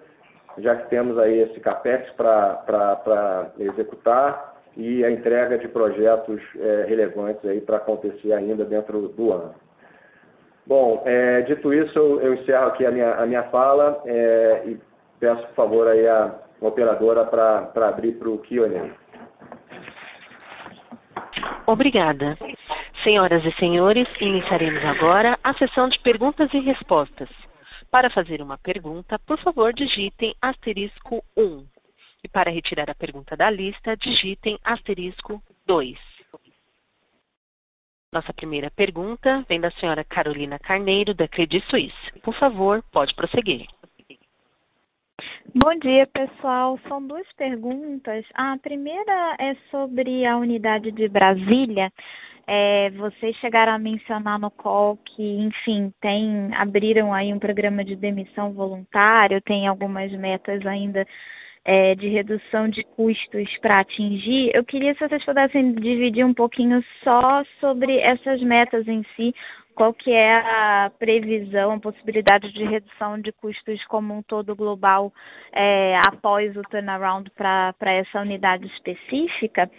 já 0.60 0.76
que 0.76 0.88
temos 0.89 1.18
aí 1.18 1.39
esse 1.39 1.60
CAPEX 1.60 2.12
para 2.14 3.51
executar 3.57 4.55
e 4.78 5.03
a 5.03 5.10
entrega 5.10 5.57
de 5.57 5.68
projetos 5.68 6.39
é, 6.60 6.86
relevantes 6.88 7.43
aí 7.49 7.60
para 7.60 7.78
acontecer 7.78 8.32
ainda 8.32 8.64
dentro 8.64 9.07
do 9.10 9.32
ano. 9.34 9.55
Bom, 10.68 11.01
é, 11.07 11.41
dito 11.41 11.74
isso, 11.74 11.97
eu, 11.97 12.22
eu, 12.22 12.34
encerro 12.36 12.68
aqui 12.68 12.86
a 12.86 12.91
minha, 12.91 13.16
a 13.16 13.26
minha 13.26 13.43
fala 13.45 13.99
é, 14.05 14.62
e 14.68 14.80
peço, 15.20 15.41
por 15.47 15.55
favor, 15.55 15.88
aí 15.88 16.07
a 16.07 16.36
operadora 16.62 17.26
para 17.26 17.88
abrir 17.88 18.12
para 18.14 18.30
o 18.30 18.38
Q&A. 18.38 19.09
Obrigada. 21.70 22.36
Senhoras 23.03 23.45
e 23.45 23.51
senhores, 23.59 24.07
iniciaremos 24.20 24.84
agora 24.84 25.38
a 25.43 25.53
sessão 25.53 25.88
de 25.88 25.99
perguntas 25.99 26.51
e 26.51 26.59
respostas. 26.59 27.30
Para 27.91 28.09
fazer 28.09 28.41
uma 28.41 28.57
pergunta, 28.57 29.20
por 29.20 29.38
favor, 29.38 29.72
digitem 29.72 30.34
asterisco 30.41 31.24
1. 31.38 31.63
E 32.24 32.28
para 32.28 32.49
retirar 32.49 32.89
a 32.89 32.95
pergunta 32.95 33.38
da 33.38 33.51
lista, 33.51 33.95
digitem 33.95 34.57
asterisco 34.63 35.43
2. 35.67 35.95
Nossa 38.11 38.34
primeira 38.34 38.72
pergunta 38.72 39.45
vem 39.47 39.61
da 39.61 39.70
senhora 39.74 40.03
Carolina 40.03 40.57
Carneiro, 40.57 41.13
da 41.13 41.28
Credit 41.28 41.63
Suisse. 41.70 42.20
Por 42.24 42.34
favor, 42.34 42.84
pode 42.91 43.13
prosseguir. 43.13 43.67
Bom 45.56 45.74
dia, 45.80 46.06
pessoal. 46.06 46.80
São 46.88 47.06
duas 47.08 47.26
perguntas. 47.34 48.24
A 48.36 48.56
primeira 48.62 49.36
é 49.39 49.56
sobre 49.72 50.24
a 50.24 50.38
unidade 50.38 50.91
de 50.91 51.08
Brasília. 51.10 51.91
É, 52.45 52.91
vocês 52.91 53.36
chegaram 53.38 53.74
a 53.74 53.80
mencionar 53.80 54.38
no 54.39 54.52
call 54.52 54.97
que, 54.97 55.24
enfim, 55.24 55.91
tem, 56.02 56.54
abriram 56.56 57.12
aí 57.12 57.34
um 57.34 57.39
programa 57.39 57.84
de 57.84 57.95
demissão 57.95 58.54
voluntário, 58.54 59.41
tem 59.41 59.68
algumas 59.68 60.12
metas 60.12 60.64
ainda 60.68 61.04
é, 61.66 61.95
de 61.95 62.08
redução 62.08 62.70
de 62.70 62.84
custos 62.95 63.50
para 63.60 63.80
atingir. 63.80 64.52
Eu 64.54 64.64
queria 64.64 64.93
se 64.93 65.00
vocês 65.00 65.24
pudessem 65.26 65.74
dividir 65.74 66.26
um 66.26 66.34
pouquinho 66.34 66.84
só 67.04 67.43
sobre 67.60 67.97
essas 68.00 68.39
metas 68.41 68.88
em 68.88 69.04
si, 69.16 69.34
qual 69.80 69.93
que 69.93 70.11
é 70.11 70.36
a 70.36 70.91
previsão, 70.99 71.71
a 71.71 71.80
possibilidade 71.80 72.51
de 72.51 72.65
redução 72.65 73.17
de 73.17 73.32
custos 73.32 73.82
como 73.86 74.13
um 74.13 74.21
todo 74.21 74.53
global 74.53 75.09
é, 75.53 75.97
após 76.05 76.53
o 76.57 76.61
turnaround 76.63 77.32
para 77.32 77.73
essa 77.82 78.19
unidade 78.19 78.67
específica. 78.67 79.71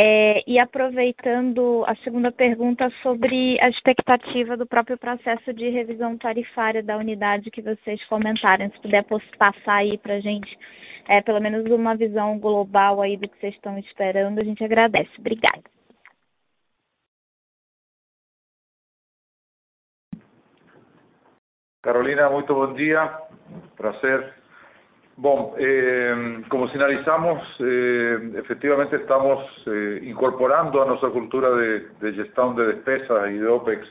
É, 0.00 0.44
e 0.46 0.60
aproveitando 0.60 1.82
a 1.88 1.96
segunda 2.04 2.30
pergunta 2.30 2.88
sobre 3.02 3.60
a 3.60 3.68
expectativa 3.68 4.56
do 4.56 4.64
próprio 4.64 4.96
processo 4.96 5.52
de 5.52 5.68
revisão 5.70 6.16
tarifária 6.16 6.80
da 6.80 6.96
unidade 6.96 7.50
que 7.50 7.60
vocês 7.60 8.00
comentaram, 8.04 8.70
se 8.70 8.80
puder 8.80 9.04
passar 9.36 9.74
aí 9.74 9.98
para 9.98 10.14
a 10.14 10.20
gente 10.20 10.56
é, 11.08 11.20
pelo 11.20 11.40
menos 11.40 11.68
uma 11.68 11.96
visão 11.96 12.38
global 12.38 13.02
aí 13.02 13.16
do 13.16 13.28
que 13.28 13.40
vocês 13.40 13.54
estão 13.54 13.76
esperando, 13.76 14.38
a 14.38 14.44
gente 14.44 14.62
agradece. 14.62 15.10
Obrigada. 15.18 15.77
Carolina, 21.80 22.28
muito 22.28 22.52
bom 22.52 22.72
dia. 22.74 23.08
Prazer. 23.76 24.34
Bom, 25.16 25.54
eh, 25.58 26.42
como 26.48 26.68
sinalizamos, 26.70 27.40
eh, 27.60 28.32
efectivamente 28.34 28.96
estamos 28.96 29.44
eh, 29.66 30.00
incorporando 30.02 30.82
a 30.82 30.86
nuestra 30.86 31.10
cultura 31.10 31.50
de, 31.50 31.86
de, 32.00 32.12
gestión 32.14 32.56
de 32.56 32.66
despesas 32.66 33.30
y 33.30 33.38
de 33.38 33.46
OPEX 33.46 33.86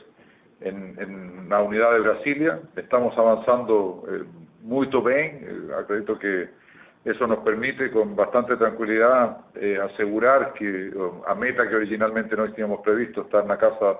en, 0.60 1.48
la 1.48 1.62
unidad 1.62 1.92
de 1.92 2.00
Brasilia. 2.00 2.60
Estamos 2.76 3.16
avanzando 3.16 4.04
eh, 4.10 4.24
muy 4.62 4.88
bien. 5.06 5.70
Acredito 5.78 6.18
que 6.18 6.50
eso 7.06 7.26
nos 7.26 7.38
permite 7.38 7.90
con 7.90 8.14
bastante 8.14 8.54
tranquilidad 8.56 9.38
asegurar 9.82 10.52
que 10.52 10.92
a 11.26 11.34
meta 11.34 11.66
que 11.66 11.76
originalmente 11.76 12.36
no 12.36 12.50
teníamos 12.50 12.80
previsto, 12.82 13.22
estar 13.22 13.42
en 13.42 13.48
la 13.48 13.56
casa 13.56 13.96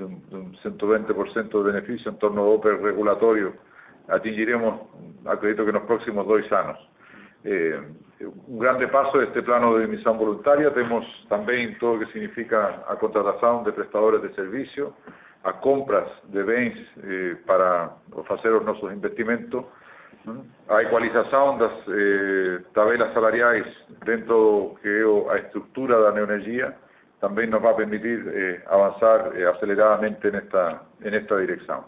de 0.00 0.06
un, 0.06 0.30
de 0.30 0.36
un 0.36 0.56
120% 0.56 1.50
de 1.50 1.72
beneficio 1.72 2.10
en 2.10 2.18
torno 2.18 2.42
a 2.42 2.44
OPEX 2.46 2.80
regulatorio, 2.80 3.52
atingiremos, 4.08 4.80
acredito 5.26 5.64
que 5.64 5.70
en 5.70 5.76
los 5.76 5.84
próximos 5.84 6.26
dos 6.26 6.50
años. 6.52 6.78
Eh, 7.44 7.80
un 8.46 8.58
grande 8.58 8.86
paso 8.88 9.18
de 9.18 9.26
este 9.26 9.42
plano 9.42 9.76
de 9.76 9.84
emisión 9.84 10.18
voluntaria, 10.18 10.72
tenemos 10.74 11.06
también 11.28 11.78
todo 11.78 11.94
lo 11.94 12.00
que 12.00 12.12
significa 12.12 12.84
a 12.86 12.96
contratación 12.96 13.64
de 13.64 13.72
prestadores 13.72 14.20
de 14.22 14.34
servicio, 14.34 14.94
a 15.42 15.54
compras 15.60 16.06
de 16.24 16.42
bens 16.42 16.76
eh, 17.02 17.36
para 17.46 17.92
hacer 18.28 18.52
nuestros 18.62 18.92
investimentos, 18.92 19.64
a 20.68 20.82
equalización 20.82 21.58
das 21.58 21.72
eh, 21.88 22.60
tabelas 22.74 23.14
salariais 23.14 23.64
dentro 24.04 24.74
que 24.82 25.00
a 25.32 25.38
estructura 25.38 25.98
da 25.98 26.12
neoenergia 26.12 26.76
también 27.20 27.50
nos 27.50 27.64
va 27.64 27.70
a 27.70 27.76
permitir 27.76 28.26
eh, 28.34 28.64
avanzar 28.68 29.32
eh, 29.36 29.46
aceleradamente 29.46 30.28
en 30.28 30.36
esta, 30.36 30.82
en 31.02 31.14
esta 31.14 31.36
dirección. 31.36 31.80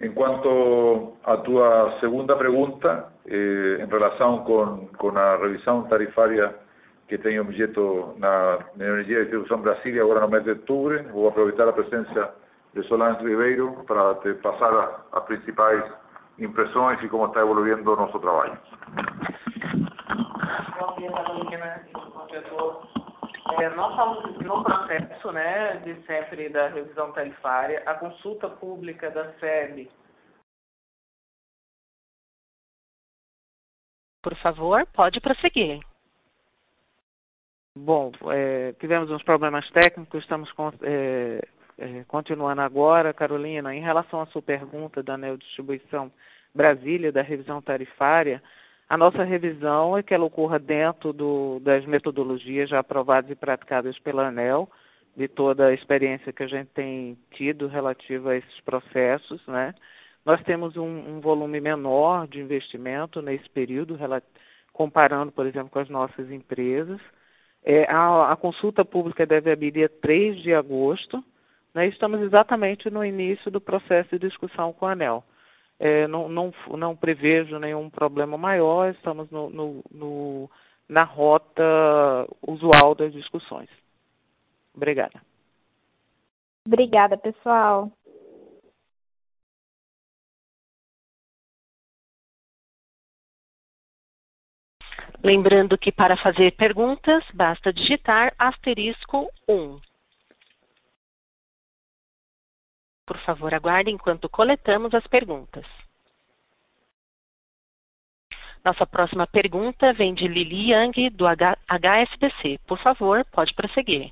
En 0.00 0.12
cuanto 0.12 1.16
a 1.24 1.42
tu 1.42 1.58
segunda 2.00 2.36
pregunta, 2.38 3.12
eh, 3.24 3.78
en 3.80 3.90
relación 3.90 4.44
con, 4.44 4.88
con 4.88 5.14
la 5.14 5.36
revisión 5.36 5.88
tarifaria 5.88 6.52
que 7.08 7.18
tengo 7.18 7.42
objeto 7.42 8.14
na 8.18 8.58
Energía 8.74 9.18
de 9.18 9.22
Distribución 9.22 9.62
Brasilia 9.62 10.02
ahora 10.02 10.20
no 10.20 10.28
mes 10.28 10.44
de 10.44 10.52
octubre, 10.52 11.02
voy 11.12 11.28
a 11.28 11.30
aprovechar 11.30 11.66
la 11.66 11.74
presencia 11.74 12.30
de 12.74 12.82
Solange 12.82 13.22
Ribeiro 13.22 13.84
para 13.86 14.18
te 14.20 14.34
pasar 14.34 14.74
a, 14.74 15.16
a 15.16 15.24
principais 15.24 15.84
impressões 16.38 17.02
e 17.02 17.08
como 17.08 17.26
está 17.26 17.40
evoluindo 17.40 17.96
nosso 17.96 18.18
trabalho. 18.18 18.58
E. 22.92 23.05
É, 23.54 23.68
nós 23.70 23.90
estamos 23.90 24.44
no 24.44 24.62
processo 24.62 25.32
né, 25.32 25.76
de 25.78 25.94
sempre 26.06 26.48
da 26.48 26.68
revisão 26.68 27.12
tarifária, 27.12 27.82
a 27.86 27.94
consulta 27.94 28.48
pública 28.48 29.10
da 29.10 29.32
SEB. 29.34 29.88
Por 34.22 34.34
favor, 34.36 34.84
pode 34.92 35.20
prosseguir. 35.20 35.80
Bom, 37.76 38.10
é, 38.32 38.72
tivemos 38.80 39.10
uns 39.10 39.22
problemas 39.22 39.68
técnicos, 39.70 40.22
estamos 40.22 40.50
com, 40.52 40.72
é, 40.82 41.40
é, 41.78 42.04
continuando 42.04 42.62
agora, 42.62 43.14
Carolina, 43.14 43.74
em 43.74 43.80
relação 43.80 44.20
à 44.20 44.26
sua 44.26 44.42
pergunta 44.42 45.02
da 45.02 45.16
Neodistribuição 45.16 46.10
Brasília, 46.54 47.12
da 47.12 47.22
revisão 47.22 47.62
tarifária, 47.62 48.42
a 48.88 48.96
nossa 48.96 49.24
revisão 49.24 49.96
é 49.98 50.02
que 50.02 50.14
ela 50.14 50.24
ocorra 50.24 50.58
dentro 50.58 51.12
do, 51.12 51.60
das 51.60 51.84
metodologias 51.86 52.68
já 52.68 52.78
aprovadas 52.78 53.30
e 53.30 53.34
praticadas 53.34 53.98
pela 53.98 54.28
ANEL, 54.28 54.68
de 55.16 55.26
toda 55.26 55.66
a 55.66 55.74
experiência 55.74 56.32
que 56.32 56.42
a 56.42 56.46
gente 56.46 56.68
tem 56.68 57.18
tido 57.32 57.66
relativa 57.66 58.30
a 58.30 58.36
esses 58.36 58.60
processos, 58.60 59.44
né? 59.46 59.74
Nós 60.24 60.42
temos 60.42 60.76
um, 60.76 60.82
um 60.82 61.20
volume 61.20 61.60
menor 61.60 62.26
de 62.26 62.40
investimento 62.40 63.22
nesse 63.22 63.48
período, 63.50 63.96
comparando, 64.72 65.32
por 65.32 65.46
exemplo, 65.46 65.70
com 65.70 65.78
as 65.78 65.88
nossas 65.88 66.30
empresas. 66.30 67.00
É, 67.64 67.90
a, 67.90 68.32
a, 68.32 68.36
consulta 68.36 68.84
pública 68.84 69.24
deve 69.24 69.50
abrir 69.50 69.70
dia 69.70 69.88
3 69.88 70.42
de 70.42 70.52
agosto, 70.52 71.24
né? 71.74 71.86
estamos 71.86 72.20
exatamente 72.20 72.90
no 72.90 73.04
início 73.04 73.50
do 73.50 73.60
processo 73.60 74.10
de 74.10 74.28
discussão 74.28 74.72
com 74.72 74.86
a 74.86 74.92
ANEL. 74.92 75.24
É, 75.78 76.06
não, 76.08 76.28
não, 76.28 76.52
não, 76.70 76.96
prevejo 76.96 77.58
nenhum 77.58 77.90
problema 77.90 78.38
maior, 78.38 78.90
estamos 78.90 79.30
no, 79.30 79.50
no, 79.50 79.84
no, 79.90 80.50
na 80.88 81.04
rota 81.04 81.62
usual 82.46 82.94
das 82.94 83.12
discussões. 83.12 83.68
Obrigada. 84.74 85.20
Obrigada, 86.66 87.16
pessoal. 87.16 87.92
Lembrando 95.22 95.76
que 95.76 95.90
para 95.90 96.16
fazer 96.16 96.52
perguntas, 96.56 97.24
basta 97.34 97.72
digitar 97.72 98.32
asterisco 98.38 99.28
1. 99.48 99.78
Por 103.06 103.18
favor, 103.20 103.54
aguarde 103.54 103.90
enquanto 103.90 104.28
coletamos 104.28 104.92
as 104.92 105.06
perguntas. 105.06 105.64
Nossa 108.64 108.84
próxima 108.84 109.28
pergunta 109.28 109.92
vem 109.92 110.12
de 110.12 110.26
Lili 110.26 110.70
Yang, 110.70 111.10
do 111.10 111.24
HSBC. 111.24 112.58
Por 112.66 112.78
favor, 112.82 113.24
pode 113.26 113.54
prosseguir. 113.54 114.10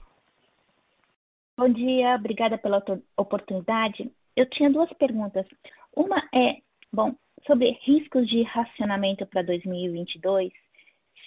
Bom 1.57 1.68
dia, 1.68 2.14
obrigada 2.14 2.57
pela 2.57 2.80
oportunidade. 3.16 4.12
Eu 4.36 4.49
tinha 4.51 4.70
duas 4.70 4.92
perguntas. 4.92 5.45
Uma 5.97 6.18
é, 6.32 6.59
bom, 6.92 7.14
sobre 7.47 7.72
riscos 7.82 8.28
de 8.28 8.42
racionamento 8.42 9.26
para 9.26 9.42
2022, 9.42 10.53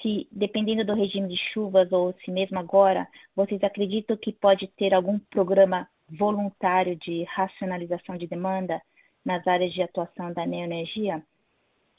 se 0.02 0.28
dependendo 0.32 0.86
do 0.86 0.94
regime 0.94 1.28
de 1.28 1.38
chuvas 1.54 1.92
ou 1.92 2.14
se 2.24 2.32
mesmo 2.32 2.60
agora, 2.60 3.08
vocês 3.36 3.62
acreditam 3.64 4.16
que 4.16 4.32
pode 4.32 4.68
ter 4.78 4.94
algum 4.94 5.20
programa 5.20 5.88
voluntário 6.10 6.96
de 6.96 7.24
racionalização 7.24 8.18
de 8.18 8.28
demanda 8.28 8.82
nas 9.26 9.46
áreas 9.46 9.74
de 9.74 9.82
atuação 9.82 10.32
da 10.34 10.46
neoenergia. 10.46 11.22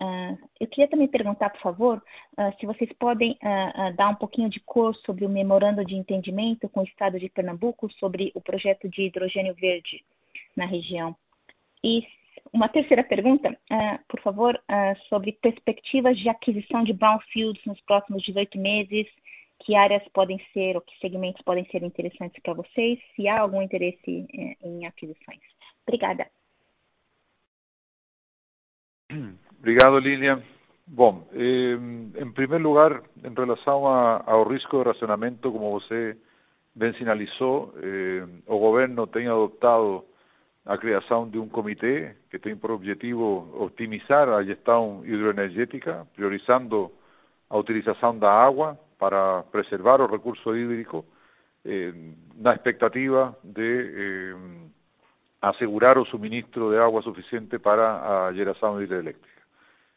Uh, 0.01 0.39
eu 0.61 0.69
queria 0.69 0.89
também 0.89 1.09
perguntar, 1.09 1.51
por 1.51 1.61
favor, 1.61 1.99
uh, 1.99 2.61
se 2.61 2.67
vocês 2.67 2.91
podem 3.01 3.33
uh, 3.33 3.95
dar 3.97 4.11
um 4.11 4.15
pouquinho 4.15 4.49
de 4.49 4.61
cor 4.61 4.95
sobre 5.05 5.27
o 5.27 5.29
memorando 5.29 5.85
de 5.85 5.97
entendimento 5.97 6.69
com 6.69 6.81
o 6.81 6.85
Estado 6.85 7.19
de 7.19 7.29
Pernambuco 7.29 7.91
sobre 7.95 8.31
o 8.35 8.41
projeto 8.41 8.89
de 8.89 9.03
hidrogênio 9.03 9.55
verde 9.55 10.05
na 10.57 10.67
região. 10.67 11.17
E 11.83 12.07
uma 12.53 12.69
terceira 12.69 13.05
pergunta, 13.05 13.57
por 14.09 14.21
favor, 14.21 14.59
sobre 15.09 15.33
perspectivas 15.33 16.19
de 16.19 16.29
aquisição 16.29 16.83
de 16.83 16.93
brownfields 16.93 17.63
nos 17.67 17.81
próximos 17.83 18.23
18 18.23 18.59
meses, 18.59 19.07
que 19.69 19.77
áreas 19.77 20.03
podem 20.14 20.41
ser 20.55 20.77
ou 20.77 20.81
que 20.81 20.99
segmentos 20.99 21.43
podem 21.43 21.66
ser 21.66 21.83
interessantes 21.83 22.41
para 22.43 22.55
vocês, 22.55 22.99
se 23.14 23.29
há 23.29 23.39
algum 23.39 23.61
interesse 23.61 24.27
eh, 24.33 24.57
em 24.62 24.87
aquisições. 24.87 25.43
Obrigada. 25.87 26.27
Obrigado, 29.59 29.99
Lilian. 29.99 30.43
Bom, 30.87 31.29
em 31.35 32.33
primeiro 32.33 32.64
lugar, 32.64 33.03
em 33.23 33.35
relação 33.35 33.87
ao 33.87 34.49
risco 34.49 34.79
de 34.79 34.85
racionamento, 34.85 35.53
como 35.53 35.79
você 35.79 36.16
ben 36.75 36.95
sinalizou, 36.95 37.75
eh, 37.77 38.27
o 38.47 38.59
governo 38.59 39.07
tem 39.07 39.29
adoptado 39.29 40.03
a 40.64 40.79
criação 40.79 41.29
de 41.29 41.39
um 41.39 41.47
comitê 41.47 42.16
que 42.31 42.39
tem 42.39 42.57
por 42.57 42.71
objetivo 42.71 43.51
optimizar 43.62 44.31
a 44.31 44.43
gestão 44.43 45.05
hidroenergética, 45.05 46.07
priorizando 46.14 46.91
a 47.51 47.59
utilização 47.59 48.19
da 48.19 48.33
água 48.33 48.79
para 48.99 49.45
preservar 49.51 50.01
o 50.01 50.07
recurso 50.07 50.57
hídrico, 50.57 51.05
eh, 51.65 51.93
na 52.37 52.55
expectativa 52.55 53.37
de 53.43 53.71
eh, 53.95 54.35
asegurar 55.41 55.99
o 55.99 56.05
suministro 56.05 56.71
de 56.71 56.79
agua 56.79 57.03
suficiente 57.03 57.59
para 57.59 58.33
geração 58.33 58.83
hidroeléctrica. 58.83 59.39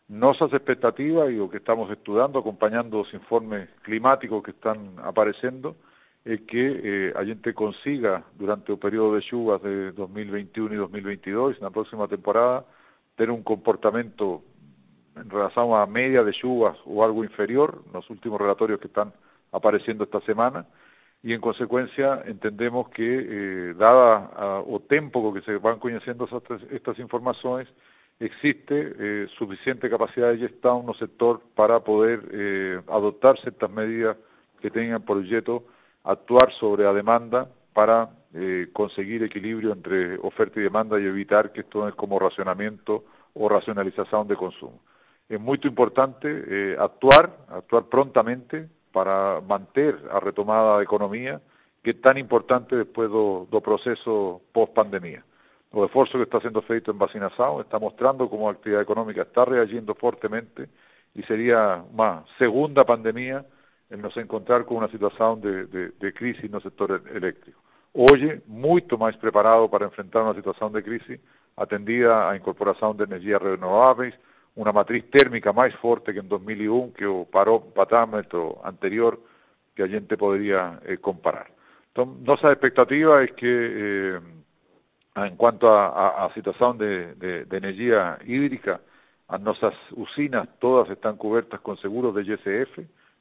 Nossas 0.09 0.51
expectativas 0.53 1.31
e 1.31 1.39
o 1.39 1.49
que 1.49 1.57
estamos 1.57 1.89
estudando, 1.89 2.37
acompanhando 2.37 2.99
os 2.99 3.13
informes 3.13 3.69
climáticos 3.83 4.43
que 4.43 4.51
estão 4.51 4.75
aparecendo, 4.97 5.75
es 6.25 6.41
que 6.41 6.59
eh, 6.83 7.13
a 7.15 7.23
gente 7.23 7.53
consiga, 7.53 8.23
durante 8.37 8.71
el 8.71 8.77
periodo 8.77 9.15
de 9.15 9.21
lluvias 9.21 9.61
de 9.61 9.91
2021 9.93 10.73
y 10.73 10.77
2022, 10.77 11.57
en 11.57 11.63
la 11.63 11.69
próxima 11.71 12.07
temporada, 12.07 12.65
tener 13.15 13.31
un 13.31 13.41
comportamiento 13.41 14.43
relación 15.15 15.73
a 15.73 15.85
media 15.85 16.23
de 16.23 16.31
lluvias 16.31 16.77
o 16.85 17.03
algo 17.03 17.23
inferior, 17.23 17.81
los 17.93 18.09
últimos 18.09 18.39
relatorios 18.39 18.79
que 18.79 18.87
están 18.87 19.13
apareciendo 19.51 20.03
esta 20.03 20.21
semana, 20.21 20.65
y 21.23 21.33
en 21.33 21.41
consecuencia 21.41 22.23
entendemos 22.25 22.89
que, 22.89 23.03
eh, 23.03 23.73
dada 23.77 24.31
a, 24.35 24.59
o 24.61 24.79
tiempo 24.79 25.33
que 25.33 25.41
se 25.41 25.57
van 25.57 25.79
conociendo 25.79 26.25
estas, 26.25 26.61
estas 26.71 26.97
informaciones, 26.99 27.67
existe 28.19 28.93
eh, 28.99 29.27
suficiente 29.37 29.89
capacidad 29.89 30.31
de 30.31 30.37
gestión 30.37 30.83
en 30.83 30.89
el 30.89 30.95
sector 30.95 31.41
para 31.55 31.79
poder 31.79 32.21
eh, 32.31 32.81
adoptar 32.87 33.39
ciertas 33.39 33.69
medidas 33.69 34.15
que 34.61 34.69
tengan 34.69 35.01
por 35.01 35.17
objeto 35.17 35.63
actuar 36.03 36.51
sobre 36.59 36.83
la 36.83 36.93
demanda 36.93 37.49
para 37.73 38.09
eh, 38.33 38.69
conseguir 38.73 39.23
equilibrio 39.23 39.73
entre 39.73 40.17
oferta 40.19 40.59
y 40.59 40.63
demanda 40.63 40.99
y 40.99 41.05
evitar 41.05 41.51
que 41.51 41.61
esto 41.61 41.87
es 41.87 41.95
como 41.95 42.19
racionamiento 42.19 43.03
o 43.33 43.49
racionalización 43.49 44.27
de 44.27 44.35
consumo. 44.35 44.79
Es 45.31 45.39
muy 45.39 45.57
importante 45.63 46.27
eh, 46.27 46.75
actuar, 46.77 47.31
actuar 47.47 47.85
prontamente 47.85 48.67
para 48.91 49.39
mantener 49.39 49.95
a 50.11 50.19
retomada 50.19 50.75
la 50.75 50.83
economía, 50.83 51.39
que 51.81 51.91
es 51.91 52.01
tan 52.01 52.17
importante 52.17 52.75
después 52.75 53.09
do, 53.09 53.47
do 53.49 53.61
proceso 53.61 54.41
post-pandemia. 54.51 55.23
O 55.71 55.85
esfuerzo 55.85 56.17
que 56.17 56.25
está 56.27 56.39
haciendo 56.39 56.61
feito 56.63 56.91
en 56.91 56.99
vacinación 56.99 57.61
está 57.61 57.79
mostrando 57.79 58.29
cómo 58.29 58.51
la 58.51 58.57
actividad 58.57 58.81
económica 58.81 59.21
está 59.21 59.45
reagiendo 59.45 59.95
fuertemente 59.95 60.67
y 61.15 61.23
sería 61.23 61.81
una 61.93 62.25
segunda 62.37 62.83
pandemia 62.83 63.45
en 63.89 64.01
nos 64.01 64.17
encontrar 64.17 64.65
con 64.65 64.83
una 64.83 64.89
situación 64.89 65.39
de, 65.39 65.65
de, 65.67 65.91
de 65.97 66.13
crisis 66.13 66.51
sector 66.61 67.01
eléctrico. 67.07 67.61
Hoy, 67.93 68.41
mucho 68.47 68.97
más 68.97 69.15
preparado 69.15 69.69
para 69.69 69.85
enfrentar 69.85 70.23
una 70.23 70.35
situación 70.35 70.73
de 70.73 70.83
crisis, 70.83 71.21
atendida 71.55 72.29
a 72.29 72.35
incorporación 72.35 72.97
de 72.97 73.05
energías 73.05 73.41
renovables, 73.41 74.13
una 74.55 74.71
matriz 74.71 75.09
térmica 75.09 75.53
más 75.53 75.73
fuerte 75.75 76.13
que 76.13 76.19
en 76.19 76.29
2001, 76.29 76.93
que 76.93 77.05
o 77.05 77.25
paró 77.25 77.61
parámetro 77.61 78.59
anterior 78.63 79.19
que 79.75 79.83
a 79.83 79.87
gente 79.87 80.17
podría 80.17 80.79
eh, 80.85 80.97
comparar. 80.97 81.47
Entonces, 81.87 82.25
nuestra 82.25 82.51
expectativa 82.51 83.23
es 83.23 83.31
que, 83.33 83.47
eh, 83.47 84.19
en 85.15 85.35
cuanto 85.35 85.69
a, 85.69 86.31
situación 86.33 86.77
de, 86.77 87.45
energía 87.51 88.17
hídrica, 88.25 88.81
a 89.27 89.37
nuestras 89.37 89.73
usinas 89.91 90.47
todas 90.59 90.89
están 90.89 91.17
cubiertas 91.17 91.59
con 91.61 91.77
seguros 91.77 92.15
de 92.15 92.23
YSF, 92.23 92.79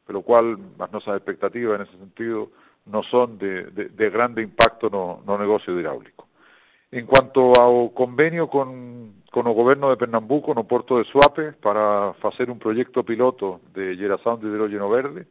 lo 0.09 0.23
cual 0.23 0.59
las 0.79 0.91
nuestras 0.91 1.17
expectativas 1.17 1.81
en 1.81 1.87
ese 1.87 1.99
sentido 1.99 2.51
no 2.87 3.03
son 3.05 3.39
de, 3.39 3.65
de, 3.71 3.89
de 3.91 4.11
grande 4.11 4.43
impacto 4.43 4.91
no 5.25 5.39
negocio 5.39 5.79
hidráulico. 5.79 6.30
En 6.93 7.07
cuanto 7.07 7.53
ao 7.55 7.95
convenio 7.95 8.51
con, 8.51 9.23
con 9.31 9.47
o 9.47 9.55
goberno 9.55 9.91
de 9.91 9.97
Pernambuco 9.97 10.51
no 10.51 10.67
porto 10.67 10.99
de 10.99 11.07
Suape 11.07 11.55
para 11.63 12.15
facer 12.19 12.51
un 12.51 12.59
proyecto 12.59 13.07
piloto 13.07 13.63
de 13.71 13.95
geración 13.95 14.43
de 14.43 14.51
hidrógeno 14.51 14.91
verde, 14.91 15.27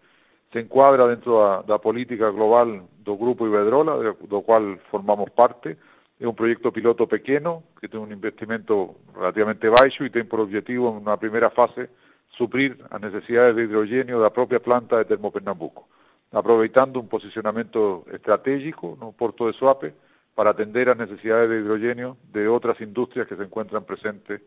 se 0.54 0.60
encuadra 0.64 1.06
dentro 1.06 1.44
da, 1.44 1.62
da 1.68 1.78
política 1.78 2.32
global 2.32 2.88
do 3.04 3.18
Grupo 3.20 3.44
Iberdrola, 3.46 4.16
do 4.24 4.42
cual 4.42 4.80
formamos 4.90 5.30
parte, 5.36 5.76
é 6.16 6.28
un 6.28 6.36
proyecto 6.36 6.72
piloto 6.72 7.08
pequeno, 7.08 7.64
que 7.80 7.92
ten 7.92 8.00
un 8.00 8.12
investimento 8.12 8.96
relativamente 9.12 9.68
baixo 9.68 10.08
e 10.08 10.12
ten 10.12 10.32
por 10.32 10.40
objetivo, 10.40 10.96
en 10.96 11.04
unha 11.04 11.20
primeira 11.20 11.52
fase, 11.52 11.92
suplir 12.40 12.80
as 12.88 13.04
necesidades 13.04 13.60
de 13.60 13.68
hidrogênio 13.68 14.20
da 14.24 14.32
própria 14.32 14.64
planta 14.64 14.96
de 14.96 15.12
Termopernambuco, 15.12 15.92
aproveitando 16.32 17.04
um 17.04 17.08
posicionamento 17.12 18.08
estratégico 18.16 18.96
no 18.96 19.12
Porto 19.12 19.52
de 19.52 19.60
Suape 19.60 19.92
para 20.40 20.52
atender 20.52 20.88
as 20.88 20.98
necessidades 20.98 21.50
de 21.50 21.58
hidrogênio 21.58 22.16
de 22.32 22.48
outras 22.48 22.80
indústrias 22.80 23.28
que 23.28 23.36
se 23.36 23.44
encontram 23.44 23.82
presentes 23.84 24.40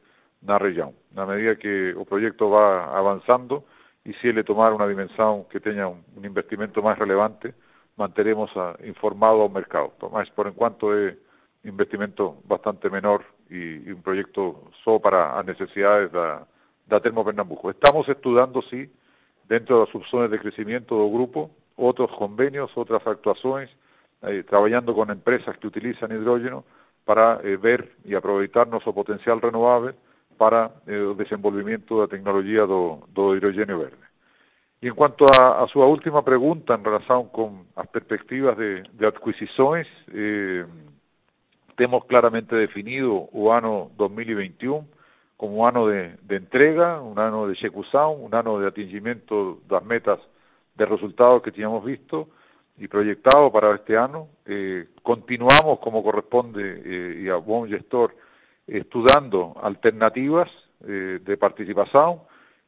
na 0.43 0.57
região. 0.57 0.95
Na 1.13 1.27
medida 1.27 1.55
que 1.55 1.93
o 1.99 2.07
projeto 2.07 2.49
va 2.49 2.99
avançando 2.99 3.63
e 4.03 4.15
se 4.15 4.29
ele 4.29 4.43
tomar 4.43 4.73
uma 4.73 4.89
dimensão 4.89 5.45
que 5.51 5.61
tenha 5.61 5.87
um, 5.91 6.03
um 6.17 6.25
investimento 6.25 6.83
mais 6.83 6.99
relevante, 6.99 7.53
manteremos 7.95 8.51
a, 8.57 8.75
informado 8.85 9.43
ao 9.43 9.51
mercado. 9.51 9.93
Mas, 10.11 10.31
por 10.31 10.47
enquanto, 10.47 10.91
é 10.95 11.15
investimento 11.63 12.39
bastante 12.47 12.89
menor 12.89 13.23
e, 13.51 13.83
e 13.85 13.93
um 13.93 14.01
projeto 14.01 14.73
só 14.83 14.99
para 14.99 15.39
as 15.39 15.45
necessidades 15.45 16.11
da, 16.11 16.47
da 16.87 17.01
Termopernambuco. 17.01 17.69
Estamos 17.69 18.09
estudiando, 18.09 18.63
sí, 18.63 18.91
dentro 19.47 19.75
de 19.75 19.81
las 19.83 19.91
subzonas 19.91 20.31
de 20.31 20.39
crecimiento 20.39 20.97
del 20.97 21.13
grupo, 21.13 21.51
otros 21.77 22.11
convenios, 22.13 22.75
otras 22.79 23.07
actuaciones, 23.07 23.69
eh, 24.23 24.45
trabajando 24.49 24.95
con 24.95 25.11
empresas 25.11 25.57
que 25.59 25.67
utilizan 25.67 26.13
hidrógeno 26.13 26.65
para 27.05 27.41
eh, 27.43 27.57
ver 27.57 27.93
y 28.05 28.15
aprovechar 28.15 28.69
nuestro 28.69 28.93
potencial 28.93 29.41
renovable 29.41 29.95
para 30.37 30.67
eh, 30.87 31.09
el 31.11 31.17
desenvolvimiento 31.17 31.97
de 31.97 32.01
la 32.03 32.09
tecnología 32.09 32.63
do, 32.63 33.07
do 33.13 33.37
hidrógeno 33.37 33.79
verde. 33.79 33.97
Y 34.81 34.89
en 34.89 34.95
cuanto 34.95 35.25
a, 35.41 35.63
a 35.63 35.69
su 35.69 35.81
última 35.81 36.25
pregunta 36.25 36.75
en 36.75 36.85
relación 36.85 37.29
con 37.29 37.67
las 37.77 37.87
perspectivas 37.89 38.57
de, 38.59 38.83
de 38.93 39.07
adquisiciones, 39.07 39.87
eh, 40.13 40.65
tenemos 41.77 42.05
claramente 42.07 42.57
definido 42.57 43.29
el 43.33 43.51
año 43.51 43.91
2021 43.97 44.85
como 45.37 45.69
un 45.69 45.89
de, 45.89 46.17
de 46.23 46.37
entrega, 46.37 47.01
un 47.01 47.19
año 47.19 47.47
de 47.47 47.55
ejecución, 47.55 48.17
un 48.21 48.35
año 48.35 48.59
de 48.59 48.69
atingimiento 48.69 49.59
de 49.69 49.75
las 49.75 49.85
metas 49.85 50.21
de 50.77 50.87
resultados 50.87 51.43
que 51.43 51.51
teníamos 51.51 51.85
visto 51.85 52.29
y 52.77 52.89
proyectado 52.89 53.51
para 53.53 53.75
este 53.75 53.97
año. 53.97 54.29
Eh, 54.47 54.89
continuamos, 55.03 55.79
como 55.81 56.03
corresponde 56.03 56.83
eh, 56.85 57.23
y 57.25 57.29
a 57.29 57.37
buen 57.37 57.71
gestor, 57.71 58.15
estudiando 58.67 59.55
alternativas 59.63 60.49
eh, 60.87 61.21
de 61.23 61.37
participación. 61.37 62.21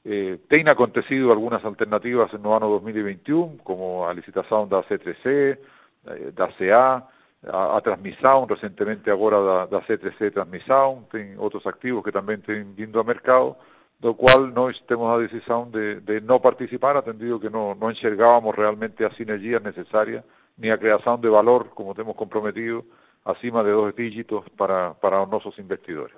Eh, 0.05 0.39
ten 0.49 0.69
acontecido 0.69 1.33
algunas 1.33 1.65
alternativas 1.65 2.33
en 2.35 2.41
el 2.41 2.53
año 2.53 2.69
2021, 2.69 3.59
como 3.65 4.07
a 4.07 4.13
licitación 4.13 4.69
da 4.69 4.83
C3C, 4.85 5.25
eh, 5.27 6.33
da 6.35 6.49
CA, 6.59 7.09
a, 7.47 7.77
a 7.77 7.81
transmissão 7.81 8.47
recentemente 8.47 9.11
agora 9.11 9.43
da, 9.43 9.67
da 9.67 9.83
C3C 9.87 10.33
transmissão, 10.33 11.07
tem 11.11 11.37
outros 11.39 11.67
ativos 11.67 12.05
que 12.05 12.13
também 12.13 12.39
têm 12.39 12.65
vindo 12.75 12.99
ao 12.99 13.05
mercado, 13.05 13.57
do 14.01 14.15
qual 14.15 14.47
nós 14.49 14.79
temos 14.83 15.09
a 15.09 15.19
decisão 15.19 15.71
de, 15.71 16.01
de 16.01 16.21
não 16.21 16.41
participar, 16.41 16.97
atendido 16.97 17.41
que 17.41 17.49
não, 17.49 17.75
não 17.75 17.91
enxergávamos 17.91 18.55
realmente 18.55 19.05
as 19.05 19.17
sinergias 19.17 19.63
necessárias, 19.63 20.23
nem 20.59 20.71
a 20.71 20.79
criação 20.79 21.19
de 21.19 21.29
valor, 21.29 21.69
como 21.75 21.95
temos 21.95 22.15
comprometido, 22.17 22.85
acima 23.25 23.65
de 23.65 23.71
dois 23.71 23.95
dígitos 23.95 24.45
para, 24.57 24.95
para 24.95 25.23
os 25.23 25.31
nossos 25.31 25.59
investidores. 25.59 26.15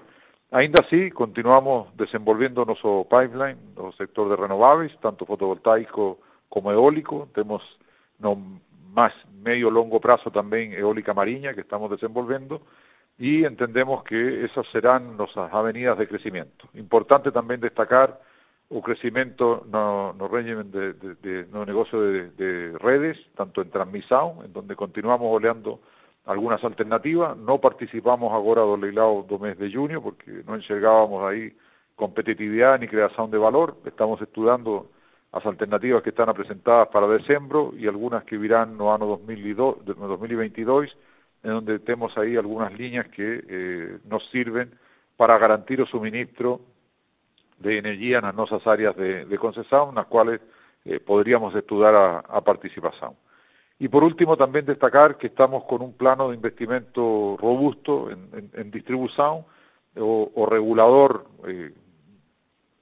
Ainda 0.53 0.83
assim, 0.85 1.11
continuamos 1.11 1.89
desenvolvendo 1.95 2.65
nosso 2.65 3.05
pipeline 3.05 3.59
no 3.77 3.93
sector 3.93 4.29
de 4.29 4.41
renováveis, 4.41 4.95
tanto 5.01 5.27
fotovoltaico 5.27 6.19
como 6.49 6.71
eólico. 6.71 7.29
No 8.19 8.61
más 8.97 9.13
medio 9.43 9.69
longo 9.71 10.01
plazo 10.01 10.31
también 10.31 10.73
eólica 10.73 11.13
marina 11.13 11.53
que 11.53 11.61
estamos 11.61 11.91
desenvolviendo 11.91 12.63
y 13.19 13.45
entendemos 13.45 14.05
que 14.05 14.45
esas 14.45 14.67
serán 14.69 15.17
nuestras 15.17 15.53
avenidas 15.53 15.97
de 15.99 16.07
crecimiento. 16.07 16.69
Importante 16.75 17.33
también 17.33 17.61
destacar 17.61 18.21
o 18.69 18.83
crecimiento 18.83 19.65
no, 19.71 20.13
no 20.13 20.29
régimen 20.29 20.71
de, 20.71 20.93
de, 20.95 21.15
de 21.17 21.47
no 21.53 21.65
negocio 21.65 22.01
de, 22.01 22.31
de, 22.33 22.79
redes, 22.79 23.17
tanto 23.37 23.63
en 23.63 23.71
transmisión, 23.71 24.45
en 24.45 24.53
donde 24.53 24.75
continuamos 24.75 25.29
oleando 25.31 25.81
algunas 26.27 26.63
alternativas, 26.65 27.37
no 27.37 27.59
participamos 27.61 28.33
ahora 28.33 28.63
del 28.63 28.81
leilado 28.81 29.25
do 29.29 29.39
mes 29.39 29.57
de 29.59 29.71
junio 29.71 30.03
porque 30.03 30.43
no 30.45 30.57
enxergábamos 30.57 31.23
ahí 31.23 31.53
competitividad 31.95 32.81
ni 32.81 32.89
creación 32.89 33.31
de 33.31 33.39
valor, 33.39 33.77
estamos 33.85 34.21
estudiando 34.21 34.91
las 35.33 35.47
alternativas 35.47 36.03
que 36.03 36.11
están 36.11 36.33
presentadas 36.35 36.89
para 36.89 37.07
diciembre 37.17 37.71
y 37.79 37.87
algunas 37.87 38.25
que 38.25 38.37
virán 38.37 38.77
no 38.77 38.93
año 38.93 39.07
2022, 39.07 40.97
en 41.43 41.51
donde 41.51 41.79
tenemos 41.81 42.17
ahí 42.19 42.37
algunas 42.37 42.73
líneas 42.73 43.07
que 43.09 43.45
eh, 43.49 43.99
nos 44.05 44.27
sirven 44.31 44.71
para 45.17 45.39
garantir 45.39 45.81
el 45.81 45.87
suministro 45.87 46.61
de 47.59 47.79
energía 47.79 48.19
en 48.19 48.25
las 48.25 48.35
nuestras 48.35 48.67
áreas 48.67 48.97
de, 48.97 49.25
de 49.25 49.39
concesión, 49.39 49.95
las 49.95 50.07
cuales 50.07 50.41
eh, 50.89 51.01
podríamos 51.01 51.53
estudiar 51.57 51.97
a, 51.97 52.41
participación. 52.43 53.15
Y 53.81 53.89
por 53.89 54.05
último, 54.05 54.37
también 54.37 54.65
destacar 54.67 55.17
que 55.17 55.27
estamos 55.27 55.65
con 55.65 55.83
un 55.83 55.95
plano 55.95 56.29
de 56.29 56.37
investimento 56.37 57.37
robusto 57.41 58.09
en, 58.09 58.71
distribución 58.71 59.45
o, 59.97 60.47
regulador 60.49 61.27
eh, 61.49 61.73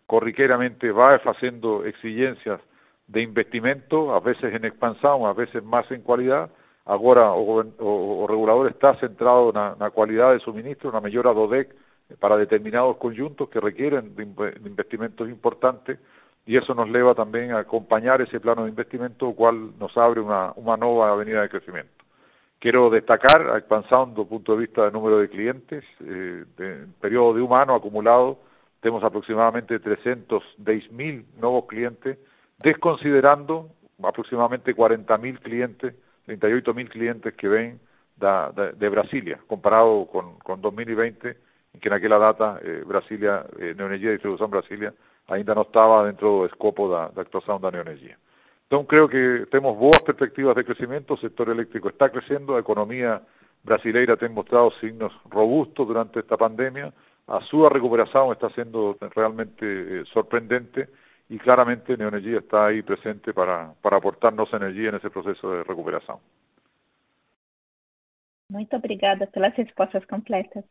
corriqueramente 0.07 0.93
va 0.93 1.15
haciendo 1.15 1.87
exigencias 1.87 2.61
de 3.07 3.23
investimento, 3.23 4.15
a 4.15 4.21
veces 4.21 4.55
en 4.55 4.67
expansión, 4.67 5.25
a 5.25 5.33
veces 5.33 5.65
más 5.65 5.91
en 5.91 6.03
cualidad. 6.03 6.51
Ahora 6.87 7.33
o, 7.33 7.61
o, 7.61 8.25
o 8.25 8.27
regulador 8.27 8.69
está 8.69 8.95
centrado 8.97 9.53
na, 9.53 9.75
na 9.77 9.91
cualidad 9.91 10.33
de 10.33 10.41
suministro, 10.41 10.93
na 10.93 11.01
mellora 11.01 11.33
do 11.33 11.49
DEC 11.49 11.73
para 12.21 12.37
determinados 12.37 12.97
conjuntos 12.99 13.49
que 13.49 13.61
requieren 13.61 14.15
de, 14.15 14.25
de 14.27 14.69
investimentos 14.69 15.29
importantes 15.29 15.99
y 16.47 16.57
eso 16.57 16.75
nos 16.75 16.89
lleva 16.89 17.15
también 17.15 17.53
a 17.53 17.61
acompañar 17.61 18.21
ese 18.21 18.39
plano 18.39 18.65
de 18.65 18.71
investimento, 18.71 19.33
cual 19.33 19.79
nos 19.79 19.97
abre 19.97 20.21
una, 20.21 20.53
una 20.57 20.77
nueva 20.77 21.11
avenida 21.11 21.41
de 21.41 21.49
crecimiento. 21.49 22.05
Quiero 22.59 22.91
destacar, 22.91 23.49
a 23.51 23.59
expansión 23.59 24.11
desde 24.15 24.29
punto 24.29 24.53
de 24.53 24.59
vista 24.59 24.85
del 24.85 24.93
número 24.93 25.19
de 25.19 25.29
clientes, 25.29 25.85
eh, 26.01 26.45
periodo 27.01 27.35
de 27.35 27.43
un 27.43 27.53
año 27.53 27.75
acumulado, 27.75 28.39
tenemos 28.81 29.03
aproximadamente 29.03 29.81
310.000 29.81 31.25
nuevos 31.41 31.67
clientes, 31.67 32.19
desconsiderando 32.59 33.71
aproximadamente 34.03 34.75
40.000 34.75 35.39
clientes, 35.41 35.95
38.000 36.27 36.89
clientes 36.89 37.35
que 37.35 37.49
ven 37.49 37.81
de 38.17 38.89
Brasilia, 38.89 39.41
comparado 39.47 40.07
con, 40.07 40.39
con 40.39 40.61
2020, 40.61 41.29
en 41.75 41.81
que 41.81 41.89
en 41.89 41.95
aquella 41.95 42.19
data 42.19 42.61
eh, 42.63 42.83
Brasilia, 42.87 43.45
eh, 43.59 43.75
Neoenergia 43.77 44.13
Distribución 44.13 44.51
Brasilia, 44.51 44.95
ainda 45.29 45.55
no 45.55 45.63
estaba 45.63 46.07
dentro 46.07 46.29
do 46.29 46.47
escopo 46.47 46.89
da 46.89 47.11
actuación 47.17 47.61
da 47.61 47.71
Neoenergia. 47.71 48.17
Entonces 48.65 48.89
creo 48.89 49.09
que 49.09 49.47
temos 49.51 49.77
boas 49.77 50.01
perspectivas 50.03 50.55
de 50.57 50.65
crecimiento, 50.65 51.15
o 51.15 51.17
sector 51.17 51.49
eléctrico 51.51 51.89
está 51.89 52.11
creciendo, 52.11 52.57
a 52.57 52.61
economía 52.61 53.21
brasileira 53.65 54.17
ten 54.17 54.33
mostrado 54.33 54.71
signos 54.81 55.13
robustos 55.31 55.89
durante 55.89 56.21
esta 56.21 56.37
pandemia, 56.37 56.93
a 57.27 57.41
súa 57.49 57.73
recuperación 57.73 58.33
está 58.33 58.51
sendo 58.53 58.97
realmente 59.17 59.65
eh, 59.65 60.05
sorprendente 60.13 60.89
y 61.29 61.39
claramente 61.39 61.97
Neoenergia 61.97 62.39
está 62.39 62.67
aí 62.67 62.83
presente 62.83 63.33
para, 63.33 63.73
para 63.81 63.97
aportarnos 63.97 64.53
energía 64.53 64.91
en 64.91 64.97
ese 64.97 65.11
proceso 65.11 65.51
de 65.53 65.65
recuperación. 65.65 66.19
Muito 68.51 68.77
obrigada 68.77 69.27
pelas 69.27 69.55
respostas 69.57 70.05
completas. 70.07 70.65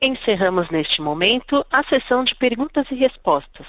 Encerramos 0.00 0.70
neste 0.70 1.00
momento 1.00 1.64
a 1.70 1.82
sessão 1.84 2.24
de 2.24 2.34
perguntas 2.36 2.86
e 2.90 2.94
respostas. 2.94 3.66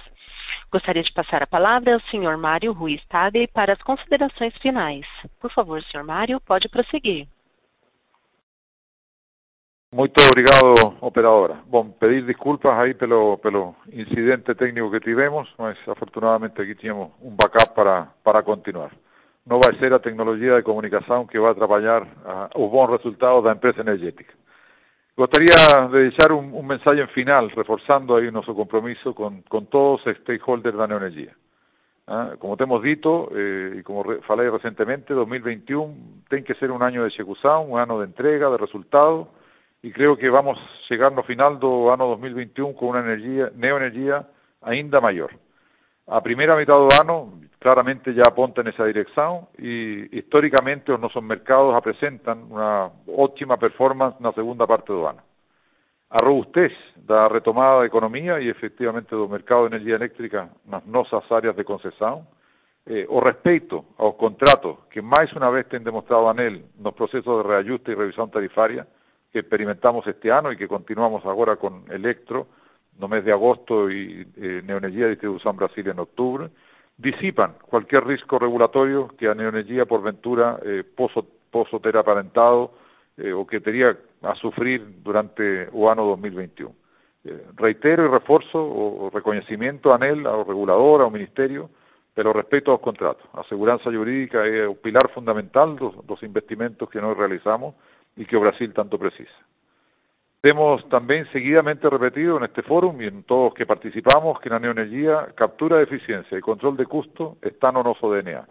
Gostaria 0.71 1.01
de 1.01 1.13
passar 1.13 1.41
a 1.41 1.47
palavra 1.47 1.93
ao 1.93 2.01
senhor 2.11 2.37
Mário 2.37 2.73
Ruiz 2.73 3.01
Tagli 3.07 3.47
para 3.47 3.73
as 3.73 3.81
considerações 3.81 4.55
finais. 4.57 5.05
Por 5.39 5.51
favor, 5.51 5.81
senhor 5.83 6.03
Mário, 6.03 6.41
pode 6.41 6.67
prosseguir. 6.69 7.27
Muito 9.95 10.21
obrigado, 10.21 10.97
operadora. 10.99 11.59
Bom, 11.67 11.89
pedir 11.89 12.25
desculpas 12.25 12.77
aí 12.77 12.93
pelo, 12.93 13.37
pelo 13.37 13.73
incidente 13.93 14.53
técnico 14.53 14.91
que 14.91 14.99
tivemos, 14.99 15.47
mas 15.57 15.77
afortunadamente 15.87 16.61
aqui 16.61 16.75
tínhamos 16.75 17.11
um 17.21 17.33
backup 17.33 17.73
para, 17.73 18.09
para 18.21 18.43
continuar. 18.43 18.91
Não 19.47 19.57
vai 19.57 19.73
ser 19.79 19.93
a 19.93 19.99
tecnologia 19.99 20.57
de 20.57 20.63
comunicação 20.63 21.25
que 21.25 21.39
vai 21.39 21.51
atrapalhar 21.51 22.01
uh, 22.03 22.61
os 22.61 22.69
bons 22.69 22.89
resultados 22.89 23.45
da 23.45 23.53
empresa 23.53 23.79
energética. 23.79 24.33
Gostaria 25.15 25.87
de 25.87 26.09
deixar 26.09 26.33
un, 26.33 26.51
un 26.53 26.67
mensaje 26.67 27.07
final, 27.13 27.47
reforzando 27.55 28.17
aí 28.17 28.27
o 28.27 28.33
noso 28.33 28.53
compromiso 28.53 29.13
con, 29.13 29.43
con 29.47 29.67
todos 29.67 30.05
os 30.05 30.17
stakeholders 30.17 30.75
da 30.75 30.87
neoenergia. 30.87 31.31
Ah, 32.05 32.35
como 32.37 32.57
temos 32.57 32.83
dito, 32.83 33.31
eh, 33.31 33.77
e 33.79 33.83
como 33.83 34.03
re, 34.03 34.19
falei 34.27 34.49
recentemente, 34.49 35.13
2021 35.13 36.27
ten 36.27 36.43
que 36.43 36.53
ser 36.55 36.69
un 36.69 36.83
año 36.83 37.03
de 37.03 37.07
execución, 37.07 37.71
un 37.71 37.79
ano 37.79 37.97
de 37.97 38.07
entrega, 38.07 38.49
de 38.49 38.57
resultado, 38.57 39.29
e 39.85 39.91
creo 39.93 40.17
que 40.17 40.27
vamos 40.31 40.57
chegar 40.89 41.11
no 41.13 41.21
final 41.21 41.59
do 41.61 41.93
ano 41.93 42.09
2021 42.17 42.73
con 42.73 42.97
unha 42.97 43.05
energía, 43.05 43.53
neoenergia 43.53 44.25
ainda 44.65 44.97
maior. 44.97 45.29
A 46.09 46.25
primeira 46.25 46.57
mitad 46.57 46.81
do 46.81 46.89
ano 46.97 47.45
claramente 47.61 48.09
ya 48.09 48.25
apunta 48.25 48.65
en 48.65 48.73
esa 48.73 48.89
dirección 48.89 49.45
y 49.61 50.09
históricamente 50.17 50.89
os 50.89 50.97
nosos 50.97 51.21
mercados 51.21 51.77
apresentan 51.77 52.49
unha 52.49 52.89
óptima 53.13 53.61
performance 53.61 54.17
na 54.17 54.33
segunda 54.33 54.65
parte 54.65 54.89
do 54.89 55.05
ano. 55.05 55.21
A 56.09 56.17
robustez 56.17 56.73
da 56.97 57.29
retomada 57.29 57.85
da 57.85 57.89
economía 57.89 58.41
e 58.41 58.49
efectivamente 58.49 59.13
do 59.13 59.29
mercado 59.29 59.69
de 59.69 59.77
energía 59.77 60.01
eléctrica 60.01 60.49
nas 60.65 60.81
nosas 60.89 61.21
áreas 61.29 61.53
de 61.53 61.61
concesión, 61.61 62.25
eh, 62.89 63.05
o 63.05 63.21
respeito 63.21 63.93
aos 64.01 64.17
contratos 64.17 64.89
que 64.89 65.05
máis 65.05 65.29
unha 65.37 65.53
vez 65.53 65.69
ten 65.69 65.85
demostrado 65.85 66.25
anel 66.25 66.65
nos 66.81 66.97
procesos 66.97 67.37
de 67.37 67.45
reajuste 67.45 67.93
e 67.93 68.01
revisión 68.01 68.33
tarifaria 68.33 68.89
que 69.35 69.43
experimentamos 69.43 70.07
este 70.07 70.31
ano 70.31 70.47
e 70.47 70.55
que 70.55 70.63
continuamos 70.63 71.19
agora 71.27 71.59
con 71.59 71.83
Electro 71.91 72.47
no 73.03 73.11
mes 73.11 73.19
de 73.27 73.35
agosto 73.35 73.91
e 73.91 74.23
eh, 74.39 74.63
Distribución 74.63 75.59
Brasil 75.59 75.83
en 75.91 75.99
octubre, 75.99 76.47
disipan 76.95 77.59
cualquier 77.67 78.07
riesgo 78.07 78.39
regulatorio 78.39 79.11
que 79.19 79.27
a 79.27 79.35
Neoenergia 79.35 79.83
por 79.83 79.99
ventura 79.99 80.55
eh, 80.63 80.87
poso, 80.87 81.27
eh, 81.51 83.33
o 83.35 83.43
que 83.43 83.59
teria 83.59 83.91
a 84.23 84.35
sufrir 84.39 85.03
durante 85.03 85.67
o 85.75 85.91
ano 85.91 86.07
2021. 86.15 86.71
Eh, 87.27 87.51
reitero 87.59 88.07
e 88.07 88.07
reforzo 88.07 88.55
o, 88.55 89.03
o 89.03 89.09
reconhecimento 89.11 89.91
a 89.91 89.99
NEL, 89.99 90.23
ao 90.31 90.47
regulador, 90.47 91.03
ao 91.03 91.11
Ministerio, 91.11 91.67
pero 92.15 92.31
respeto 92.31 92.71
aos 92.71 92.79
contratos. 92.79 93.27
A 93.35 93.43
segurança 93.43 93.91
jurídica 93.91 94.47
é 94.47 94.63
o 94.63 94.79
pilar 94.79 95.11
fundamental 95.11 95.75
dos, 95.75 95.91
dos 96.07 96.23
investimentos 96.23 96.87
que 96.87 97.03
nós 97.03 97.17
realizamos 97.19 97.75
e 98.17 98.25
que 98.25 98.37
o 98.37 98.41
Brasil 98.41 98.73
tanto 98.73 98.97
precisa. 98.97 99.35
Hemos 100.45 100.87
también 100.89 101.25
seguidamente 101.31 101.89
repetido 101.89 102.37
en 102.37 102.43
este 102.43 102.61
foro 102.61 102.93
y 102.99 103.07
en 103.07 103.23
todos 103.23 103.45
los 103.45 103.53
que 103.55 103.65
participamos 103.65 104.39
que 104.39 104.49
la 104.49 104.59
neoenergía, 104.59 105.33
captura 105.33 105.77
de 105.77 105.83
eficiencia 105.83 106.37
y 106.37 106.41
control 106.41 106.77
de 106.77 106.85
costo 106.85 107.37
están 107.41 107.75
en 107.77 107.83
nuestro 107.83 108.11
DNA. 108.11 108.47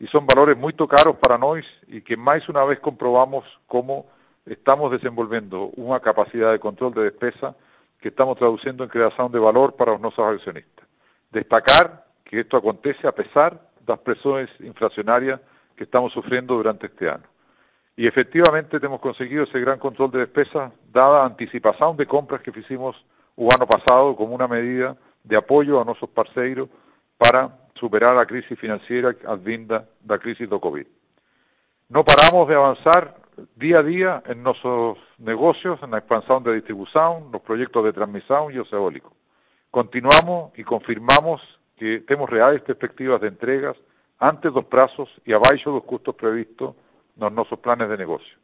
Y 0.00 0.08
son 0.08 0.26
valores 0.26 0.58
muy 0.58 0.74
caros 0.74 1.16
para 1.22 1.38
nosotros 1.38 1.64
y 1.86 2.02
que 2.02 2.16
más 2.16 2.48
una 2.48 2.64
vez 2.64 2.80
comprobamos 2.80 3.44
cómo 3.68 4.06
estamos 4.44 4.90
desenvolviendo 4.90 5.70
una 5.76 6.00
capacidad 6.00 6.50
de 6.50 6.58
control 6.58 6.94
de 6.94 7.04
despesa 7.04 7.54
que 8.00 8.08
estamos 8.08 8.36
traduciendo 8.38 8.82
en 8.82 8.90
creación 8.90 9.30
de 9.30 9.38
valor 9.38 9.76
para 9.76 9.96
nuestros 9.98 10.34
accionistas. 10.34 10.86
Destacar 11.30 12.06
que 12.24 12.40
esto 12.40 12.56
acontece 12.56 13.06
a 13.06 13.12
pesar 13.12 13.52
de 13.52 13.86
las 13.86 14.00
presiones 14.00 14.50
inflacionarias 14.58 15.40
que 15.76 15.84
estamos 15.84 16.12
sufriendo 16.12 16.54
durante 16.54 16.86
este 16.86 17.08
año. 17.08 17.35
Y 17.96 18.06
efectivamente 18.06 18.76
hemos 18.82 19.00
conseguido 19.00 19.44
ese 19.44 19.58
gran 19.58 19.78
control 19.78 20.10
de 20.10 20.18
despesas 20.20 20.70
dada 20.92 21.24
anticipación 21.24 21.96
de 21.96 22.06
compras 22.06 22.42
que 22.42 22.52
hicimos 22.58 22.94
el 23.36 23.48
año 23.54 23.66
pasado 23.66 24.14
como 24.14 24.34
una 24.34 24.46
medida 24.46 24.96
de 25.24 25.36
apoyo 25.36 25.80
a 25.80 25.84
nuestros 25.84 26.10
parceiros 26.10 26.68
para 27.16 27.56
superar 27.74 28.14
la 28.14 28.26
crisis 28.26 28.58
financiera 28.58 29.14
advinda 29.26 29.86
la 30.06 30.18
crisis 30.18 30.48
do 30.48 30.60
COVID. 30.60 30.86
No 31.88 32.04
paramos 32.04 32.48
de 32.48 32.54
avanzar 32.54 33.16
día 33.54 33.78
a 33.78 33.82
día 33.82 34.22
en 34.26 34.42
nuestros 34.42 34.98
negocios, 35.18 35.78
en 35.82 35.90
la 35.92 35.98
expansión 35.98 36.42
de 36.42 36.54
distribución, 36.54 37.30
los 37.32 37.42
proyectos 37.42 37.84
de 37.84 37.92
transmisión 37.92 38.52
y 38.52 38.56
eólico. 38.74 39.12
Continuamos 39.70 40.52
y 40.58 40.64
confirmamos 40.64 41.40
que 41.76 42.00
tenemos 42.00 42.28
reales 42.28 42.62
perspectivas 42.62 43.20
de 43.20 43.28
entregas 43.28 43.76
antes 44.18 44.52
dos 44.52 44.64
plazos 44.66 45.08
y 45.24 45.32
abajo 45.32 45.70
los 45.70 45.84
costos 45.84 46.14
previstos 46.14 46.74
nos 47.16 47.32
nosos 47.32 47.58
planes 47.58 47.88
de 47.88 47.96
negocio. 47.96 48.36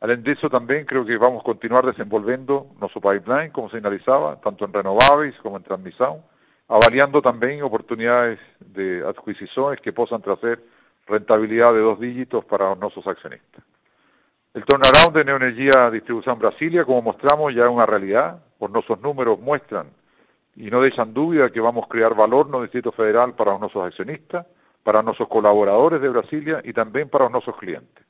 Além 0.00 0.20
disso, 0.22 0.48
também 0.48 0.84
creo 0.84 1.04
que 1.04 1.18
vamos 1.18 1.42
continuar 1.42 1.84
desenvolvendo 1.84 2.68
nosso 2.80 3.00
pipeline, 3.00 3.50
como 3.50 3.68
sinalizaba, 3.68 4.36
tanto 4.36 4.64
en 4.64 4.72
renovables 4.72 5.36
como 5.40 5.56
en 5.56 5.64
transmisión, 5.64 6.22
avaliando 6.68 7.20
también 7.20 7.62
oportunidades 7.62 8.38
de 8.60 9.04
adquisiciones 9.04 9.80
que 9.80 9.92
possam 9.92 10.20
trazer 10.20 10.60
rentabilidad 11.08 11.72
de 11.72 11.80
dos 11.80 11.98
dígitos 11.98 12.44
para 12.44 12.74
nuestros 12.76 13.06
accionistas. 13.08 13.64
El 14.54 14.64
turnaround 14.64 15.16
de 15.16 15.24
Neoenergia 15.24 15.90
Distribución 15.90 16.38
Brasilia, 16.38 16.84
como 16.84 17.02
mostramos, 17.02 17.54
ya 17.54 17.64
es 17.64 17.70
una 17.70 17.86
realidad, 17.86 18.40
por 18.58 18.70
nuestros 18.70 19.00
números 19.00 19.40
muestran 19.40 19.88
y 20.56 20.70
no 20.70 20.80
dejan 20.80 21.12
duda 21.12 21.50
que 21.50 21.60
vamos 21.60 21.86
a 21.86 21.88
crear 21.88 22.14
valor 22.14 22.48
no 22.48 22.62
Distrito 22.62 22.92
Federal 22.92 23.34
para 23.34 23.58
nuestros 23.58 23.84
accionistas, 23.86 24.46
para 24.82 25.02
nuestros 25.02 25.28
colaboradores 25.28 26.00
de 26.00 26.08
Brasilia 26.08 26.60
y 26.64 26.72
también 26.72 27.08
para 27.08 27.28
nuestros 27.28 27.56
clientes. 27.56 28.04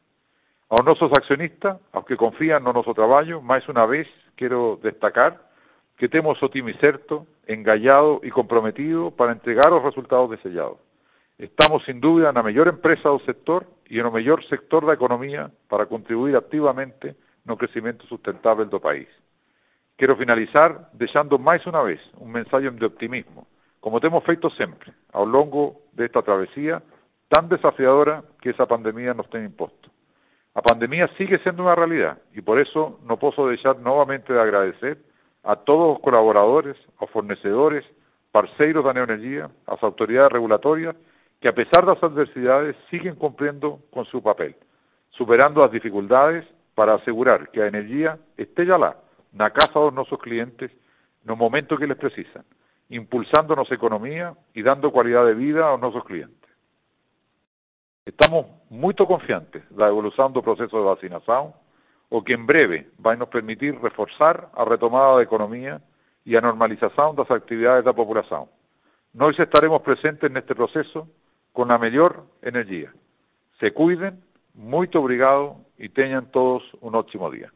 A 0.71 0.83
nuestros 0.83 1.11
accionistas, 1.12 1.79
a 1.93 1.97
los 1.97 2.05
que 2.05 2.16
confían 2.16 2.66
en 2.66 2.73
nuestro 2.73 2.95
trabajo, 2.95 3.41
más 3.41 3.66
una 3.69 3.87
vez 3.87 4.07
quiero 4.37 4.79
destacar 4.83 5.49
que 5.97 6.09
tenemos 6.09 6.41
o 6.43 6.49
time 6.49 6.75
certo, 6.75 7.27
engallado 7.47 8.21
y 8.23 8.31
comprometido 8.31 9.11
para 9.11 9.33
entregar 9.33 9.71
los 9.71 9.83
resultados 9.83 10.31
deseados. 10.31 10.79
Estamos 11.39 11.85
sin 11.85 12.01
duda 12.01 12.29
en 12.29 12.35
la 12.35 12.43
mejor 12.43 12.69
empresa 12.69 13.09
del 13.09 13.25
sector 13.25 13.66
y 13.87 13.99
en 13.99 14.07
el 14.07 14.12
mejor 14.12 14.45
sector 14.49 14.83
de 14.83 14.89
la 14.89 14.95
economía 14.95 15.51
para 15.69 15.87
contribuir 15.87 16.37
activamente 16.37 17.16
no 17.45 17.57
crecimiento 17.57 18.05
sustentable 18.07 18.66
del 18.66 18.81
país. 18.81 19.09
Quiero 19.97 20.16
finalizar 20.16 20.91
dejando 20.93 21.39
más 21.39 21.66
una 21.66 21.83
vez 21.83 22.01
un 22.19 22.31
mensaje 22.31 22.71
de 22.71 22.87
optimismo 22.87 23.47
como 23.89 24.01
temos 24.01 24.22
feito 24.22 24.51
sempre 24.51 24.93
ao 25.16 25.24
longo 25.24 25.89
desta 25.97 26.20
travesía 26.20 26.82
tan 27.32 27.49
desafiadora 27.49 28.20
que 28.36 28.51
esa 28.51 28.68
pandemia 28.68 29.14
nos 29.14 29.32
tem 29.32 29.49
imposto. 29.49 29.89
A 30.53 30.61
pandemia 30.61 31.09
sigue 31.16 31.41
sendo 31.41 31.64
unha 31.64 31.72
realidad 31.72 32.20
e 32.36 32.45
por 32.45 32.61
eso 32.61 33.01
non 33.09 33.16
posso 33.16 33.49
deixar 33.49 33.80
novamente 33.80 34.28
de 34.28 34.36
agradecer 34.36 35.01
a 35.41 35.57
todos 35.57 35.97
os 35.97 36.05
colaboradores, 36.05 36.76
aos 37.01 37.09
fornecedores, 37.09 37.80
parceiros 38.28 38.84
da 38.84 38.93
Neoenergía, 38.93 39.49
as 39.64 39.80
autoridades 39.80 40.36
regulatorias, 40.36 40.93
que 41.41 41.49
a 41.49 41.57
pesar 41.57 41.89
das 41.89 41.97
adversidades 42.05 42.76
siguen 42.93 43.16
cumpriendo 43.16 43.80
con 43.89 44.05
su 44.05 44.20
papel, 44.20 44.53
superando 45.16 45.64
as 45.64 45.72
dificultades 45.72 46.45
para 46.76 47.01
asegurar 47.01 47.49
que 47.49 47.64
a 47.64 47.72
energía 47.72 48.20
esteja 48.36 48.76
lá, 48.76 49.01
na 49.32 49.49
casa 49.49 49.80
dos 49.80 49.97
nosos 49.97 50.20
clientes, 50.20 50.68
no 51.24 51.41
momento 51.41 51.80
que 51.80 51.89
les 51.89 51.97
precisan, 51.97 52.45
impulsando 52.91 53.55
nosa 53.55 53.74
economía 53.74 54.32
e 54.55 54.62
dando 54.62 54.93
cualidade 54.93 55.34
de 55.34 55.41
vida 55.41 55.68
aos 55.68 55.80
nosos 55.80 56.05
clientes. 56.05 56.49
Estamos 58.09 58.49
moito 58.72 59.05
confiantes 59.05 59.61
da 59.68 59.89
evolución 59.89 60.32
do 60.32 60.41
proceso 60.41 60.80
de 60.80 60.89
vacinación, 60.89 61.53
o 62.09 62.24
que 62.24 62.32
en 62.32 62.49
breve 62.49 62.89
vai 62.99 63.16
nos 63.16 63.28
permitir 63.28 63.76
reforzar 63.76 64.49
a 64.57 64.64
retomada 64.64 65.20
da 65.20 65.22
economía 65.22 65.80
e 66.24 66.32
a 66.36 66.41
normalización 66.41 67.12
das 67.12 67.28
actividades 67.28 67.84
da 67.84 67.93
populación. 67.93 68.49
Nós 69.12 69.36
estaremos 69.36 69.84
presentes 69.84 70.32
neste 70.32 70.57
proceso 70.57 71.09
con 71.53 71.68
a 71.68 71.76
mellor 71.76 72.24
energía. 72.41 72.93
Se 73.61 73.76
cuiden, 73.76 74.24
moito 74.57 75.01
obrigado 75.01 75.68
e 75.76 75.93
teñan 75.93 76.32
todos 76.32 76.64
un 76.80 76.97
ótimo 76.97 77.28
día. 77.28 77.53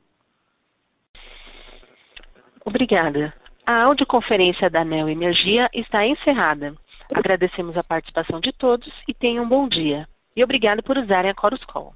Obrigada. 2.64 3.34
A 3.64 3.84
audioconferência 3.84 4.68
da 4.68 4.84
Neo 4.84 5.08
Energia 5.08 5.68
está 5.72 6.04
encerrada. 6.04 6.74
Agradecemos 7.14 7.76
a 7.76 7.84
participação 7.84 8.40
de 8.40 8.52
todos 8.52 8.92
e 9.06 9.14
tenham 9.14 9.44
um 9.44 9.48
bom 9.48 9.68
dia. 9.68 10.08
E 10.34 10.42
obrigado 10.42 10.82
por 10.82 10.98
usarem 10.98 11.30
a 11.30 11.34
Chorus 11.40 11.64
Call. 11.66 11.94